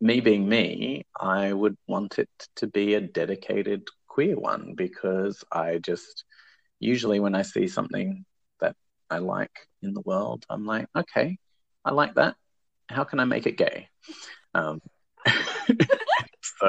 me 0.00 0.20
being 0.20 0.48
me, 0.48 1.04
I 1.20 1.52
would 1.52 1.76
want 1.86 2.18
it 2.18 2.30
to 2.56 2.66
be 2.66 2.94
a 2.94 3.00
dedicated 3.02 3.88
queer 4.08 4.38
one 4.38 4.72
because 4.74 5.44
I 5.52 5.78
just 5.78 6.24
usually 6.80 7.20
when 7.20 7.34
I 7.34 7.42
see 7.42 7.68
something 7.68 8.24
that 8.60 8.74
I 9.08 9.18
like 9.18 9.52
in 9.82 9.94
the 9.94 10.00
world, 10.00 10.44
I'm 10.50 10.66
like, 10.66 10.88
okay, 10.96 11.38
I 11.84 11.92
like 11.92 12.14
that. 12.14 12.34
How 12.88 13.04
can 13.04 13.20
I 13.20 13.24
make 13.24 13.46
it 13.46 13.56
gay? 13.56 13.88
Um, 14.54 14.80
so, 16.42 16.68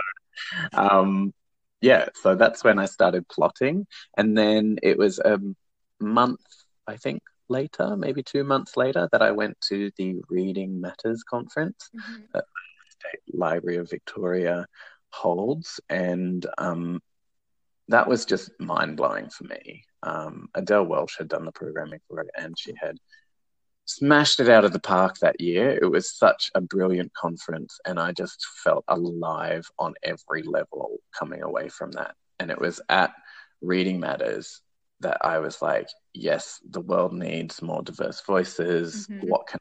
um, 0.74 1.34
yeah, 1.82 2.10
so 2.22 2.36
that's 2.36 2.64
when 2.64 2.78
I 2.78 2.86
started 2.86 3.28
plotting, 3.28 3.88
and 4.18 4.38
then 4.38 4.78
it 4.84 4.98
was 4.98 5.18
a 5.20 5.40
month, 6.00 6.42
I 6.86 6.98
think, 6.98 7.24
later, 7.50 7.96
maybe 7.98 8.22
two 8.22 8.44
months 8.44 8.78
later, 8.78 9.10
that 9.12 9.22
I 9.22 9.32
went 9.32 9.60
to 9.70 9.92
the 9.98 10.22
Reading 10.30 10.80
Matters 10.80 11.24
conference 11.24 11.90
Mhm. 11.96 12.32
that 12.34 12.46
the 12.46 12.92
State 12.92 13.36
Library 13.38 13.78
of 13.78 13.90
Victoria 13.90 14.68
holds, 15.12 15.80
and 15.90 16.46
um, 16.58 17.02
that 17.88 18.08
was 18.08 18.26
just 18.26 18.52
mind 18.60 18.98
blowing 18.98 19.30
for 19.30 19.46
me. 19.46 19.84
Um, 20.04 20.48
Adele 20.56 20.86
Walsh 20.86 21.18
had 21.18 21.28
done 21.28 21.46
the 21.46 21.52
programming 21.52 22.00
for 22.08 22.22
it, 22.22 22.30
and 22.38 22.58
she 22.58 22.74
had 22.80 22.98
smashed 23.86 24.40
it 24.40 24.50
out 24.50 24.64
of 24.66 24.74
the 24.74 24.80
park 24.80 25.18
that 25.20 25.42
year. 25.42 25.78
It 25.82 25.90
was 25.92 26.16
such 26.16 26.50
a 26.56 26.62
brilliant 26.62 27.14
conference, 27.14 27.78
and 27.86 28.00
I 28.00 28.12
just 28.14 28.46
felt 28.64 28.86
alive 28.88 29.68
on 29.78 29.94
every 30.04 30.44
level 30.44 30.98
coming 31.18 31.42
away 31.44 31.70
from 31.70 31.92
that. 31.92 32.16
And 32.40 32.50
it 32.50 32.60
was 32.60 32.82
at 32.90 33.14
Reading 33.62 34.00
Matters 34.00 34.62
that 35.02 35.18
I 35.22 35.40
was 35.40 35.62
like, 35.62 35.88
yes, 36.14 36.60
the 36.70 36.82
world 36.82 37.14
needs 37.14 37.62
more 37.62 37.82
diverse 37.82 38.22
voices. 38.22 39.08
Mhm. 39.08 39.30
What 39.30 39.48
can 39.48 39.60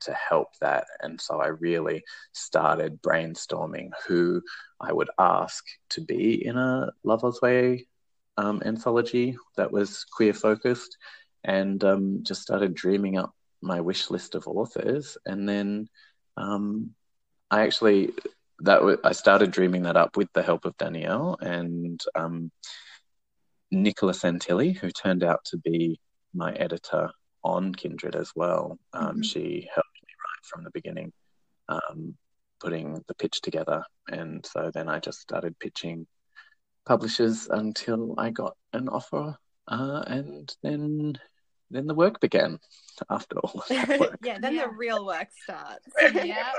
to 0.00 0.12
help 0.12 0.48
that? 0.60 0.86
And 1.00 1.20
so 1.20 1.40
I 1.40 1.48
really 1.48 2.02
started 2.32 3.02
brainstorming 3.02 3.90
who 4.06 4.42
I 4.80 4.92
would 4.92 5.10
ask 5.18 5.64
to 5.90 6.00
be 6.00 6.44
in 6.46 6.56
a 6.56 6.90
Love 7.04 7.24
Oz 7.24 7.40
YA 7.42 7.78
um, 8.36 8.62
anthology 8.64 9.36
that 9.56 9.72
was 9.72 10.04
queer 10.04 10.32
focused 10.32 10.96
and 11.44 11.82
um, 11.84 12.20
just 12.22 12.42
started 12.42 12.74
dreaming 12.74 13.18
up 13.18 13.32
my 13.60 13.80
wish 13.80 14.10
list 14.10 14.34
of 14.34 14.46
authors, 14.46 15.18
and 15.26 15.48
then 15.48 15.88
um, 16.36 16.90
I 17.50 17.62
actually 17.62 18.12
that 18.60 18.76
w- 18.76 18.98
I 19.04 19.12
started 19.12 19.50
dreaming 19.50 19.82
that 19.82 19.96
up 19.96 20.16
with 20.16 20.28
the 20.32 20.42
help 20.42 20.64
of 20.64 20.76
Danielle 20.76 21.36
and 21.40 22.00
um, 22.14 22.50
Nicola 23.70 24.12
Santilli, 24.12 24.76
who 24.76 24.90
turned 24.90 25.22
out 25.22 25.44
to 25.46 25.56
be 25.56 26.00
my 26.34 26.52
editor 26.52 27.10
on 27.44 27.74
Kindred 27.74 28.16
as 28.16 28.32
well. 28.34 28.78
Um, 28.92 29.18
Mhm. 29.18 29.24
She 29.24 29.68
helped 29.74 30.02
me 30.02 30.08
right 30.08 30.44
from 30.46 30.64
the 30.64 30.70
beginning, 30.70 31.12
um, 31.68 32.16
putting 32.60 32.94
the 33.06 33.14
pitch 33.14 33.40
together, 33.40 33.84
and 34.10 34.44
so 34.44 34.70
then 34.72 34.88
I 34.88 34.98
just 34.98 35.20
started 35.20 35.58
pitching 35.58 36.06
publishers 36.84 37.46
until 37.48 38.14
I 38.18 38.30
got 38.30 38.56
an 38.72 38.88
offer, 38.88 39.36
uh, 39.68 40.04
and 40.06 40.54
then 40.62 41.18
then 41.70 41.86
the 41.86 41.94
work 41.94 42.18
began 42.18 42.58
after 43.10 43.38
all 43.40 43.60
of 43.60 43.68
that 43.68 43.88
work. 44.00 44.18
yeah, 44.24 44.38
then 44.38 44.54
Yeah. 44.54 44.66
the 44.68 44.72
real 44.72 45.04
work 45.04 45.28
starts. 45.44 45.86
Yeah. 46.14 46.52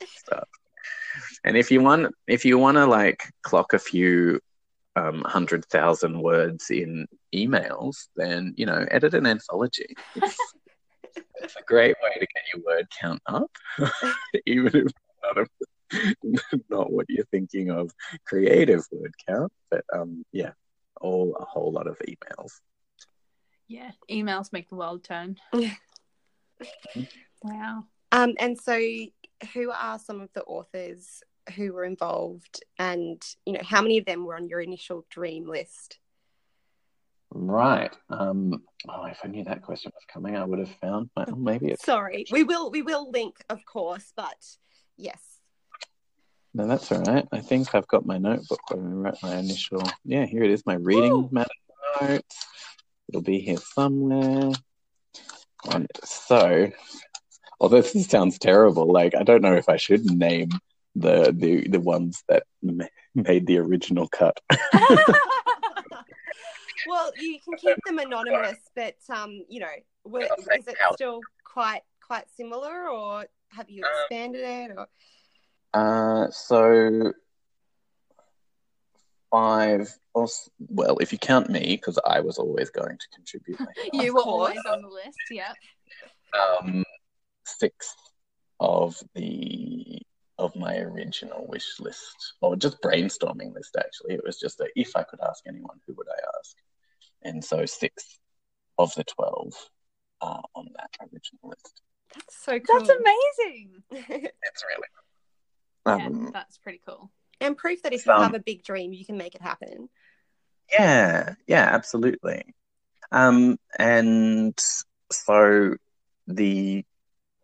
And 1.44 1.56
if 1.56 1.70
you 1.70 1.82
want, 1.82 2.14
if 2.26 2.44
you 2.44 2.58
want 2.58 2.76
to 2.76 2.86
like 2.86 3.30
clock 3.42 3.72
a 3.74 3.78
few 3.78 4.40
um, 4.96 5.22
hundred 5.26 5.64
thousand 5.66 6.20
words 6.20 6.70
in 6.70 7.06
emails, 7.34 8.08
then 8.16 8.54
you 8.56 8.66
know, 8.66 8.86
edit 8.90 9.14
an 9.14 9.26
anthology. 9.26 9.94
It's, 10.14 10.36
it's 11.36 11.56
a 11.56 11.62
great 11.66 11.96
way 12.02 12.14
to 12.14 12.20
get 12.20 12.42
your 12.54 12.62
word 12.64 12.86
count 13.00 13.22
up, 13.26 13.50
even 14.46 14.86
if 14.86 14.92
not, 15.22 15.38
a, 15.38 16.14
not 16.70 16.92
what 16.92 17.06
you're 17.08 17.24
thinking 17.26 17.70
of 17.70 17.90
creative 18.26 18.86
word 18.92 19.14
count. 19.26 19.52
But 19.70 19.84
um, 19.94 20.24
yeah, 20.32 20.52
all 21.00 21.36
a 21.38 21.44
whole 21.44 21.72
lot 21.72 21.86
of 21.86 21.98
emails. 22.08 22.52
Yeah. 23.68 23.90
Emails 24.10 24.52
make 24.52 24.68
the 24.68 24.76
world 24.76 25.02
turn. 25.04 25.36
wow. 27.42 27.84
Um, 28.12 28.34
and 28.38 28.58
so, 28.58 28.78
who 29.54 29.70
are 29.70 29.98
some 29.98 30.20
of 30.20 30.28
the 30.34 30.42
authors 30.42 31.22
who 31.56 31.72
were 31.72 31.84
involved, 31.84 32.62
and 32.78 33.22
you 33.46 33.54
know, 33.54 33.62
how 33.62 33.82
many 33.82 33.98
of 33.98 34.04
them 34.04 34.24
were 34.24 34.36
on 34.36 34.48
your 34.48 34.60
initial 34.60 35.06
dream 35.10 35.48
list? 35.48 35.98
Right. 37.34 37.96
Um, 38.10 38.62
oh, 38.88 39.04
if 39.06 39.20
I 39.24 39.28
knew 39.28 39.44
that 39.44 39.62
question 39.62 39.90
was 39.94 40.04
coming, 40.12 40.36
I 40.36 40.44
would 40.44 40.58
have 40.58 40.74
found. 40.80 41.10
Well, 41.16 41.36
maybe 41.36 41.68
it's 41.68 41.84
Sorry, 41.84 42.26
we 42.30 42.42
will 42.42 42.70
we 42.70 42.82
will 42.82 43.10
link, 43.10 43.42
of 43.48 43.64
course, 43.64 44.12
but 44.16 44.44
yes, 44.96 45.20
No, 46.54 46.66
that's 46.66 46.92
all 46.92 47.02
right. 47.02 47.26
I 47.32 47.40
think 47.40 47.74
I've 47.74 47.88
got 47.88 48.06
my 48.06 48.18
notebook 48.18 48.60
where 48.70 48.82
I 48.82 48.88
wrote 48.88 49.22
my 49.22 49.36
initial. 49.36 49.82
Yeah, 50.04 50.26
here 50.26 50.42
it 50.42 50.50
is, 50.50 50.66
my 50.66 50.74
reading 50.74 51.28
matter 51.32 51.48
notes. 52.00 52.46
It'll 53.08 53.22
be 53.22 53.40
here 53.40 53.58
somewhere. 53.58 54.52
And 55.70 55.86
so, 56.04 56.70
although 57.60 57.82
this 57.82 58.06
sounds 58.08 58.38
terrible, 58.38 58.90
like 58.90 59.14
I 59.14 59.22
don't 59.22 59.42
know 59.42 59.54
if 59.54 59.68
I 59.68 59.76
should 59.76 60.04
name 60.04 60.50
the 60.94 61.32
the 61.36 61.68
the 61.68 61.80
ones 61.80 62.22
that 62.28 62.44
ma- 62.62 62.84
made 63.14 63.46
the 63.46 63.58
original 63.58 64.08
cut. 64.08 64.38
well, 66.86 67.12
you 67.18 67.38
can 67.44 67.56
keep 67.56 67.76
them 67.86 67.98
anonymous, 67.98 68.58
but 68.74 68.96
um, 69.08 69.44
you 69.48 69.60
know, 69.60 69.66
were, 70.04 70.22
is 70.22 70.66
it 70.66 70.76
still 70.94 71.20
quite 71.44 71.82
quite 72.06 72.24
similar, 72.36 72.88
or 72.88 73.26
have 73.50 73.70
you 73.70 73.84
Um, 73.84 73.90
expanded 74.00 74.42
it? 74.42 74.70
Or 74.76 74.86
Uh, 75.74 76.30
so 76.30 77.12
five. 79.30 79.88
Or, 80.14 80.28
well, 80.68 80.98
if 80.98 81.10
you 81.12 81.18
count 81.18 81.48
me, 81.48 81.76
because 81.76 81.98
I 82.06 82.20
was 82.20 82.36
always 82.38 82.68
going 82.68 82.98
to 82.98 83.08
contribute. 83.14 83.58
You 83.94 84.14
were 84.14 84.20
always 84.20 84.60
on 84.70 84.82
the 84.82 84.88
list. 84.88 85.18
Yep. 85.30 85.56
um, 86.38 86.84
six 87.46 87.94
of 88.60 89.02
the 89.14 90.00
of 90.38 90.56
my 90.56 90.76
original 90.78 91.46
wish 91.48 91.78
list, 91.80 92.34
or 92.40 92.56
just 92.56 92.80
brainstorming 92.82 93.54
list. 93.54 93.76
Actually, 93.78 94.14
it 94.14 94.24
was 94.24 94.38
just 94.40 94.60
a 94.60 94.68
if 94.76 94.96
I 94.96 95.02
could 95.04 95.20
ask 95.20 95.44
anyone, 95.46 95.78
who 95.86 95.94
would 95.94 96.08
I 96.08 96.38
ask? 96.38 96.56
And 97.22 97.44
so 97.44 97.66
six 97.66 98.18
of 98.78 98.94
the 98.94 99.04
twelve 99.04 99.54
are 100.20 100.44
on 100.54 100.68
that 100.76 100.90
original 101.00 101.50
list. 101.50 101.82
that's 102.14 102.36
so 102.44 102.58
cool. 102.60 102.80
That's 102.86 102.90
amazing. 102.90 103.82
It's 104.42 104.64
really 104.68 104.88
Yeah, 105.94 106.04
um, 106.06 106.32
that's 106.32 106.58
pretty 106.58 106.80
cool. 106.86 107.10
and 107.40 107.56
proof 107.56 107.82
that 107.82 107.92
if 107.92 108.06
you 108.06 108.12
Um, 108.12 108.22
have 108.22 108.34
a 108.34 108.38
big 108.40 108.62
dream, 108.64 108.92
you 108.92 109.04
can 109.04 109.16
make 109.16 109.34
it 109.34 109.42
happen. 109.42 109.88
yeah, 110.72 111.34
yeah, 111.46 111.68
absolutely. 111.72 112.42
Um, 113.12 113.58
and 113.78 114.58
so 115.12 115.76
the 116.26 116.84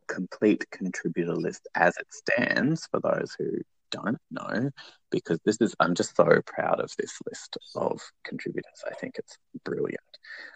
complete 0.08 0.68
contributor 0.70 1.36
list 1.36 1.68
as 1.74 1.96
it 1.96 2.06
stands, 2.10 2.86
for 2.90 3.00
those 3.00 3.36
who 3.38 3.58
don't 3.90 4.18
know, 4.30 4.70
because 5.10 5.38
this 5.44 5.58
is, 5.60 5.74
I'm 5.80 5.94
just 5.94 6.16
so 6.16 6.40
proud 6.46 6.80
of 6.80 6.92
this 6.98 7.18
list 7.26 7.56
of 7.74 8.00
contributors. 8.24 8.82
I 8.86 8.94
think 8.94 9.16
it's 9.18 9.38
brilliant. 9.64 10.00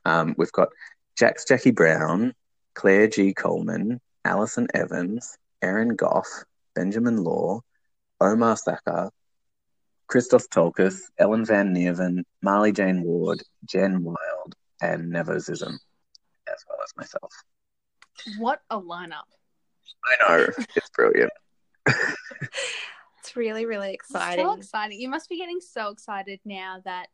Um, 0.05 0.35
we've 0.37 0.53
got 0.53 0.69
Jax 1.17 1.45
Jacki 1.45 1.75
Brown, 1.75 2.35
Claire 2.75 3.09
G. 3.09 3.35
Coleman, 3.35 4.01
Alison 4.25 4.67
Evans, 4.75 5.37
Erin 5.61 5.97
Gough, 5.97 6.45
Benjamin 6.75 7.23
Law, 7.23 7.61
Omar 8.21 8.57
Sakr, 8.57 9.11
Christos 10.07 10.47
Tsiolkas, 10.49 11.01
Ellen 11.19 11.45
Van 11.45 11.75
Neerven, 11.75 12.23
Marlee 12.45 12.75
Jane 12.75 13.03
Ward, 13.03 13.43
Jen 13.65 14.03
Wilde, 14.05 14.55
and 14.81 15.13
Nevo 15.13 15.37
Zisin, 15.37 15.79
as 16.49 16.65
well 16.69 16.79
as 16.83 16.93
myself. 16.97 17.33
What 18.39 18.61
a 18.71 18.79
lineup. 18.79 19.25
I 20.05 20.39
know, 20.39 20.47
it's 20.77 20.91
brilliant. 20.91 21.31
It's 21.87 23.37
really 23.37 23.67
really 23.67 23.93
exciting. 23.95 24.45
So 24.45 24.53
exciting. 24.55 25.01
You 25.01 25.09
must 25.09 25.29
be 25.29 25.39
getting 25.39 25.61
so 25.61 25.91
excited 25.91 26.41
now 26.45 26.81
that, 26.85 27.09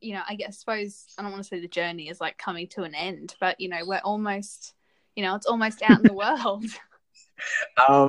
you 0.00 0.14
know, 0.14 0.22
I 0.28 0.34
guess, 0.34 0.58
suppose, 0.58 1.06
I 1.16 1.22
don't 1.22 1.30
want 1.30 1.44
to 1.44 1.48
say 1.48 1.60
the 1.60 1.68
journey 1.68 2.08
is 2.08 2.20
like 2.20 2.38
coming 2.38 2.66
to 2.68 2.82
an 2.82 2.94
end, 2.94 3.36
but, 3.40 3.60
you 3.60 3.68
know, 3.68 3.80
we're 3.86 4.00
almost, 4.04 4.74
you 5.14 5.22
know, 5.24 5.34
it's 5.36 5.46
almost 5.46 5.82
out 5.82 5.98
in 5.98 6.02
the 6.02 6.12
world. 6.12 6.64
Um, 7.88 8.08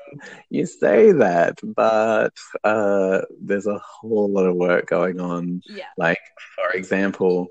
you 0.52 0.68
say 0.68 1.12
that, 1.12 1.60
but 1.64 2.34
uh, 2.64 3.22
there's 3.42 3.66
a 3.66 3.80
whole 3.80 4.30
lot 4.30 4.46
of 4.46 4.56
work 4.56 4.86
going 4.88 5.20
on. 5.20 5.64
yeah. 5.66 5.86
Like, 5.98 6.20
for 6.56 6.70
example, 6.78 7.48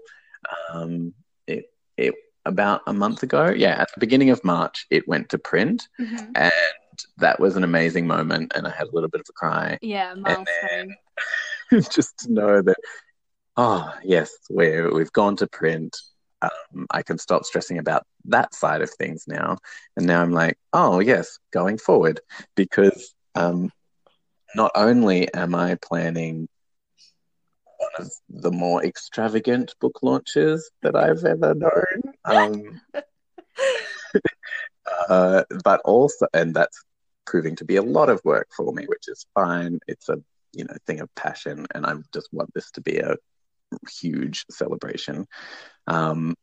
um, 0.73 1.13
it 1.49 1.73
it 1.97 2.15
about 2.47 2.83
a 2.87 2.93
month 2.93 3.23
ago, 3.23 3.51
yeah, 3.51 3.81
at 3.81 3.89
the 3.95 4.01
beginning 4.01 4.31
of 4.31 4.45
March, 4.45 4.87
it 4.91 5.09
went 5.09 5.29
to 5.31 5.39
print, 5.39 5.89
Mhm. 6.01 6.33
and 6.35 6.53
that 7.19 7.41
was 7.41 7.57
an 7.57 7.65
amazing 7.65 8.07
moment, 8.07 8.53
and 8.55 8.67
I 8.67 8.71
had 8.71 8.89
a 8.89 8.91
little 8.93 9.09
bit 9.09 9.21
of 9.21 9.27
a 9.29 9.33
cry. 9.33 9.79
Yeah, 9.83 10.15
milestone. 10.15 10.95
just 11.91 12.19
to 12.19 12.33
know 12.33 12.63
that 12.63 12.77
oh 13.57 13.93
yes 14.03 14.31
we 14.51 14.81
we've 14.89 15.13
gone 15.13 15.37
to 15.37 15.47
print 15.47 15.97
um, 16.43 16.87
i 16.91 17.03
can 17.03 17.19
stop 17.19 17.45
stressing 17.45 17.79
about 17.79 18.05
that 18.25 18.53
side 18.55 18.83
of 18.83 18.91
things 18.91 19.25
now 19.29 19.57
and 19.97 20.07
now 20.07 20.21
i'm 20.21 20.33
like 20.33 20.59
oh 20.73 20.99
yes 21.01 21.39
going 21.53 21.79
forward 21.79 22.21
because 22.57 23.15
um, 23.37 23.71
not 24.57 24.73
only 24.75 25.33
am 25.35 25.55
i 25.55 25.77
planning 25.77 26.49
one 27.79 27.91
of 27.99 28.11
the 28.29 28.51
more 28.51 28.85
extravagant 28.85 29.75
book 29.81 29.99
launches 30.03 30.71
that 30.83 30.97
i've 30.97 31.25
ever 31.25 31.55
known 31.55 32.14
um, 32.25 32.81
uh, 35.09 35.45
but 35.63 35.81
also 35.85 36.27
and 36.33 36.55
that's 36.55 36.85
proving 37.27 37.57
to 37.57 37.65
be 37.65 37.77
a 37.77 37.83
lot 37.83 38.09
of 38.09 38.21
work 38.25 38.49
for 38.57 38.73
me 38.73 38.85
which 38.87 39.09
is 39.09 39.27
fine. 39.35 39.79
It's 39.87 40.09
a 40.09 40.19
you 40.55 40.65
know 40.65 40.77
thing 40.87 41.01
of 41.01 41.13
passion 41.15 41.67
and 41.75 41.85
i 41.85 41.95
just 42.13 42.29
want 42.33 42.53
this 42.55 42.71
to 42.73 42.81
be 42.81 42.99
a 42.99 43.17
huge 44.01 44.45
celebration. 44.51 45.27
Um, 45.87 46.35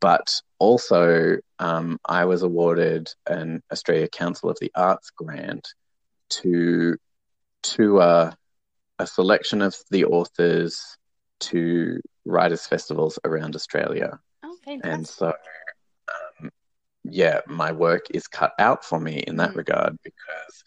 but 0.00 0.40
also 0.58 1.36
um, 1.58 1.98
i 2.06 2.24
was 2.24 2.42
awarded 2.42 3.10
an 3.26 3.62
australia 3.70 4.08
council 4.08 4.48
of 4.48 4.56
the 4.60 4.72
arts 4.74 5.10
grant 5.10 5.68
to 6.30 6.96
tour 7.62 8.32
a 8.98 9.06
selection 9.06 9.60
of 9.60 9.74
the 9.90 10.06
authors 10.06 10.96
to 11.40 12.00
writers 12.24 12.66
festivals 12.66 13.18
around 13.24 13.54
australia 13.54 14.18
Oh, 14.66 14.80
and 14.84 15.06
so 15.06 15.32
um, 16.40 16.50
yeah 17.04 17.40
my 17.46 17.72
work 17.72 18.06
is 18.12 18.26
cut 18.28 18.52
out 18.58 18.84
for 18.84 19.00
me 19.00 19.18
in 19.26 19.36
that 19.36 19.52
Mm. 19.52 19.56
regard 19.56 19.98
because 20.02 20.62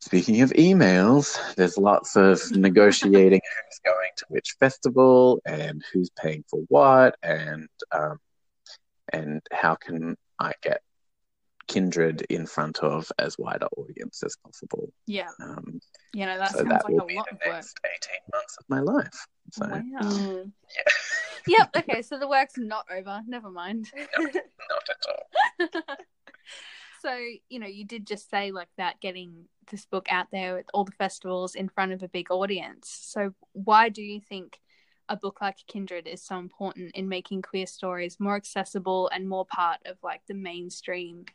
speaking 0.00 0.42
of 0.42 0.50
emails 0.50 1.38
there's 1.56 1.78
lots 1.78 2.16
of 2.16 2.40
negotiating 2.52 3.40
who's 3.42 3.80
going 3.84 4.10
to 4.16 4.24
which 4.28 4.54
festival 4.60 5.40
and 5.46 5.82
who's 5.92 6.10
paying 6.10 6.44
for 6.48 6.60
what 6.68 7.16
and 7.22 7.68
um, 7.92 8.18
and 9.12 9.40
how 9.52 9.74
can 9.74 10.16
i 10.38 10.52
get 10.62 10.80
kindred 11.66 12.22
in 12.30 12.46
front 12.46 12.78
of 12.80 13.10
as 13.18 13.36
wide 13.38 13.62
an 13.62 13.68
audience 13.76 14.22
as 14.22 14.36
possible 14.44 14.92
Yeah. 15.06 15.28
um, 15.40 15.80
You 16.12 16.26
know, 16.26 16.38
that 16.38 16.52
so 16.52 16.58
sounds 16.58 16.68
that 16.70 16.84
like 16.84 16.92
will 16.92 17.04
a 17.04 17.06
be 17.06 17.14
lot 17.16 17.26
the 17.30 17.34
of 17.36 17.40
work. 17.46 17.54
next 17.56 17.80
18 17.84 18.16
months 18.32 18.56
of 18.58 18.64
my 18.68 18.80
life 18.80 19.26
so 19.52 19.66
Wow. 19.68 19.82
Mm. 20.02 20.52
yep. 21.46 21.68
Okay, 21.76 22.02
so 22.02 22.18
the 22.18 22.28
work's 22.28 22.56
not 22.56 22.86
over. 22.90 23.20
Never 23.26 23.50
mind. 23.50 23.90
Not 24.18 24.88
at 24.88 25.06
all. 25.08 25.96
so 27.02 27.18
you 27.48 27.58
know, 27.58 27.66
you 27.66 27.84
did 27.84 28.06
just 28.06 28.30
say 28.30 28.50
like 28.52 28.68
that, 28.78 29.00
getting 29.00 29.44
this 29.70 29.86
book 29.86 30.06
out 30.10 30.26
there 30.32 30.58
at 30.58 30.66
all 30.74 30.84
the 30.84 30.92
festivals 30.92 31.54
in 31.54 31.68
front 31.68 31.92
of 31.92 32.02
a 32.02 32.08
big 32.08 32.30
audience. 32.30 32.88
So 33.02 33.34
why 33.52 33.88
do 33.88 34.02
you 34.02 34.20
think 34.20 34.58
a 35.08 35.16
book 35.16 35.40
like 35.42 35.58
Kindred 35.66 36.06
is 36.06 36.22
so 36.22 36.38
important 36.38 36.92
in 36.94 37.08
making 37.08 37.42
queer 37.42 37.66
stories 37.66 38.18
more 38.18 38.36
accessible 38.36 39.08
and 39.12 39.28
more 39.28 39.44
part 39.44 39.80
of 39.84 39.98
like 40.02 40.22
the 40.26 40.34
mainstream 40.34 41.26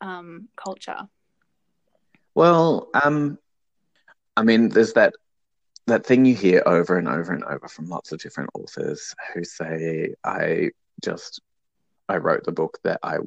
um, 0.00 0.48
culture? 0.56 1.08
Well, 2.34 2.88
um, 2.94 3.38
I 4.36 4.42
mean, 4.42 4.68
there's 4.68 4.94
that 4.94 5.14
that 5.86 6.06
thing 6.06 6.24
you 6.24 6.34
hear 6.34 6.62
over 6.66 6.98
and 6.98 7.08
over 7.08 7.32
and 7.32 7.44
over 7.44 7.66
from 7.66 7.88
lots 7.88 8.12
of 8.12 8.20
different 8.20 8.50
authors 8.54 9.14
who 9.34 9.44
say, 9.44 10.14
"I 10.24 10.70
just 11.02 11.40
I 12.08 12.18
wrote 12.18 12.44
the 12.44 12.52
book 12.52 12.78
that 12.84 13.00
I 13.02 13.18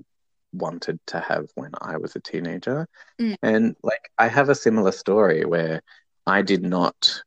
wanted 0.54 1.00
to 1.08 1.20
have 1.20 1.48
when 1.56 1.72
I 1.82 1.98
was 1.98 2.16
a 2.16 2.20
teenager," 2.20 2.88
Mm. 3.20 3.38
and 3.42 3.76
like 3.84 4.12
I 4.18 4.28
have 4.28 4.50
a 4.50 4.56
similar 4.56 4.92
story 4.92 5.46
where 5.46 5.82
I 6.26 6.42
did 6.42 6.64
not, 6.64 7.24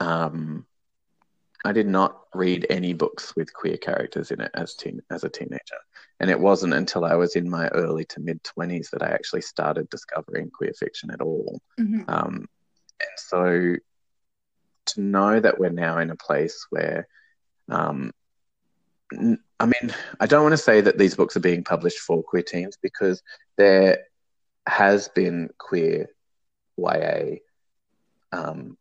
um, 0.00 0.66
I 1.64 1.72
did 1.72 1.86
not 1.86 2.20
read 2.34 2.66
any 2.68 2.92
books 2.92 3.34
with 3.34 3.52
queer 3.52 3.76
characters 3.78 4.30
in 4.30 4.40
it 4.40 4.50
as 4.54 4.74
teen 4.74 5.00
as 5.10 5.24
a 5.24 5.30
teenager, 5.30 5.80
and 6.20 6.30
it 6.30 6.40
wasn't 6.40 6.74
until 6.74 7.04
I 7.04 7.14
was 7.14 7.36
in 7.36 7.48
my 7.48 7.68
early 7.68 8.04
to 8.06 8.20
mid 8.20 8.42
twenties 8.42 8.90
that 8.92 9.02
I 9.02 9.08
actually 9.08 9.42
started 9.42 9.90
discovering 9.90 10.50
queer 10.50 10.72
fiction 10.72 11.10
at 11.10 11.20
all. 11.20 11.60
Mhm. 11.78 12.08
Um, 12.08 12.48
and 13.00 13.10
so 13.16 13.76
to 14.86 15.00
know 15.00 15.40
that 15.40 15.58
we're 15.58 15.70
now 15.70 15.98
in 15.98 16.10
a 16.10 16.16
place 16.16 16.66
where, 16.70 17.08
um, 17.68 18.12
I 19.12 19.66
mean, 19.66 19.94
I 20.18 20.26
don't 20.26 20.42
want 20.42 20.52
to 20.52 20.58
say 20.58 20.80
that 20.80 20.98
these 20.98 21.14
books 21.14 21.36
are 21.36 21.40
being 21.40 21.64
published 21.64 21.98
for 21.98 22.22
queer 22.22 22.42
teens 22.42 22.78
because 22.80 23.22
there 23.56 23.98
has 24.66 25.08
been 25.08 25.50
queer 25.58 26.08
YA 26.76 27.36
um, 28.32 28.76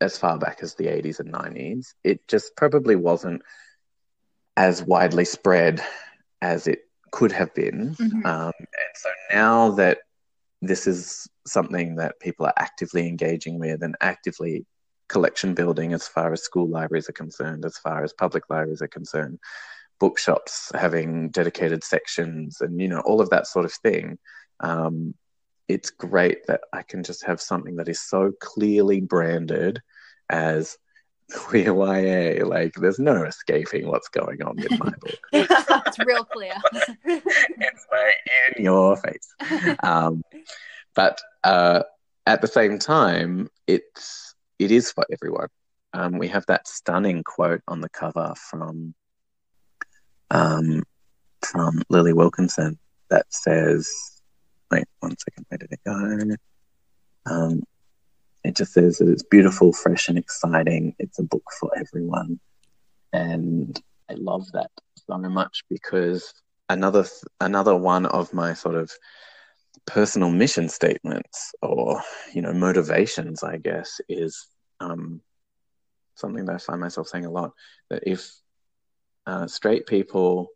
as 0.00 0.16
far 0.16 0.38
back 0.38 0.60
as 0.62 0.74
the 0.74 0.86
80s 0.86 1.20
and 1.20 1.32
90s. 1.32 1.94
It 2.04 2.26
just 2.28 2.56
probably 2.56 2.96
wasn't 2.96 3.42
as 4.56 4.82
widely 4.82 5.24
spread 5.24 5.82
as 6.42 6.66
it 6.66 6.80
could 7.10 7.32
have 7.32 7.54
been. 7.54 7.94
Mhm. 7.96 8.24
Um, 8.26 8.52
and 8.58 8.94
so 8.94 9.10
now 9.32 9.70
that 9.72 9.98
this 10.60 10.86
is 10.86 11.28
something 11.46 11.96
that 11.96 12.20
people 12.20 12.46
are 12.46 12.54
actively 12.56 13.08
engaging 13.08 13.58
with 13.58 13.82
and 13.82 13.96
actively 14.00 14.66
collection 15.08 15.54
building 15.54 15.92
as 15.92 16.06
far 16.06 16.32
as 16.32 16.42
school 16.42 16.68
libraries 16.68 17.08
are 17.08 17.12
concerned, 17.12 17.64
as 17.64 17.78
far 17.78 18.04
as 18.04 18.12
public 18.12 18.44
libraries 18.50 18.82
are 18.82 18.88
concerned, 18.88 19.38
bookshops 19.98 20.70
having 20.74 21.30
dedicated 21.30 21.82
sections, 21.82 22.60
and 22.60 22.80
you 22.80 22.88
know 22.88 23.00
all 23.00 23.20
of 23.20 23.30
that 23.30 23.46
sort 23.46 23.64
of 23.64 23.72
thing. 23.72 24.18
Um, 24.60 25.14
it's 25.66 25.90
great 25.90 26.46
that 26.46 26.62
I 26.72 26.82
can 26.82 27.02
just 27.02 27.24
have 27.26 27.40
something 27.40 27.76
that 27.76 27.88
is 27.88 28.00
so 28.00 28.32
clearly 28.40 29.00
branded 29.00 29.82
as 30.30 30.76
queer 31.32 31.74
YA. 31.74 32.44
Like 32.46 32.74
there's 32.74 32.98
no 32.98 33.24
escaping 33.24 33.88
what's 33.88 34.08
going 34.08 34.42
on 34.42 34.56
with 34.56 34.70
my 34.78 34.90
book. 35.00 35.18
it's 35.32 35.98
real 36.00 36.24
clear. 36.24 36.54
it's 37.04 37.86
right 37.92 38.14
in 38.56 38.64
your 38.64 38.96
face. 38.96 39.34
Um, 39.82 40.22
but 40.94 41.20
uh, 41.44 41.82
at 42.26 42.40
the 42.40 42.48
same 42.48 42.78
time, 42.78 43.48
it's 43.66 44.34
it 44.58 44.70
is 44.70 44.90
for 44.90 45.06
everyone. 45.12 45.48
Um, 45.94 46.18
we 46.18 46.28
have 46.28 46.44
that 46.46 46.68
stunning 46.68 47.22
quote 47.22 47.62
on 47.68 47.80
the 47.80 47.88
cover 47.88 48.34
from 48.50 48.94
um, 50.30 50.82
from 51.42 51.82
Lili 51.88 52.12
Wilkinson 52.12 52.78
that 53.10 53.26
says, 53.30 53.88
"Wait 54.70 54.84
one 55.00 55.16
second, 55.18 55.46
where 55.48 55.58
did 55.58 55.72
it 55.72 55.80
go?" 55.84 56.36
Um, 57.26 57.62
it 58.48 58.56
just 58.56 58.72
says 58.72 58.98
that 58.98 59.08
it's 59.08 59.22
beautiful, 59.22 59.72
fresh, 59.72 60.08
and 60.08 60.18
exciting. 60.18 60.94
It's 60.98 61.18
a 61.18 61.22
book 61.22 61.44
for 61.60 61.70
everyone, 61.76 62.40
and 63.12 63.80
I 64.10 64.14
love 64.14 64.50
that 64.52 64.70
so 65.06 65.18
much 65.18 65.64
because 65.68 66.32
another 66.68 67.04
another 67.40 67.76
one 67.76 68.06
of 68.06 68.32
my 68.32 68.54
sort 68.54 68.74
of 68.74 68.90
personal 69.86 70.30
mission 70.30 70.68
statements 70.68 71.54
or 71.62 72.02
you 72.34 72.42
know 72.42 72.52
motivations 72.52 73.42
i 73.42 73.56
guess 73.56 74.00
is 74.08 74.48
um, 74.80 75.20
something 76.14 76.44
that 76.44 76.54
i 76.54 76.58
find 76.58 76.80
myself 76.80 77.08
saying 77.08 77.24
a 77.24 77.30
lot 77.30 77.52
that 77.88 78.02
if 78.06 78.30
uh, 79.26 79.46
straight 79.46 79.86
people 79.86 80.48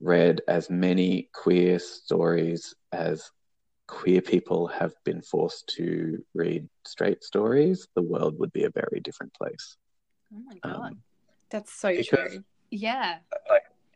read 0.00 0.40
as 0.48 0.70
many 0.70 1.28
queer 1.34 1.78
stories 1.78 2.74
as 2.92 3.30
queer 3.86 4.20
people 4.20 4.66
have 4.66 4.94
been 5.04 5.20
forced 5.20 5.66
to 5.68 6.24
read 6.34 6.68
straight 6.86 7.22
stories 7.22 7.88
the 7.94 8.02
world 8.02 8.38
would 8.38 8.52
be 8.52 8.64
a 8.64 8.70
very 8.70 9.00
different 9.00 9.32
place 9.34 9.76
oh 10.34 10.40
my 10.46 10.56
god. 10.62 10.92
um, 10.92 11.02
That's 11.50 11.72
so 11.72 11.94
true. 12.02 12.44
yeah. 12.70 13.18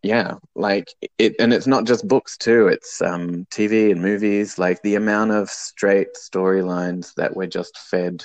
yeah 0.02 0.34
like 0.54 0.88
it 1.18 1.34
and 1.38 1.52
it's 1.52 1.66
not 1.66 1.86
just 1.86 2.06
books 2.06 2.36
too 2.36 2.68
it's 2.68 3.00
um 3.00 3.46
tv 3.50 3.90
and 3.90 4.02
movies 4.02 4.58
like 4.58 4.80
the 4.82 4.96
amount 4.96 5.30
of 5.30 5.48
straight 5.48 6.08
storylines 6.14 7.14
that 7.14 7.34
we're 7.34 7.46
just 7.46 7.78
fed 7.78 8.22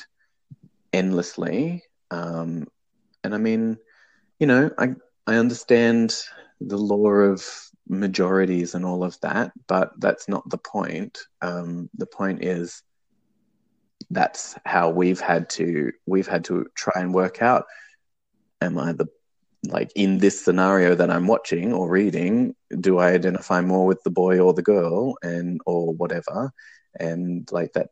endlessly 0.93 1.83
um 2.11 2.67
and 3.23 3.33
i 3.33 3.37
mean 3.37 3.77
you 4.39 4.47
know 4.47 4.69
i 4.77 4.93
i 5.27 5.35
understand 5.35 6.15
the 6.59 6.77
law 6.77 7.07
of 7.07 7.70
majorities 7.91 8.73
and 8.73 8.85
all 8.85 9.03
of 9.03 9.19
that 9.21 9.51
but 9.67 9.91
that's 9.99 10.27
not 10.27 10.49
the 10.49 10.57
point 10.57 11.19
um 11.41 11.89
the 11.97 12.05
point 12.05 12.43
is 12.43 12.83
that's 14.09 14.57
how 14.65 14.89
we've 14.89 15.19
had 15.19 15.49
to 15.49 15.91
we've 16.05 16.27
had 16.27 16.43
to 16.43 16.65
try 16.75 17.01
and 17.01 17.13
work 17.13 17.41
out 17.41 17.65
am 18.61 18.77
i 18.79 18.91
the 18.93 19.07
like 19.67 19.91
in 19.95 20.17
this 20.17 20.43
scenario 20.43 20.95
that 20.95 21.11
I'm 21.11 21.27
watching 21.27 21.73
or 21.73 21.89
reading, 21.89 22.55
do 22.79 22.97
I 22.97 23.11
identify 23.11 23.61
more 23.61 23.85
with 23.85 24.01
the 24.03 24.09
boy 24.09 24.39
or 24.39 24.53
the 24.53 24.63
girl 24.63 25.15
and 25.21 25.61
or 25.65 25.93
whatever? 25.93 26.51
And 26.99 27.47
like 27.51 27.73
that 27.73 27.89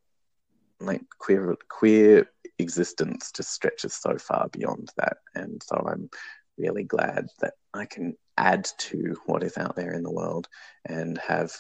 like 0.79 1.01
queer 1.19 1.55
queer 1.69 2.29
existence 2.57 3.31
just 3.35 3.51
stretches 3.51 3.93
so 3.93 4.17
far 4.17 4.49
beyond 4.49 4.91
that. 4.97 5.17
And 5.35 5.61
so 5.63 5.75
I'm 5.87 6.09
really 6.57 6.83
glad 6.83 7.27
that 7.41 7.53
I 7.73 7.85
can 7.85 8.17
add 8.39 8.67
to 8.77 9.17
what 9.25 9.43
is 9.43 9.57
out 9.57 9.75
there 9.75 9.93
in 9.93 10.03
the 10.03 10.11
world 10.11 10.47
and 10.85 11.17
have 11.19 11.51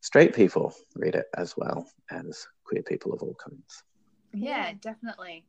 straight 0.00 0.34
people 0.34 0.74
read 0.94 1.14
it 1.14 1.26
as 1.36 1.56
well 1.56 1.88
as 2.10 2.46
queer 2.64 2.82
people 2.82 3.12
of 3.12 3.22
all 3.22 3.34
kinds. 3.42 3.82
Yeah, 4.32 4.68
Yeah. 4.68 4.72
definitely. 4.80 5.44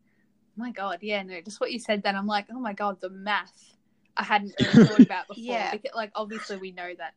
My 0.55 0.71
God, 0.71 0.99
yeah, 1.01 1.21
no, 1.23 1.39
just 1.41 1.59
what 1.59 1.71
you 1.71 1.79
said 1.79 2.01
then, 2.03 2.15
I'm 2.15 2.25
like, 2.27 2.47
oh 2.51 2.59
my 2.59 2.73
God, 2.73 2.99
the 3.01 3.09
math 3.09 3.75
I 4.15 4.23
hadn't 4.23 4.55
really 4.59 4.71
thought 4.87 5.01
about 5.01 5.27
before. 5.27 5.43
Yeah. 5.43 5.71
Because, 5.71 5.91
like, 5.95 6.11
obviously, 6.15 6.57
we 6.57 6.71
know 6.71 6.93
that 6.97 7.13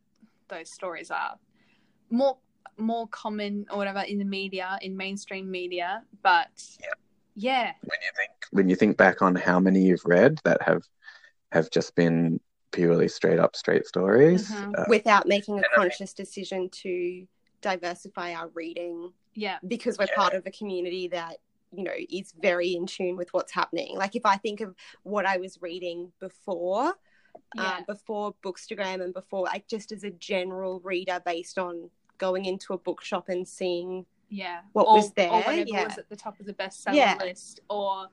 those 0.48 0.70
stories 0.70 1.10
are 1.10 1.36
more 2.10 2.38
more 2.76 3.06
common 3.08 3.66
or 3.70 3.76
whatever 3.76 4.00
in 4.00 4.18
the 4.18 4.24
media, 4.24 4.78
in 4.80 4.96
mainstream 4.96 5.50
media, 5.50 6.02
but 6.22 6.48
Yeah. 6.80 6.94
yeah, 7.34 7.72
when 7.82 7.98
you 8.02 8.10
think 8.16 8.30
when 8.52 8.68
you 8.68 8.76
think 8.76 8.96
back 8.96 9.22
on 9.22 9.34
how 9.36 9.60
many 9.60 9.82
you've 9.82 10.04
read 10.04 10.38
that 10.44 10.62
have 10.62 10.82
have 11.52 11.70
just 11.70 11.94
been 11.94 12.40
purely 12.72 13.08
straight 13.08 13.38
up 13.38 13.56
straight 13.56 13.86
stories 13.86 14.50
Mhm. 14.50 14.78
uh, 14.78 14.84
Without 14.88 15.26
making 15.26 15.54
a 15.54 15.56
And 15.58 15.64
I 15.66 15.68
think- 15.68 15.76
conscious 15.92 16.12
decision 16.14 16.68
to 16.70 17.26
diversify 17.60 18.34
our 18.34 18.48
reading 18.48 19.12
yeah, 19.34 19.58
because 19.66 19.96
we're 19.98 20.06
Yeah. 20.08 20.16
part 20.16 20.34
of 20.34 20.46
a 20.46 20.50
community 20.50 21.08
that 21.08 21.38
you 21.72 21.84
know 21.84 21.92
is 22.08 22.32
very 22.32 22.74
in 22.74 22.84
tune 22.86 23.16
with 23.16 23.32
what's 23.32 23.52
happening 23.52 23.96
like 23.96 24.16
if 24.16 24.26
i 24.26 24.36
think 24.36 24.60
of 24.60 24.74
what 25.04 25.24
i 25.24 25.36
was 25.36 25.62
reading 25.62 26.10
before 26.18 26.94
yeah, 27.54 27.62
uh, 27.78 27.80
before 27.86 28.34
bookstagram 28.42 29.00
and 29.00 29.14
before 29.14 29.42
like 29.44 29.68
just 29.68 29.92
as 29.92 30.02
a 30.02 30.10
general 30.10 30.80
reader 30.80 31.22
based 31.24 31.58
on 31.60 31.88
going 32.18 32.44
into 32.46 32.72
a 32.72 32.78
bookshop 32.78 33.28
and 33.28 33.46
seeing 33.46 34.04
yeah. 34.28 34.62
what 34.72 34.86
or, 34.88 34.96
was 34.96 35.12
there, 35.12 35.30
or 35.30 35.42
whatever 35.42 35.68
yeah. 35.68 35.84
was 35.84 35.96
at 35.96 36.08
the 36.08 36.16
top 36.16 36.40
of 36.40 36.46
the 36.46 36.54
bestseller 36.54 36.94
Yeah. 36.94 37.16
list, 37.20 37.60
or 37.70 38.08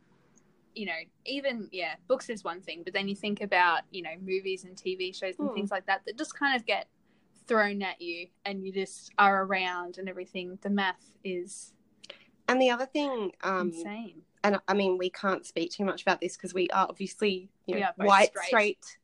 you 0.77 0.85
know, 0.85 0.93
even 1.25 1.67
yeah, 1.71 1.95
books 2.07 2.29
is 2.29 2.43
one 2.43 2.61
thing, 2.61 2.83
but 2.83 2.93
then 2.93 3.07
you 3.07 3.15
think 3.15 3.41
about 3.41 3.81
you 3.91 4.01
know 4.01 4.11
movies 4.21 4.63
and 4.63 4.75
TV 4.75 5.13
shows 5.13 5.35
and 5.39 5.49
Hmm. 5.49 5.55
things 5.55 5.71
like 5.71 5.85
that 5.87 6.01
that 6.05 6.17
just 6.17 6.37
kind 6.37 6.55
of 6.55 6.65
get 6.65 6.87
thrown 7.47 7.81
at 7.81 8.01
you, 8.01 8.27
and 8.45 8.63
you 8.65 8.71
just 8.71 9.11
are 9.17 9.43
around 9.43 9.97
and 9.97 10.07
everything. 10.07 10.57
The 10.61 10.69
math 10.69 11.11
is 11.23 11.73
and 12.47 12.61
the 12.61 12.69
other 12.69 12.85
thing 12.85 13.31
um 13.43 13.67
insane. 13.67 14.21
and 14.43 14.57
i 14.69 14.73
mean 14.73 14.97
we 14.97 15.09
can't 15.09 15.45
speak 15.45 15.69
too 15.71 15.83
much 15.83 16.01
about 16.01 16.21
this 16.21 16.37
because 16.37 16.53
we 16.53 16.69
are 16.69 16.87
obviously 16.87 17.49
you 17.65 17.75
know 17.77 17.85
are 17.87 17.93
white 17.97 18.29
straight. 18.29 18.45
straight 18.45 18.97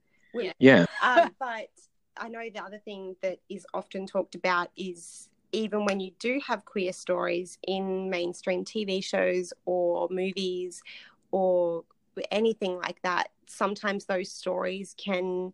yeah 0.59 0.85
um, 1.01 1.35
but 1.39 1.67
I 2.15 2.29
know 2.29 2.47
the 2.53 2.63
other 2.63 2.77
thing 2.77 3.15
that 3.21 3.39
is 3.49 3.65
often 3.73 4.05
talked 4.05 4.35
about 4.35 4.69
is 4.77 5.29
even 5.51 5.85
when 5.85 5.99
you 5.99 6.11
do 6.19 6.39
have 6.45 6.63
queer 6.65 6.93
stories 6.93 7.57
in 7.67 8.09
mainstream 8.09 8.63
TV 8.63 9.03
shows 9.03 9.51
or 9.65 10.07
movies 10.09 10.81
or 11.33 11.83
anything 12.31 12.77
like 12.77 13.01
that, 13.01 13.29
sometimes 13.47 14.05
those 14.05 14.31
stories 14.31 14.93
can 14.97 15.51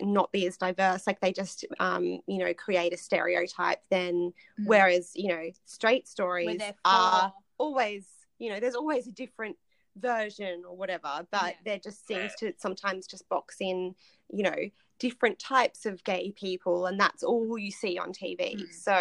not 0.00 0.32
be 0.32 0.46
as 0.46 0.56
diverse 0.56 1.06
like 1.06 1.20
they 1.20 1.30
just 1.32 1.66
um 1.78 2.18
you 2.26 2.38
know 2.38 2.54
create 2.54 2.94
a 2.94 2.96
stereotype 2.96 3.82
then 3.90 4.32
Mm. 4.58 4.66
whereas 4.66 5.10
you 5.14 5.28
know 5.28 5.50
straight 5.66 6.08
stories 6.08 6.58
they're 6.58 7.32
always 7.58 8.06
you 8.38 8.48
know 8.50 8.58
there's 8.58 8.74
always 8.74 9.06
a 9.06 9.12
different 9.12 9.54
version 9.96 10.62
or 10.66 10.74
whatever 10.74 11.26
but 11.30 11.50
Yeah. 11.52 11.56
there 11.66 11.78
just 11.78 12.06
seems 12.06 12.34
to 12.36 12.54
sometimes 12.56 13.06
just 13.06 13.28
box 13.28 13.56
in 13.60 13.94
you 14.32 14.42
know 14.44 14.56
different 14.98 15.38
types 15.38 15.84
of 15.84 16.02
gay 16.04 16.30
people 16.30 16.86
and 16.86 16.98
that's 16.98 17.22
all 17.22 17.58
you 17.58 17.70
see 17.70 17.98
on 17.98 18.14
tv 18.14 18.56
Mm. 18.56 18.72
so 18.72 18.96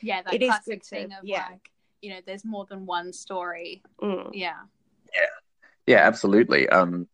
yeah, 0.00 0.22
that 0.22 0.32
it 0.32 0.42
is 0.42 0.48
classic 0.48 0.64
good 0.74 0.82
to- 0.84 0.88
thing 0.90 1.12
of 1.12 1.24
yeah. 1.24 1.46
like, 1.50 1.70
you 2.02 2.10
know, 2.10 2.20
there's 2.24 2.44
more 2.44 2.66
than 2.66 2.86
one 2.86 3.12
story. 3.12 3.82
mm, 4.00 4.30
Yeah. 4.32 4.60
Yeah, 5.12 5.26
absolutely. 5.94 6.68
Um, 6.68 7.08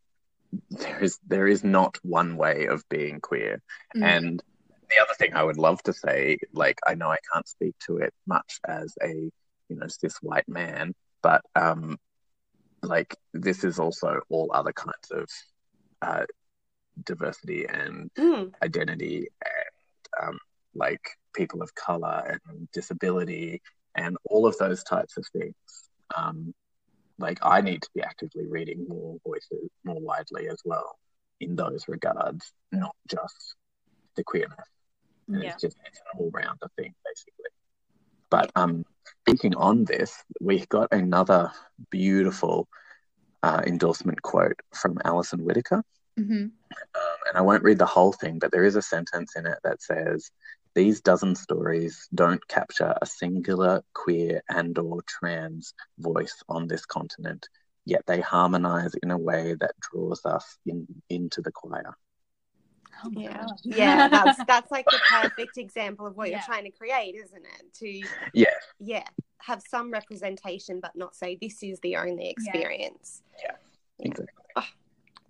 there 0.70 1.02
is 1.02 1.18
there 1.26 1.46
is 1.46 1.64
not 1.64 1.98
one 2.02 2.36
way 2.36 2.66
of 2.66 2.82
being 2.88 3.20
queer, 3.20 3.62
Mm. 3.96 4.02
and 4.04 4.42
the 4.90 5.02
other 5.02 5.14
thing 5.14 5.34
I 5.34 5.42
would 5.42 5.56
love 5.58 5.82
to 5.84 5.92
say, 5.92 6.38
like 6.52 6.78
I 6.86 6.94
know 6.94 7.08
I 7.08 7.18
can't 7.32 7.48
speak 7.48 7.74
to 7.86 7.98
it 7.98 8.12
much 8.26 8.60
as 8.66 8.94
a 9.02 9.08
you 9.68 9.76
know 9.76 9.86
cis 9.88 10.16
white 10.22 10.48
man, 10.48 10.94
but 11.22 11.42
um, 11.54 11.98
like 12.82 13.16
this 13.32 13.64
is 13.64 13.78
also 13.78 14.20
all 14.28 14.50
other 14.52 14.72
kinds 14.72 15.10
of 15.10 15.28
uh, 16.02 16.26
diversity 17.04 17.66
and 17.66 18.10
mm, 18.18 18.52
identity 18.62 19.28
and 19.44 20.28
um, 20.28 20.38
like 20.74 21.10
people 21.34 21.62
of 21.62 21.74
color 21.74 22.38
and 22.48 22.70
disability 22.72 23.62
and 23.94 24.16
all 24.24 24.46
of 24.46 24.56
those 24.58 24.82
types 24.82 25.16
of 25.16 25.26
things. 25.32 25.54
Um, 26.14 26.54
like 27.22 27.38
I 27.42 27.60
need 27.60 27.82
to 27.82 27.88
be 27.94 28.02
actively 28.02 28.46
reading 28.46 28.84
more 28.88 29.16
voices 29.24 29.70
more 29.84 30.00
widely 30.00 30.48
as 30.48 30.60
well 30.64 30.98
in 31.40 31.56
those 31.56 31.84
regards, 31.88 32.52
not 32.70 32.94
just 33.08 33.54
the 34.16 34.24
queerness. 34.24 34.68
And 35.28 35.42
Yeah. 35.42 35.50
It's 35.50 35.62
just 35.62 35.76
it's 35.86 36.00
an 36.00 36.20
all 36.20 36.30
rounder 36.30 36.68
thing 36.76 36.94
basically. 37.04 37.50
But 38.30 38.50
um, 38.56 38.84
speaking 39.20 39.54
on 39.56 39.84
this, 39.84 40.22
we 40.40 40.66
got 40.66 40.88
another 40.92 41.52
beautiful 41.90 42.68
uh, 43.42 43.62
endorsement 43.66 44.20
quote 44.22 44.60
from 44.74 44.98
Alison 45.04 45.44
Whittaker. 45.44 45.82
hmm 46.16 46.46
Um, 46.94 47.18
and 47.28 47.36
I 47.36 47.42
won't 47.42 47.62
read 47.62 47.78
the 47.78 47.86
whole 47.86 48.12
thing, 48.12 48.38
but 48.38 48.50
there 48.52 48.64
is 48.64 48.76
a 48.76 48.82
sentence 48.82 49.36
in 49.36 49.46
it 49.46 49.58
that 49.64 49.82
says, 49.82 50.30
"These 50.74 51.00
dozen 51.02 51.34
stories 51.34 52.08
don't 52.14 52.46
capture 52.48 52.94
a 53.00 53.06
singular 53.06 53.82
queer 53.94 54.42
and/or 54.48 55.02
trans 55.02 55.74
voice 55.98 56.42
on 56.48 56.66
this 56.68 56.86
continent, 56.86 57.48
yet 57.84 58.04
they 58.06 58.20
harmonize 58.20 58.94
in 59.02 59.10
a 59.10 59.18
way 59.18 59.54
that 59.54 59.74
draws 59.80 60.24
us 60.24 60.58
in 60.66 60.86
into 61.08 61.42
the 61.42 61.52
choir." 61.52 61.96
Oh 63.04 63.10
yeah 63.10 63.44
God. 63.44 63.58
yeah 63.64 64.08
that's 64.08 64.38
that's 64.46 64.70
like 64.70 64.86
the 64.90 65.00
perfect 65.10 65.58
example 65.58 66.06
of 66.06 66.16
what 66.16 66.28
Yeah. 66.28 66.36
you're 66.36 66.44
trying 66.44 66.64
to 66.64 66.70
create 66.70 67.14
isn't 67.16 67.44
it 67.44 67.74
to 67.74 68.08
Yeah, 68.32 68.46
yeah 68.78 69.06
have 69.38 69.62
some 69.62 69.90
representation 69.90 70.78
but 70.80 70.94
not 70.94 71.16
say 71.16 71.36
this 71.40 71.62
is 71.62 71.80
the 71.80 71.96
only 71.96 72.28
experience 72.30 73.22
Yeah. 73.42 73.56
exactly. 73.98 74.44
Ah. 74.56 74.68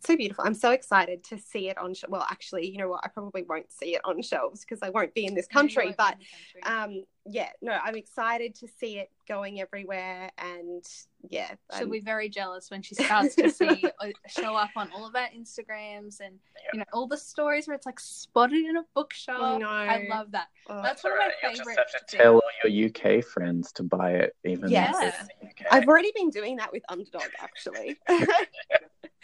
So 0.04 0.16
beautiful 0.16 0.44
i'm 0.44 0.54
so 0.54 0.70
excited 0.72 1.22
to 1.22 1.38
see 1.38 1.68
it 1.68 1.78
on 1.78 1.94
sh- 1.94 2.04
well 2.08 2.26
actually 2.30 2.68
you 2.68 2.76
know 2.78 2.88
what 2.88 3.00
i 3.04 3.08
probably 3.08 3.42
won't 3.48 3.70
see 3.72 3.94
it 3.94 4.00
on 4.04 4.20
shelves 4.22 4.60
because 4.60 4.80
i 4.82 4.90
won't 4.90 5.14
be 5.14 5.24
in 5.26 5.34
this 5.34 5.46
country 5.46 5.86
won't 5.86 5.96
but 5.96 6.16
be 6.18 6.60
country. 6.60 6.96
um 6.98 7.04
yeah 7.24 7.48
no 7.60 7.78
i'm 7.84 7.94
excited 7.94 8.52
to 8.54 8.66
see 8.66 8.98
it 8.98 9.10
going 9.28 9.60
everywhere 9.60 10.28
and 10.38 10.84
yeah 11.30 11.50
She'll 11.72 11.82
I'm- 11.82 11.90
be 11.90 12.00
very 12.00 12.28
jealous 12.28 12.68
when 12.70 12.82
she 12.82 12.96
starts 12.96 13.36
to 13.36 13.48
see 13.48 13.84
uh, 14.00 14.08
show 14.26 14.56
up 14.56 14.70
on 14.74 14.90
all 14.92 15.06
of 15.06 15.14
our 15.14 15.28
Instagrams 15.28 16.18
and 16.20 16.34
you 16.72 16.80
know 16.80 16.84
all 16.92 17.06
the 17.06 17.16
stories 17.16 17.68
where 17.68 17.76
it's 17.76 17.86
like 17.86 18.00
spotted 18.00 18.64
in 18.66 18.76
a 18.76 18.82
bookshop. 18.94 19.40
I 19.40 19.58
know. 19.58 19.68
I 19.68 20.06
love 20.10 20.32
that. 20.32 20.48
oh, 20.68 20.82
That's 20.82 21.04
one 21.04 21.12
of 21.12 21.18
my 21.20 21.30
You'll 21.44 21.50
just 21.52 21.60
favorite. 21.62 21.78
have 21.78 22.06
to 22.08 22.16
tell 22.16 22.34
all 22.34 22.42
your 22.68 22.88
UK 22.88 23.24
friends 23.24 23.70
to 23.72 23.84
buy 23.84 24.12
it, 24.14 24.34
even 24.44 24.68
Yes. 24.68 24.96
if 25.00 25.08
it's 25.14 25.20
in 25.20 25.26
the 25.42 25.46
UK. 25.46 25.66
I've 25.70 25.86
already 25.86 26.10
been 26.16 26.30
doing 26.30 26.56
that 26.56 26.72
with 26.72 26.82
Underdog, 26.88 27.22
actually. 27.40 27.96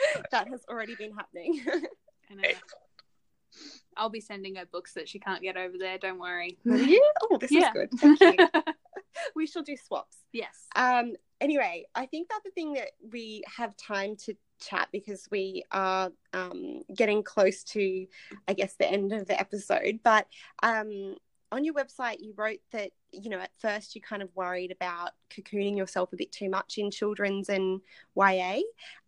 that 0.31 0.49
has 0.49 0.65
already 0.69 0.95
been 0.95 1.13
happening. 1.13 1.63
I, 2.31 2.55
I'll 3.97 4.11
be 4.11 4.21
sending 4.21 4.55
her 4.57 4.67
books 4.67 4.95
that 4.95 5.09
she 5.09 5.19
can't 5.19 5.43
get 5.43 5.57
over 5.57 5.77
there. 5.79 5.99
Don't 5.99 6.19
worry. 6.21 6.59
yeah. 6.65 6.99
Oh, 7.23 7.39
this 7.39 7.51
Yeah. 7.51 7.69
is 7.69 7.73
good. 7.73 7.91
Thank 7.99 8.21
you. 8.21 8.37
we 9.35 9.47
shall 9.47 9.63
do 9.63 9.77
swaps. 9.77 10.19
yes. 10.33 10.67
Um. 10.77 11.15
Anyway, 11.41 11.87
I 11.95 12.07
think 12.07 12.29
that 12.31 12.41
the 12.45 12.51
thing 12.51 12.73
that 12.75 12.91
we 13.13 13.43
have 13.57 13.77
time 13.77 14.17
to 14.27 14.35
chat 14.61 14.89
because 14.91 15.29
we 15.31 15.63
are 15.71 16.11
um, 16.33 16.83
getting 16.93 17.23
close 17.23 17.63
to, 17.63 18.07
I 18.49 18.55
guess, 18.55 18.75
the 18.75 18.91
end 18.91 19.13
of 19.13 19.27
the 19.27 19.39
episode. 19.39 20.01
But 20.03 20.27
um, 20.65 21.15
on 21.53 21.65
your 21.65 21.75
website, 21.75 22.17
you 22.19 22.35
wrote 22.37 22.59
that 22.73 22.91
you 23.13 23.31
know 23.31 23.39
at 23.39 23.51
first 23.59 23.95
you're 23.95 24.03
kind 24.03 24.23
of 24.23 24.29
worried 24.35 24.71
about 24.71 25.11
cocooning 25.31 25.77
yourself 25.77 26.13
a 26.13 26.17
bit 26.17 26.33
too 26.33 26.49
much 26.49 26.79
in 26.79 26.91
children's 26.91 27.49
and 27.49 27.81
YA, 28.17 28.61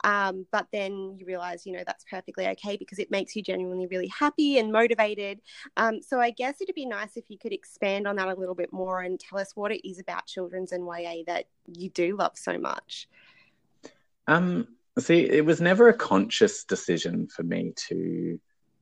um, 0.04 0.46
but 0.50 0.66
then 0.72 1.16
you 1.18 1.26
realize 1.26 1.66
you 1.66 1.72
know 1.72 1.82
that's 1.86 2.04
perfectly 2.10 2.46
okay 2.48 2.76
because 2.76 2.98
it 2.98 3.10
makes 3.10 3.36
you 3.36 3.42
genuinely 3.42 3.86
really 3.86 4.08
happy 4.08 4.58
and 4.58 4.72
motivated. 4.72 5.40
Um, 5.76 6.02
so 6.02 6.20
I 6.20 6.30
guess 6.30 6.60
it'd 6.60 6.74
be 6.74 6.86
nice 6.86 7.16
if 7.16 7.24
you 7.28 7.38
could 7.38 7.52
expand 7.52 8.06
on 8.06 8.16
that 8.16 8.28
a 8.28 8.34
little 8.34 8.54
bit 8.54 8.72
more 8.72 9.00
and 9.00 9.18
tell 9.18 9.38
us 9.38 9.54
what 9.54 9.72
it 9.72 9.86
is 9.88 9.98
about 9.98 10.26
children's 10.26 10.72
and 10.72 10.86
YA 10.86 11.22
that 11.26 11.46
you 11.66 11.90
do 11.90 12.16
love 12.16 12.32
so 12.36 12.58
much. 12.58 13.08
Um, 14.26 14.68
see, 14.98 15.28
it 15.28 15.44
was 15.44 15.60
never 15.60 15.88
a 15.88 15.94
conscious 15.94 16.64
decision 16.64 17.26
for 17.26 17.42
me 17.42 17.72
to 17.88 18.38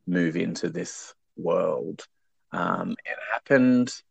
move 0.06 0.36
into 0.36 0.68
this 0.68 1.14
world. 1.36 2.06
Um, 2.52 2.92
it 3.04 3.16
happened 3.32 4.02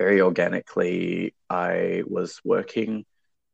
very 0.00 0.22
organically. 0.22 1.34
I 1.50 2.04
was 2.06 2.40
working 2.42 3.04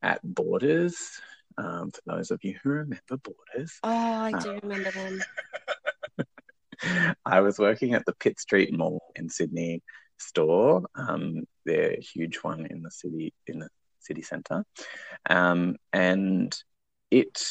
at 0.00 0.20
Borders. 0.22 1.20
Um, 1.58 1.90
for 1.90 2.00
those 2.06 2.30
of 2.30 2.44
you 2.44 2.56
who 2.62 2.68
remember 2.70 3.16
Borders, 3.24 3.80
Oh, 3.82 3.90
I 3.90 4.32
do 4.40 4.60
remember 4.62 4.92
them. 4.92 5.20
I 7.26 7.40
was 7.40 7.58
working 7.58 7.94
at 7.94 8.06
the 8.06 8.14
Pitt 8.14 8.38
Street 8.38 8.72
Mall 8.72 9.02
in 9.16 9.28
Sydney 9.28 9.82
store, 10.18 10.84
um, 10.94 11.42
their 11.64 11.96
huge 11.98 12.36
one 12.36 12.66
in 12.66 12.82
the 12.82 12.92
city 12.92 13.34
in 13.48 13.58
the 13.58 13.68
city 13.98 14.22
centre, 14.22 14.64
um, 15.28 15.74
and 15.92 16.56
it 17.10 17.42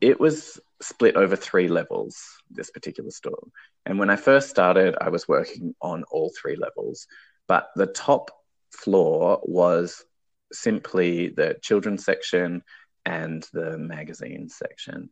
it 0.00 0.18
was 0.18 0.58
split 0.80 1.16
over 1.16 1.36
three 1.36 1.68
levels. 1.68 2.16
This 2.50 2.70
particular 2.70 3.10
store, 3.10 3.42
and 3.84 3.98
when 3.98 4.08
I 4.08 4.16
first 4.16 4.48
started, 4.48 4.94
I 4.98 5.10
was 5.10 5.28
working 5.28 5.74
on 5.82 6.04
all 6.04 6.32
three 6.40 6.56
levels, 6.56 7.06
but 7.48 7.68
the 7.76 7.86
top 7.86 8.30
floor 8.70 9.40
was 9.42 10.04
simply 10.52 11.28
the 11.28 11.58
children's 11.62 12.04
section 12.04 12.62
and 13.04 13.46
the 13.52 13.78
magazine 13.78 14.48
section, 14.48 15.10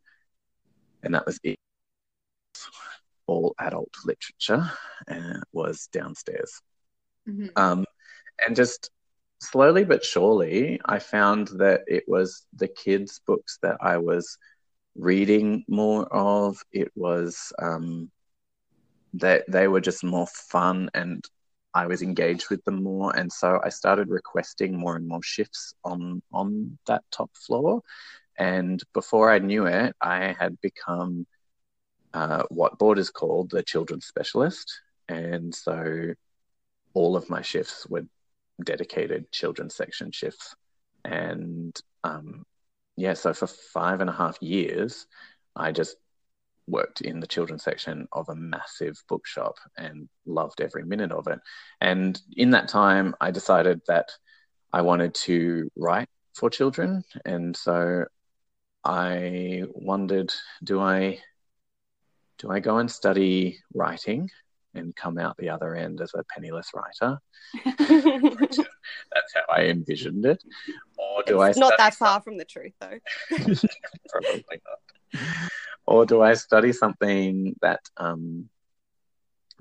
and 1.03 1.13
that 1.15 1.25
was 1.25 1.39
it 1.43 1.57
all 3.27 3.55
adult 3.59 3.93
literature 4.05 4.71
uh, 5.07 5.39
was 5.53 5.87
downstairs. 5.91 6.61
Mhm. 7.27 7.51
Um, 7.55 7.85
and 8.45 8.55
just 8.55 8.89
slowly 9.39 9.83
but 9.83 10.03
surely, 10.03 10.79
I 10.85 10.99
found 10.99 11.47
that 11.59 11.81
it 11.87 12.03
was 12.07 12.45
the 12.53 12.67
kids' 12.67 13.21
books 13.25 13.57
that 13.61 13.77
I 13.81 13.97
was 13.97 14.37
reading 14.95 15.63
more 15.67 16.05
of. 16.13 16.57
It 16.71 16.91
was 16.95 17.53
um, 17.59 18.11
that 19.13 19.43
they 19.47 19.67
were 19.67 19.81
just 19.81 20.03
more 20.03 20.27
fun 20.27 20.89
and 20.93 21.23
I 21.73 21.87
was 21.87 22.01
engaged 22.01 22.49
with 22.49 22.63
them 22.65 22.83
more. 22.83 23.15
And 23.15 23.31
so 23.31 23.59
I 23.63 23.69
started 23.69 24.09
requesting 24.09 24.77
more 24.77 24.95
and 24.95 25.07
more 25.07 25.23
shifts 25.23 25.73
on 25.83 26.21
on 26.31 26.77
that 26.87 27.03
top 27.11 27.31
floor. 27.35 27.81
And 28.37 28.81
before 28.93 29.31
I 29.31 29.39
knew 29.39 29.65
it, 29.65 29.95
I 30.01 30.35
had 30.37 30.59
become 30.61 31.27
uh, 32.13 32.43
what 32.49 32.79
Borders 32.79 33.09
called 33.09 33.51
the 33.51 33.63
children's 33.63 34.05
specialist. 34.05 34.81
And 35.07 35.53
so 35.53 36.13
all 36.93 37.15
of 37.15 37.29
my 37.29 37.41
shifts 37.41 37.87
were 37.87 38.05
dedicated 38.63 39.31
children's 39.31 39.75
section 39.75 40.11
shifts. 40.11 40.55
And 41.05 41.79
um, 42.03 42.45
yeah, 42.95 43.13
so 43.13 43.33
for 43.33 43.47
five 43.47 44.01
and 44.01 44.09
a 44.09 44.13
half 44.13 44.41
years, 44.41 45.07
I 45.55 45.71
just 45.71 45.95
worked 46.67 47.01
in 47.01 47.19
the 47.19 47.27
children's 47.27 47.63
section 47.63 48.07
of 48.11 48.29
a 48.29 48.35
massive 48.35 49.01
bookshop 49.09 49.55
and 49.77 50.07
loved 50.25 50.61
every 50.61 50.83
minute 50.83 51.11
of 51.11 51.27
it. 51.27 51.39
And 51.79 52.19
in 52.35 52.51
that 52.51 52.69
time, 52.69 53.15
I 53.19 53.31
decided 53.31 53.81
that 53.87 54.11
I 54.73 54.81
wanted 54.81 55.13
to 55.15 55.69
write 55.75 56.09
for 56.33 56.49
children. 56.49 57.03
And 57.25 57.55
so 57.55 58.05
I 58.83 59.63
wondered, 59.73 60.33
do 60.63 60.79
I 60.79 61.19
do 62.37 62.49
I 62.49 62.59
go 62.59 62.79
and 62.79 62.89
study 62.89 63.59
writing 63.75 64.29
and 64.73 64.95
come 64.95 65.19
out 65.19 65.37
the 65.37 65.49
other 65.49 65.75
end 65.75 66.01
as 66.01 66.11
a 66.15 66.23
penniless 66.23 66.71
writer? 66.73 67.19
That's 67.77 69.33
how 69.35 69.53
I 69.53 69.65
envisioned 69.65 70.25
it. 70.25 70.43
Or 70.97 71.21
do 71.23 71.41
it's 71.41 71.57
I 71.57 71.59
not 71.59 71.73
that 71.77 71.93
far 71.93 72.21
from 72.21 72.37
the 72.37 72.45
truth, 72.45 72.73
though. 72.79 72.97
Probably 74.09 74.61
not. 74.65 75.51
Or 75.85 76.05
do 76.05 76.21
I 76.21 76.33
study 76.33 76.73
something 76.73 77.55
that 77.61 77.81
um, 77.97 78.49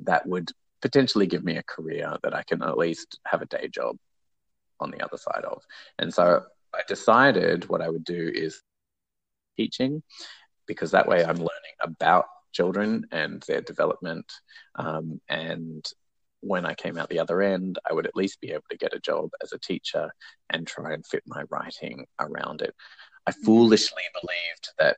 that 0.01 0.27
would 0.27 0.51
potentially 0.83 1.27
give 1.27 1.45
me 1.45 1.57
a 1.57 1.63
career 1.63 2.17
that 2.23 2.35
I 2.35 2.43
can 2.43 2.63
at 2.63 2.79
least 2.79 3.19
have 3.27 3.43
a 3.43 3.47
day 3.47 3.69
job 3.69 3.97
on 4.79 4.91
the 4.91 5.05
other 5.05 5.19
side 5.19 5.45
of? 5.45 5.63
And 5.99 6.13
so 6.13 6.43
I 6.75 6.81
decided 6.87 7.69
what 7.69 7.83
I 7.83 7.89
would 7.89 8.05
do 8.05 8.31
is 8.35 8.63
teaching 9.57 10.03
because 10.67 10.93
that 10.93 11.09
way 11.09 11.25
I'm 11.25 11.37
learning 11.37 11.77
about 11.81 12.27
children 12.53 13.07
and 13.11 13.43
their 13.47 13.61
development. 13.61 14.31
Um, 14.77 15.21
and 15.29 15.85
when 16.41 16.65
I 16.65 16.75
came 16.75 16.97
out 16.97 17.09
the 17.09 17.19
other 17.19 17.43
end, 17.43 17.79
I 17.89 17.93
would 17.93 18.07
at 18.07 18.17
least 18.17 18.41
be 18.41 18.53
able 18.53 18.65
to 18.71 18.77
get 18.77 18.95
a 18.95 19.01
job 19.01 19.31
as 19.43 19.53
a 19.53 19.59
teacher 19.59 20.11
and 20.49 20.67
try 20.67 20.93
and 20.95 21.07
fit 21.07 21.23
my 21.27 21.43
writing 21.51 22.07
around 22.19 22.63
it. 22.63 22.75
I 23.27 23.33
mm-hmm. 23.33 23.45
foolishly 23.45 24.03
believed 24.21 24.69
that 24.79 24.97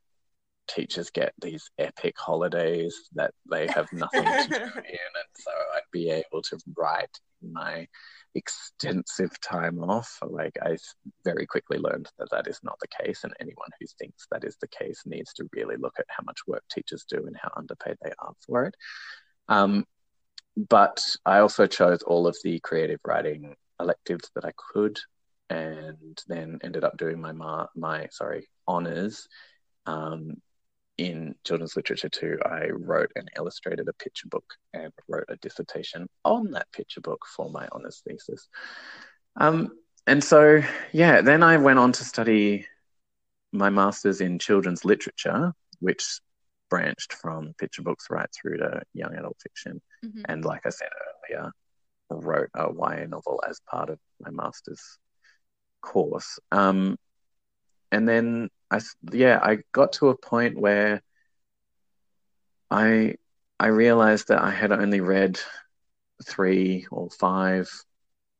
teachers 0.68 1.10
get 1.10 1.32
these 1.40 1.70
epic 1.78 2.14
holidays 2.18 3.08
that 3.14 3.32
they 3.50 3.66
have 3.68 3.92
nothing 3.92 4.24
to 4.24 4.48
do 4.48 4.54
in, 4.54 4.60
and 4.60 5.30
so 5.34 5.50
I'd 5.74 5.82
be 5.92 6.10
able 6.10 6.42
to 6.42 6.58
write 6.76 7.18
my 7.42 7.86
extensive 8.34 9.38
time 9.40 9.82
off. 9.82 10.18
Like 10.22 10.56
I 10.62 10.76
very 11.24 11.46
quickly 11.46 11.78
learned 11.78 12.08
that 12.18 12.30
that 12.30 12.46
is 12.46 12.60
not 12.62 12.78
the 12.80 13.04
case, 13.04 13.24
and 13.24 13.32
anyone 13.40 13.70
who 13.80 13.86
thinks 13.98 14.26
that 14.30 14.44
is 14.44 14.56
the 14.60 14.68
case 14.68 15.02
needs 15.04 15.32
to 15.34 15.48
really 15.52 15.76
look 15.76 15.94
at 15.98 16.06
how 16.08 16.22
much 16.24 16.40
work 16.46 16.64
teachers 16.70 17.04
do 17.08 17.26
and 17.26 17.36
how 17.40 17.50
underpaid 17.56 17.96
they 18.02 18.12
are 18.18 18.32
for 18.46 18.64
it. 18.64 18.74
Um, 19.48 19.86
but 20.56 21.04
I 21.24 21.38
also 21.38 21.66
chose 21.66 22.02
all 22.02 22.26
of 22.26 22.36
the 22.44 22.60
creative 22.60 23.00
writing 23.06 23.54
electives 23.80 24.30
that 24.34 24.44
I 24.44 24.52
could, 24.56 24.98
and 25.50 26.18
then 26.28 26.60
ended 26.62 26.84
up 26.84 26.96
doing 26.96 27.20
my 27.20 27.32
ma- 27.32 27.66
my 27.74 28.08
sorry 28.10 28.48
honors 28.66 29.28
um, 29.86 30.36
in 30.98 31.34
children's 31.44 31.76
literature 31.76 32.08
too, 32.08 32.38
I 32.44 32.68
wrote 32.70 33.10
and 33.16 33.28
illustrated 33.36 33.88
a 33.88 33.92
picture 33.94 34.28
book 34.28 34.44
and 34.74 34.92
wrote 35.08 35.24
a 35.28 35.36
dissertation 35.36 36.08
on 36.24 36.50
that 36.52 36.70
picture 36.72 37.00
book 37.00 37.24
for 37.36 37.50
my 37.50 37.66
honours 37.68 38.02
thesis. 38.06 38.48
Um, 39.36 39.70
and 40.06 40.22
so, 40.22 40.62
yeah, 40.92 41.20
then 41.22 41.42
I 41.42 41.56
went 41.56 41.78
on 41.78 41.92
to 41.92 42.04
study 42.04 42.66
my 43.52 43.70
master's 43.70 44.20
in 44.20 44.38
children's 44.38 44.84
literature, 44.84 45.52
which 45.80 46.20
branched 46.70 47.12
from 47.12 47.52
picture 47.58 47.82
books 47.82 48.06
right 48.10 48.28
through 48.32 48.58
to 48.58 48.82
young 48.94 49.14
adult 49.14 49.36
fiction. 49.42 49.80
Mm-hmm. 50.04 50.22
And 50.28 50.44
like 50.44 50.62
I 50.66 50.70
said 50.70 50.88
earlier, 51.30 51.52
wrote 52.10 52.50
a 52.54 52.68
YA 52.72 53.06
novel 53.06 53.42
as 53.48 53.60
part 53.70 53.90
of 53.90 53.98
my 54.20 54.30
master's 54.30 54.98
course. 55.82 56.38
Um, 56.50 56.96
and 57.90 58.08
then 58.08 58.48
I 58.72 58.80
yeah 59.12 59.38
I 59.42 59.58
got 59.72 59.92
to 59.94 60.08
a 60.08 60.16
point 60.16 60.58
where 60.58 61.02
I 62.70 63.16
I 63.60 63.66
realized 63.66 64.28
that 64.28 64.42
I 64.42 64.50
had 64.50 64.72
only 64.72 65.00
read 65.00 65.38
three 66.24 66.86
or 66.90 67.10
five 67.10 67.70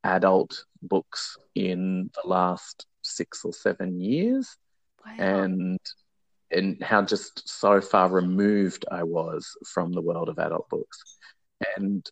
adult 0.05 0.65
books 0.81 1.37
in 1.55 2.11
the 2.15 2.29
last 2.29 2.87
six 3.03 3.45
or 3.45 3.53
seven 3.53 4.01
years, 4.01 4.57
wow. 5.05 5.15
and 5.19 5.79
and 6.51 6.83
how 6.83 7.03
just 7.03 7.49
so 7.49 7.81
far 7.81 8.09
removed 8.09 8.87
I 8.91 9.03
was 9.03 9.57
from 9.67 9.93
the 9.93 10.03
world 10.03 10.31
of 10.31 10.39
adult 10.39 10.69
books. 10.71 11.19
And 11.77 12.09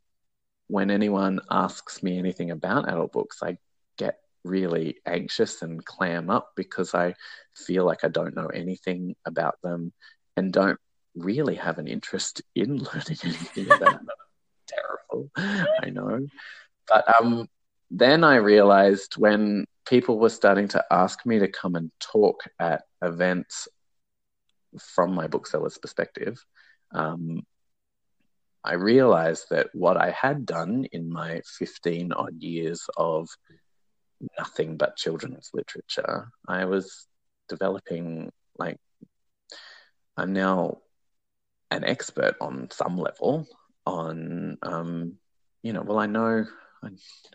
when 0.68 0.90
anyone 0.90 1.40
asks 1.50 2.02
me 2.02 2.18
anything 2.18 2.50
about 2.50 2.88
adult 2.88 3.12
books, 3.12 3.38
I 3.42 3.56
get 3.96 4.20
really 4.44 4.96
anxious 5.06 5.62
and 5.62 5.84
clam 5.84 6.30
up 6.30 6.50
because 6.56 6.94
I 6.94 7.14
feel 7.56 7.84
like 7.84 8.04
I 8.04 8.08
don't 8.08 8.34
know 8.34 8.46
anything 8.46 9.14
about 9.26 9.56
them 9.62 9.92
and 10.36 10.52
don't 10.52 10.78
really 11.14 11.56
have 11.56 11.78
an 11.78 11.86
interest 11.86 12.42
in 12.54 12.78
learning 12.94 13.18
anything 13.24 13.66
about 13.66 13.80
them. 13.80 14.08
Terrible, 14.66 15.30
I 15.36 15.90
know. 15.90 16.26
But 16.88 17.20
um, 17.20 17.48
then 17.90 18.24
I 18.24 18.36
realized 18.36 19.16
when 19.16 19.66
people 19.86 20.18
were 20.18 20.28
starting 20.28 20.68
to 20.68 20.84
ask 20.90 21.26
me 21.26 21.40
to 21.40 21.48
come 21.48 21.74
and 21.74 21.90
talk 21.98 22.44
at 22.58 22.82
events 23.02 23.68
from 24.78 25.14
my 25.14 25.26
bookseller's 25.26 25.78
perspective, 25.78 26.44
um, 26.92 27.42
I 28.62 28.74
realized 28.74 29.46
that 29.50 29.68
what 29.72 29.96
I 29.96 30.10
had 30.10 30.44
done 30.44 30.84
in 30.92 31.10
my 31.10 31.40
15 31.58 32.12
odd 32.12 32.42
years 32.42 32.88
of 32.96 33.28
nothing 34.38 34.76
but 34.76 34.96
children's 34.96 35.50
literature. 35.52 36.28
I 36.46 36.64
was 36.64 37.06
developing 37.48 38.30
like 38.58 38.78
I'm 40.16 40.32
now 40.32 40.78
an 41.70 41.84
expert 41.84 42.36
on 42.40 42.68
some 42.70 42.98
level 42.98 43.46
on 43.86 44.58
um, 44.62 45.14
you 45.62 45.72
know 45.72 45.82
well 45.82 45.98
I 45.98 46.06
know 46.06 46.46
I, 46.82 46.88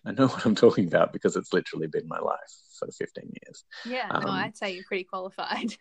I, 0.05 0.11
know 0.11 0.27
what 0.27 0.45
I'm 0.45 0.55
talking 0.55 0.87
about 0.87 1.13
because 1.13 1.35
it's 1.35 1.53
literally 1.53 1.87
been 1.87 2.07
my 2.07 2.19
life 2.19 2.39
for 2.79 2.87
15 2.91 3.31
years. 3.43 3.63
Yeah, 3.85 4.07
um, 4.09 4.23
no, 4.23 4.31
I'd 4.31 4.57
say 4.57 4.73
you're 4.73 4.83
pretty 4.83 5.03
qualified. 5.03 5.75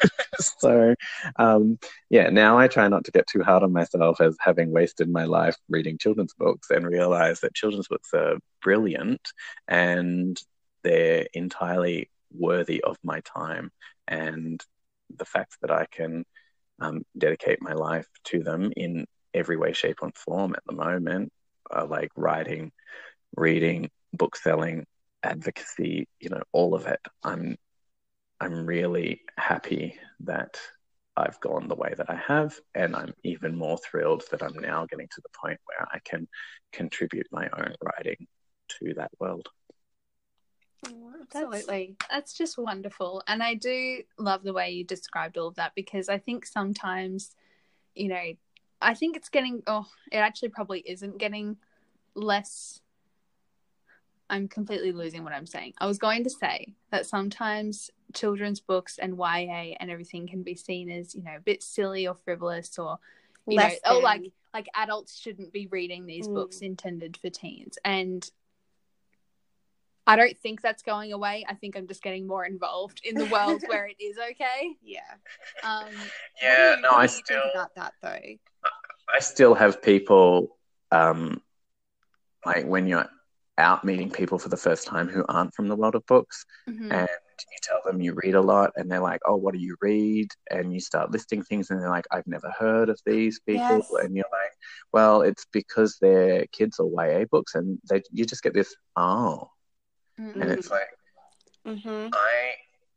so, 0.38 0.94
um, 1.36 1.78
yeah, 2.10 2.30
now 2.30 2.58
I 2.58 2.68
try 2.68 2.88
not 2.88 3.04
to 3.04 3.10
get 3.10 3.26
too 3.26 3.42
hard 3.42 3.62
on 3.62 3.72
myself 3.72 4.20
as 4.20 4.36
having 4.40 4.70
wasted 4.70 5.08
my 5.08 5.24
life 5.24 5.56
reading 5.68 5.98
children's 5.98 6.34
books 6.34 6.70
and 6.70 6.86
realize 6.86 7.40
that 7.40 7.54
children's 7.54 7.88
books 7.88 8.10
are 8.14 8.38
brilliant 8.62 9.20
and 9.68 10.40
they're 10.82 11.26
entirely 11.34 12.10
worthy 12.32 12.82
of 12.82 12.96
my 13.02 13.20
time. 13.20 13.70
And 14.08 14.62
the 15.14 15.24
fact 15.24 15.56
that 15.62 15.70
I 15.70 15.86
can 15.90 16.24
um, 16.80 17.04
dedicate 17.16 17.62
my 17.62 17.72
life 17.72 18.06
to 18.24 18.42
them 18.42 18.72
in 18.76 19.06
every 19.34 19.56
way, 19.56 19.72
shape, 19.72 19.98
and 20.02 20.16
form 20.16 20.54
at 20.54 20.62
the 20.66 20.74
moment, 20.74 21.32
uh, 21.74 21.86
like 21.86 22.10
writing, 22.16 22.72
reading, 23.36 23.90
book 24.12 24.36
selling, 24.36 24.86
advocacy, 25.22 26.08
you 26.20 26.30
know, 26.30 26.42
all 26.52 26.74
of 26.74 26.86
it. 26.86 27.00
I'm 27.22 27.56
I'm 28.40 28.66
really 28.66 29.22
happy 29.38 29.98
that 30.20 30.58
I've 31.16 31.40
gone 31.40 31.68
the 31.68 31.74
way 31.74 31.94
that 31.96 32.10
I 32.10 32.16
have, 32.16 32.58
and 32.74 32.94
I'm 32.94 33.14
even 33.24 33.56
more 33.56 33.78
thrilled 33.78 34.24
that 34.30 34.42
I'm 34.42 34.58
now 34.60 34.86
getting 34.86 35.08
to 35.08 35.20
the 35.22 35.38
point 35.40 35.58
where 35.64 35.88
I 35.90 35.98
can 36.04 36.28
contribute 36.72 37.26
my 37.32 37.48
own 37.56 37.74
writing 37.82 38.26
to 38.80 38.94
that 38.94 39.10
world. 39.18 39.48
Absolutely. 41.32 41.96
That's, 41.98 42.10
that's 42.10 42.32
just 42.34 42.58
wonderful. 42.58 43.22
And 43.26 43.42
I 43.42 43.54
do 43.54 44.02
love 44.18 44.42
the 44.42 44.52
way 44.52 44.70
you 44.70 44.84
described 44.84 45.38
all 45.38 45.48
of 45.48 45.56
that 45.56 45.74
because 45.74 46.08
I 46.08 46.18
think 46.18 46.46
sometimes, 46.46 47.34
you 47.94 48.08
know, 48.08 48.32
I 48.80 48.94
think 48.94 49.16
it's 49.16 49.28
getting, 49.28 49.62
oh, 49.66 49.86
it 50.12 50.18
actually 50.18 50.50
probably 50.50 50.80
isn't 50.80 51.18
getting 51.18 51.56
less. 52.14 52.80
I'm 54.28 54.48
completely 54.48 54.92
losing 54.92 55.24
what 55.24 55.32
I'm 55.32 55.46
saying. 55.46 55.74
I 55.78 55.86
was 55.86 55.98
going 55.98 56.24
to 56.24 56.30
say 56.30 56.74
that 56.90 57.06
sometimes 57.06 57.90
children's 58.14 58.60
books 58.60 58.98
and 58.98 59.16
YA 59.16 59.74
and 59.78 59.90
everything 59.90 60.26
can 60.26 60.42
be 60.42 60.54
seen 60.54 60.90
as, 60.90 61.14
you 61.14 61.22
know, 61.22 61.36
a 61.36 61.40
bit 61.40 61.62
silly 61.62 62.06
or 62.06 62.14
frivolous 62.14 62.78
or, 62.78 62.98
you 63.46 63.56
Less 63.56 63.78
know, 63.84 63.96
oh, 63.96 63.98
like 64.00 64.32
like 64.52 64.66
adults 64.74 65.20
shouldn't 65.20 65.52
be 65.52 65.68
reading 65.68 66.06
these 66.06 66.26
mm. 66.26 66.34
books 66.34 66.58
intended 66.60 67.16
for 67.16 67.30
teens. 67.30 67.78
And 67.84 68.28
I 70.06 70.16
don't 70.16 70.38
think 70.38 70.62
that's 70.62 70.82
going 70.82 71.12
away. 71.12 71.44
I 71.48 71.54
think 71.54 71.76
I'm 71.76 71.88
just 71.88 72.02
getting 72.02 72.26
more 72.26 72.44
involved 72.44 73.00
in 73.04 73.16
the 73.16 73.26
world 73.26 73.62
where 73.66 73.86
it 73.86 73.96
is 74.00 74.16
okay. 74.18 74.76
Yeah. 74.82 75.00
Um, 75.64 75.88
yeah. 76.42 76.76
You, 76.76 76.82
no, 76.82 76.90
I 76.90 77.06
still 77.06 77.42
about 77.52 77.74
that 77.74 77.94
though. 78.02 78.08
I 79.14 79.18
still 79.20 79.54
have 79.54 79.82
people, 79.82 80.56
um, 80.92 81.40
like 82.44 82.66
when 82.66 82.86
you're 82.86 83.08
out 83.58 83.84
meeting 83.84 84.10
people 84.10 84.38
for 84.38 84.48
the 84.48 84.56
first 84.56 84.86
time 84.86 85.08
who 85.08 85.24
aren't 85.28 85.54
from 85.54 85.68
the 85.68 85.76
world 85.76 85.94
of 85.94 86.04
books, 86.06 86.44
mm-hmm. 86.68 86.92
and 86.92 87.08
you 87.08 87.58
tell 87.62 87.80
them 87.84 88.00
you 88.00 88.14
read 88.22 88.34
a 88.34 88.40
lot, 88.40 88.72
and 88.76 88.90
they're 88.90 89.00
like, 89.00 89.20
"Oh, 89.26 89.36
what 89.36 89.54
do 89.54 89.60
you 89.60 89.76
read?" 89.80 90.28
And 90.50 90.72
you 90.72 90.80
start 90.80 91.10
listing 91.10 91.42
things, 91.42 91.70
and 91.70 91.80
they're 91.80 91.90
like, 91.90 92.06
"I've 92.10 92.26
never 92.26 92.52
heard 92.58 92.88
of 92.88 93.00
these 93.06 93.40
people," 93.40 93.60
yes. 93.60 93.90
and 94.02 94.14
you're 94.14 94.26
like, 94.30 94.52
"Well, 94.92 95.22
it's 95.22 95.46
because 95.52 95.96
they're 96.00 96.46
kids 96.52 96.78
or 96.78 96.90
YA 96.90 97.24
books," 97.30 97.54
and 97.54 97.78
they 97.88 98.02
you 98.12 98.24
just 98.24 98.42
get 98.42 98.54
this, 98.54 98.74
"Oh." 98.94 99.50
Mm-hmm. 100.20 100.42
And 100.42 100.50
it's 100.50 100.70
like, 100.70 100.88
mm-hmm. 101.66 102.08
I, 102.12 102.54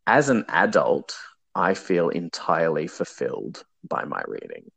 as 0.07 0.29
an 0.29 0.45
adult, 0.47 1.15
I 1.55 1.73
feel 1.73 2.09
entirely 2.09 2.87
fulfilled 2.87 3.63
by 3.87 4.05
my 4.05 4.21
reading. 4.27 4.71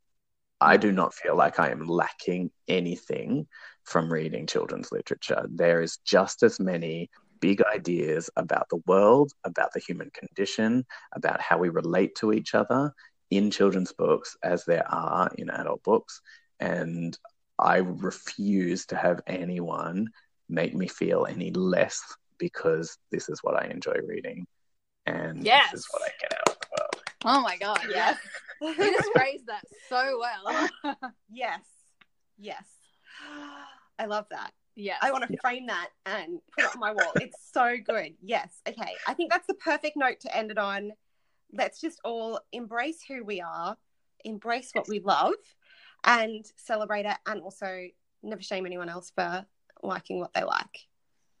I 0.59 0.77
do 0.77 0.91
not 0.91 1.13
feel 1.13 1.35
like 1.35 1.59
I 1.59 1.69
am 1.71 1.85
lacking 1.87 2.51
anything 2.67 3.47
from 3.83 4.11
reading 4.11 4.47
children's 4.47 4.91
literature. 4.91 5.45
There 5.49 5.81
is 5.81 5.97
just 5.97 6.41
as 6.43 6.59
many 6.59 7.09
big 7.41 7.61
ideas 7.61 8.29
about 8.37 8.69
the 8.69 8.81
world, 8.87 9.33
about 9.43 9.73
the 9.73 9.81
human 9.81 10.09
condition, 10.11 10.85
about 11.11 11.41
how 11.41 11.57
we 11.57 11.67
relate 11.67 12.15
to 12.15 12.31
each 12.31 12.55
other 12.55 12.93
in 13.29 13.51
children's 13.51 13.91
books 13.91 14.37
as 14.43 14.63
there 14.63 14.87
are 14.89 15.29
in 15.37 15.49
adult 15.49 15.83
books. 15.83 16.21
And 16.61 17.17
I 17.59 17.77
refuse 17.77 18.85
to 18.87 18.95
have 18.95 19.19
anyone 19.27 20.07
make 20.47 20.73
me 20.73 20.87
feel 20.87 21.25
any 21.25 21.51
less 21.51 22.01
because 22.37 22.97
this 23.11 23.29
is 23.29 23.39
what 23.43 23.55
I 23.55 23.67
enjoy 23.67 23.95
reading 24.05 24.45
and 25.05 25.43
yes. 25.43 25.71
this 25.71 25.81
is 25.81 25.87
what 25.91 26.01
I 26.03 26.11
get 26.19 26.33
out 26.33 26.49
of 26.49 26.59
the 26.59 26.67
world. 26.79 27.03
Oh 27.25 27.41
my 27.41 27.57
god. 27.57 27.81
Yes. 27.89 28.17
You 28.61 28.75
just 28.75 29.11
phrased 29.13 29.47
that 29.47 29.63
so 29.89 30.19
well. 30.19 30.95
yes. 31.29 31.61
Yes. 32.37 32.63
I 33.99 34.05
love 34.05 34.25
that. 34.31 34.51
Yeah. 34.75 34.95
I 35.01 35.11
want 35.11 35.29
to 35.29 35.37
frame 35.41 35.67
that 35.67 35.89
and 36.05 36.39
put 36.55 36.65
it 36.65 36.71
on 36.73 36.79
my 36.79 36.91
wall. 36.91 37.11
It's 37.15 37.49
so 37.51 37.75
good. 37.85 38.13
Yes. 38.21 38.61
Okay. 38.67 38.93
I 39.07 39.13
think 39.13 39.31
that's 39.31 39.47
the 39.47 39.53
perfect 39.55 39.97
note 39.97 40.21
to 40.21 40.35
end 40.35 40.51
it 40.51 40.57
on. 40.57 40.91
Let's 41.51 41.79
just 41.81 41.99
all 42.03 42.39
embrace 42.51 42.99
who 43.07 43.23
we 43.23 43.41
are, 43.41 43.77
embrace 44.23 44.71
what 44.73 44.87
we 44.87 44.99
love, 44.99 45.33
and 46.03 46.45
celebrate 46.55 47.05
it, 47.05 47.17
and 47.27 47.41
also 47.41 47.87
never 48.23 48.41
shame 48.41 48.65
anyone 48.65 48.89
else 48.89 49.11
for 49.13 49.45
liking 49.83 50.19
what 50.19 50.33
they 50.33 50.43
like. 50.43 50.87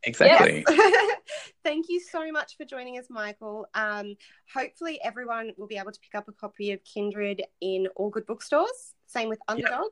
Exactly. 0.05 0.63
Yes. 0.67 1.17
Thank 1.63 1.87
you 1.89 1.99
so 1.99 2.31
much 2.31 2.57
for 2.57 2.65
joining 2.65 2.99
us, 2.99 3.05
Michael. 3.09 3.67
Um, 3.73 4.15
hopefully, 4.53 4.99
everyone 5.03 5.51
will 5.57 5.67
be 5.67 5.77
able 5.77 5.91
to 5.91 5.99
pick 5.99 6.15
up 6.15 6.27
a 6.27 6.33
copy 6.33 6.71
of 6.71 6.83
Kindred 6.83 7.43
in 7.61 7.87
all 7.95 8.09
good 8.09 8.25
bookstores. 8.25 8.93
Same 9.07 9.29
with 9.29 9.39
Underdog. 9.47 9.91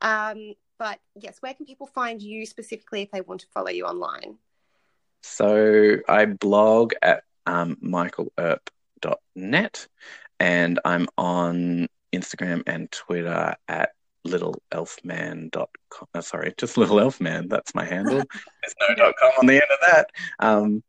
Um, 0.00 0.54
but 0.78 1.00
yes, 1.16 1.38
where 1.40 1.54
can 1.54 1.66
people 1.66 1.88
find 1.88 2.22
you 2.22 2.46
specifically 2.46 3.02
if 3.02 3.10
they 3.10 3.20
want 3.20 3.40
to 3.40 3.48
follow 3.52 3.70
you 3.70 3.84
online? 3.84 4.38
So 5.22 5.96
I 6.08 6.26
blog 6.26 6.92
at 7.02 7.24
um, 7.46 7.76
michaelearp.net 7.82 9.88
and 10.38 10.78
I'm 10.84 11.08
on 11.18 11.88
Instagram 12.12 12.62
and 12.66 12.92
Twitter 12.92 13.56
at 13.66 13.90
littleelfman.com. 14.26 16.08
Uh, 16.14 16.20
sorry, 16.20 16.54
just 16.56 16.76
littleelfman. 16.76 17.48
That's 17.48 17.74
my 17.74 17.84
handle. 17.84 18.18
There's 18.62 18.74
no 18.88 18.94
dot 18.94 19.14
com 19.18 19.32
on 19.38 19.46
the 19.46 19.54
end 19.54 19.62
of 19.70 19.78
that. 19.90 20.10
Um, 20.38 20.82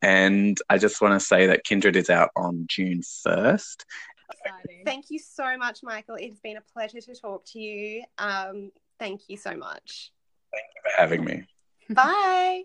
and 0.00 0.58
I 0.70 0.78
just 0.78 1.00
want 1.00 1.20
to 1.20 1.26
say 1.26 1.46
that 1.46 1.64
Kindred 1.64 1.96
is 1.96 2.08
out 2.08 2.30
on 2.36 2.66
June 2.68 3.00
1st. 3.00 3.84
Exciting. 4.30 4.82
Thank 4.84 5.06
you 5.10 5.18
so 5.18 5.56
much, 5.56 5.80
Michael. 5.82 6.16
It's 6.18 6.38
been 6.40 6.56
a 6.56 6.62
pleasure 6.72 7.00
to 7.00 7.14
talk 7.14 7.44
to 7.46 7.58
you. 7.58 8.04
Um, 8.18 8.70
thank 8.98 9.22
you 9.28 9.36
so 9.36 9.56
much. 9.56 10.12
Thank 10.52 10.66
you 10.74 10.82
for 10.82 11.00
having 11.00 11.24
me. 11.24 11.44
Bye. 11.90 12.62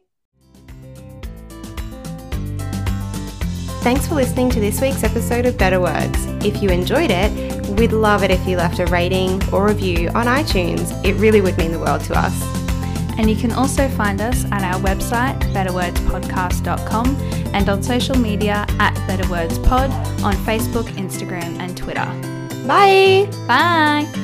Thanks 3.84 4.08
for 4.08 4.16
listening 4.16 4.50
to 4.52 4.62
this 4.62 4.80
week's 4.80 5.04
episode 5.04 5.46
of 5.46 5.58
Better 5.58 5.82
Words. 5.82 6.26
If 6.46 6.64
you 6.64 6.70
enjoyed 6.70 7.12
it, 7.12 7.70
we'd 7.78 7.92
love 7.92 8.24
it 8.24 8.32
if 8.32 8.48
you 8.48 8.56
left 8.56 8.80
a 8.80 8.86
rating 8.86 9.42
or 9.54 9.68
review 9.68 10.08
on 10.16 10.26
iTunes. 10.26 10.90
It 11.06 11.16
really 11.16 11.42
would 11.42 11.58
mean 11.58 11.74
the 11.74 11.80
world 11.80 12.00
to 12.06 12.18
us. 12.18 12.34
And 13.18 13.30
you 13.30 13.36
can 13.36 13.52
also 13.52 13.90
find 13.90 14.22
us 14.22 14.46
at 14.54 14.64
our 14.64 14.80
website, 14.80 15.38
betterwordspodcast.com, 15.54 17.16
and 17.54 17.68
on 17.68 17.84
social 17.84 18.18
media 18.18 18.66
at 18.80 18.96
betterwordspod 19.06 19.92
on 20.24 20.34
Facebook, 20.46 20.86
Instagram, 20.94 21.60
and 21.60 21.76
Twitter. 21.76 22.06
Bye. 22.66 23.30
Bye! 23.48 24.23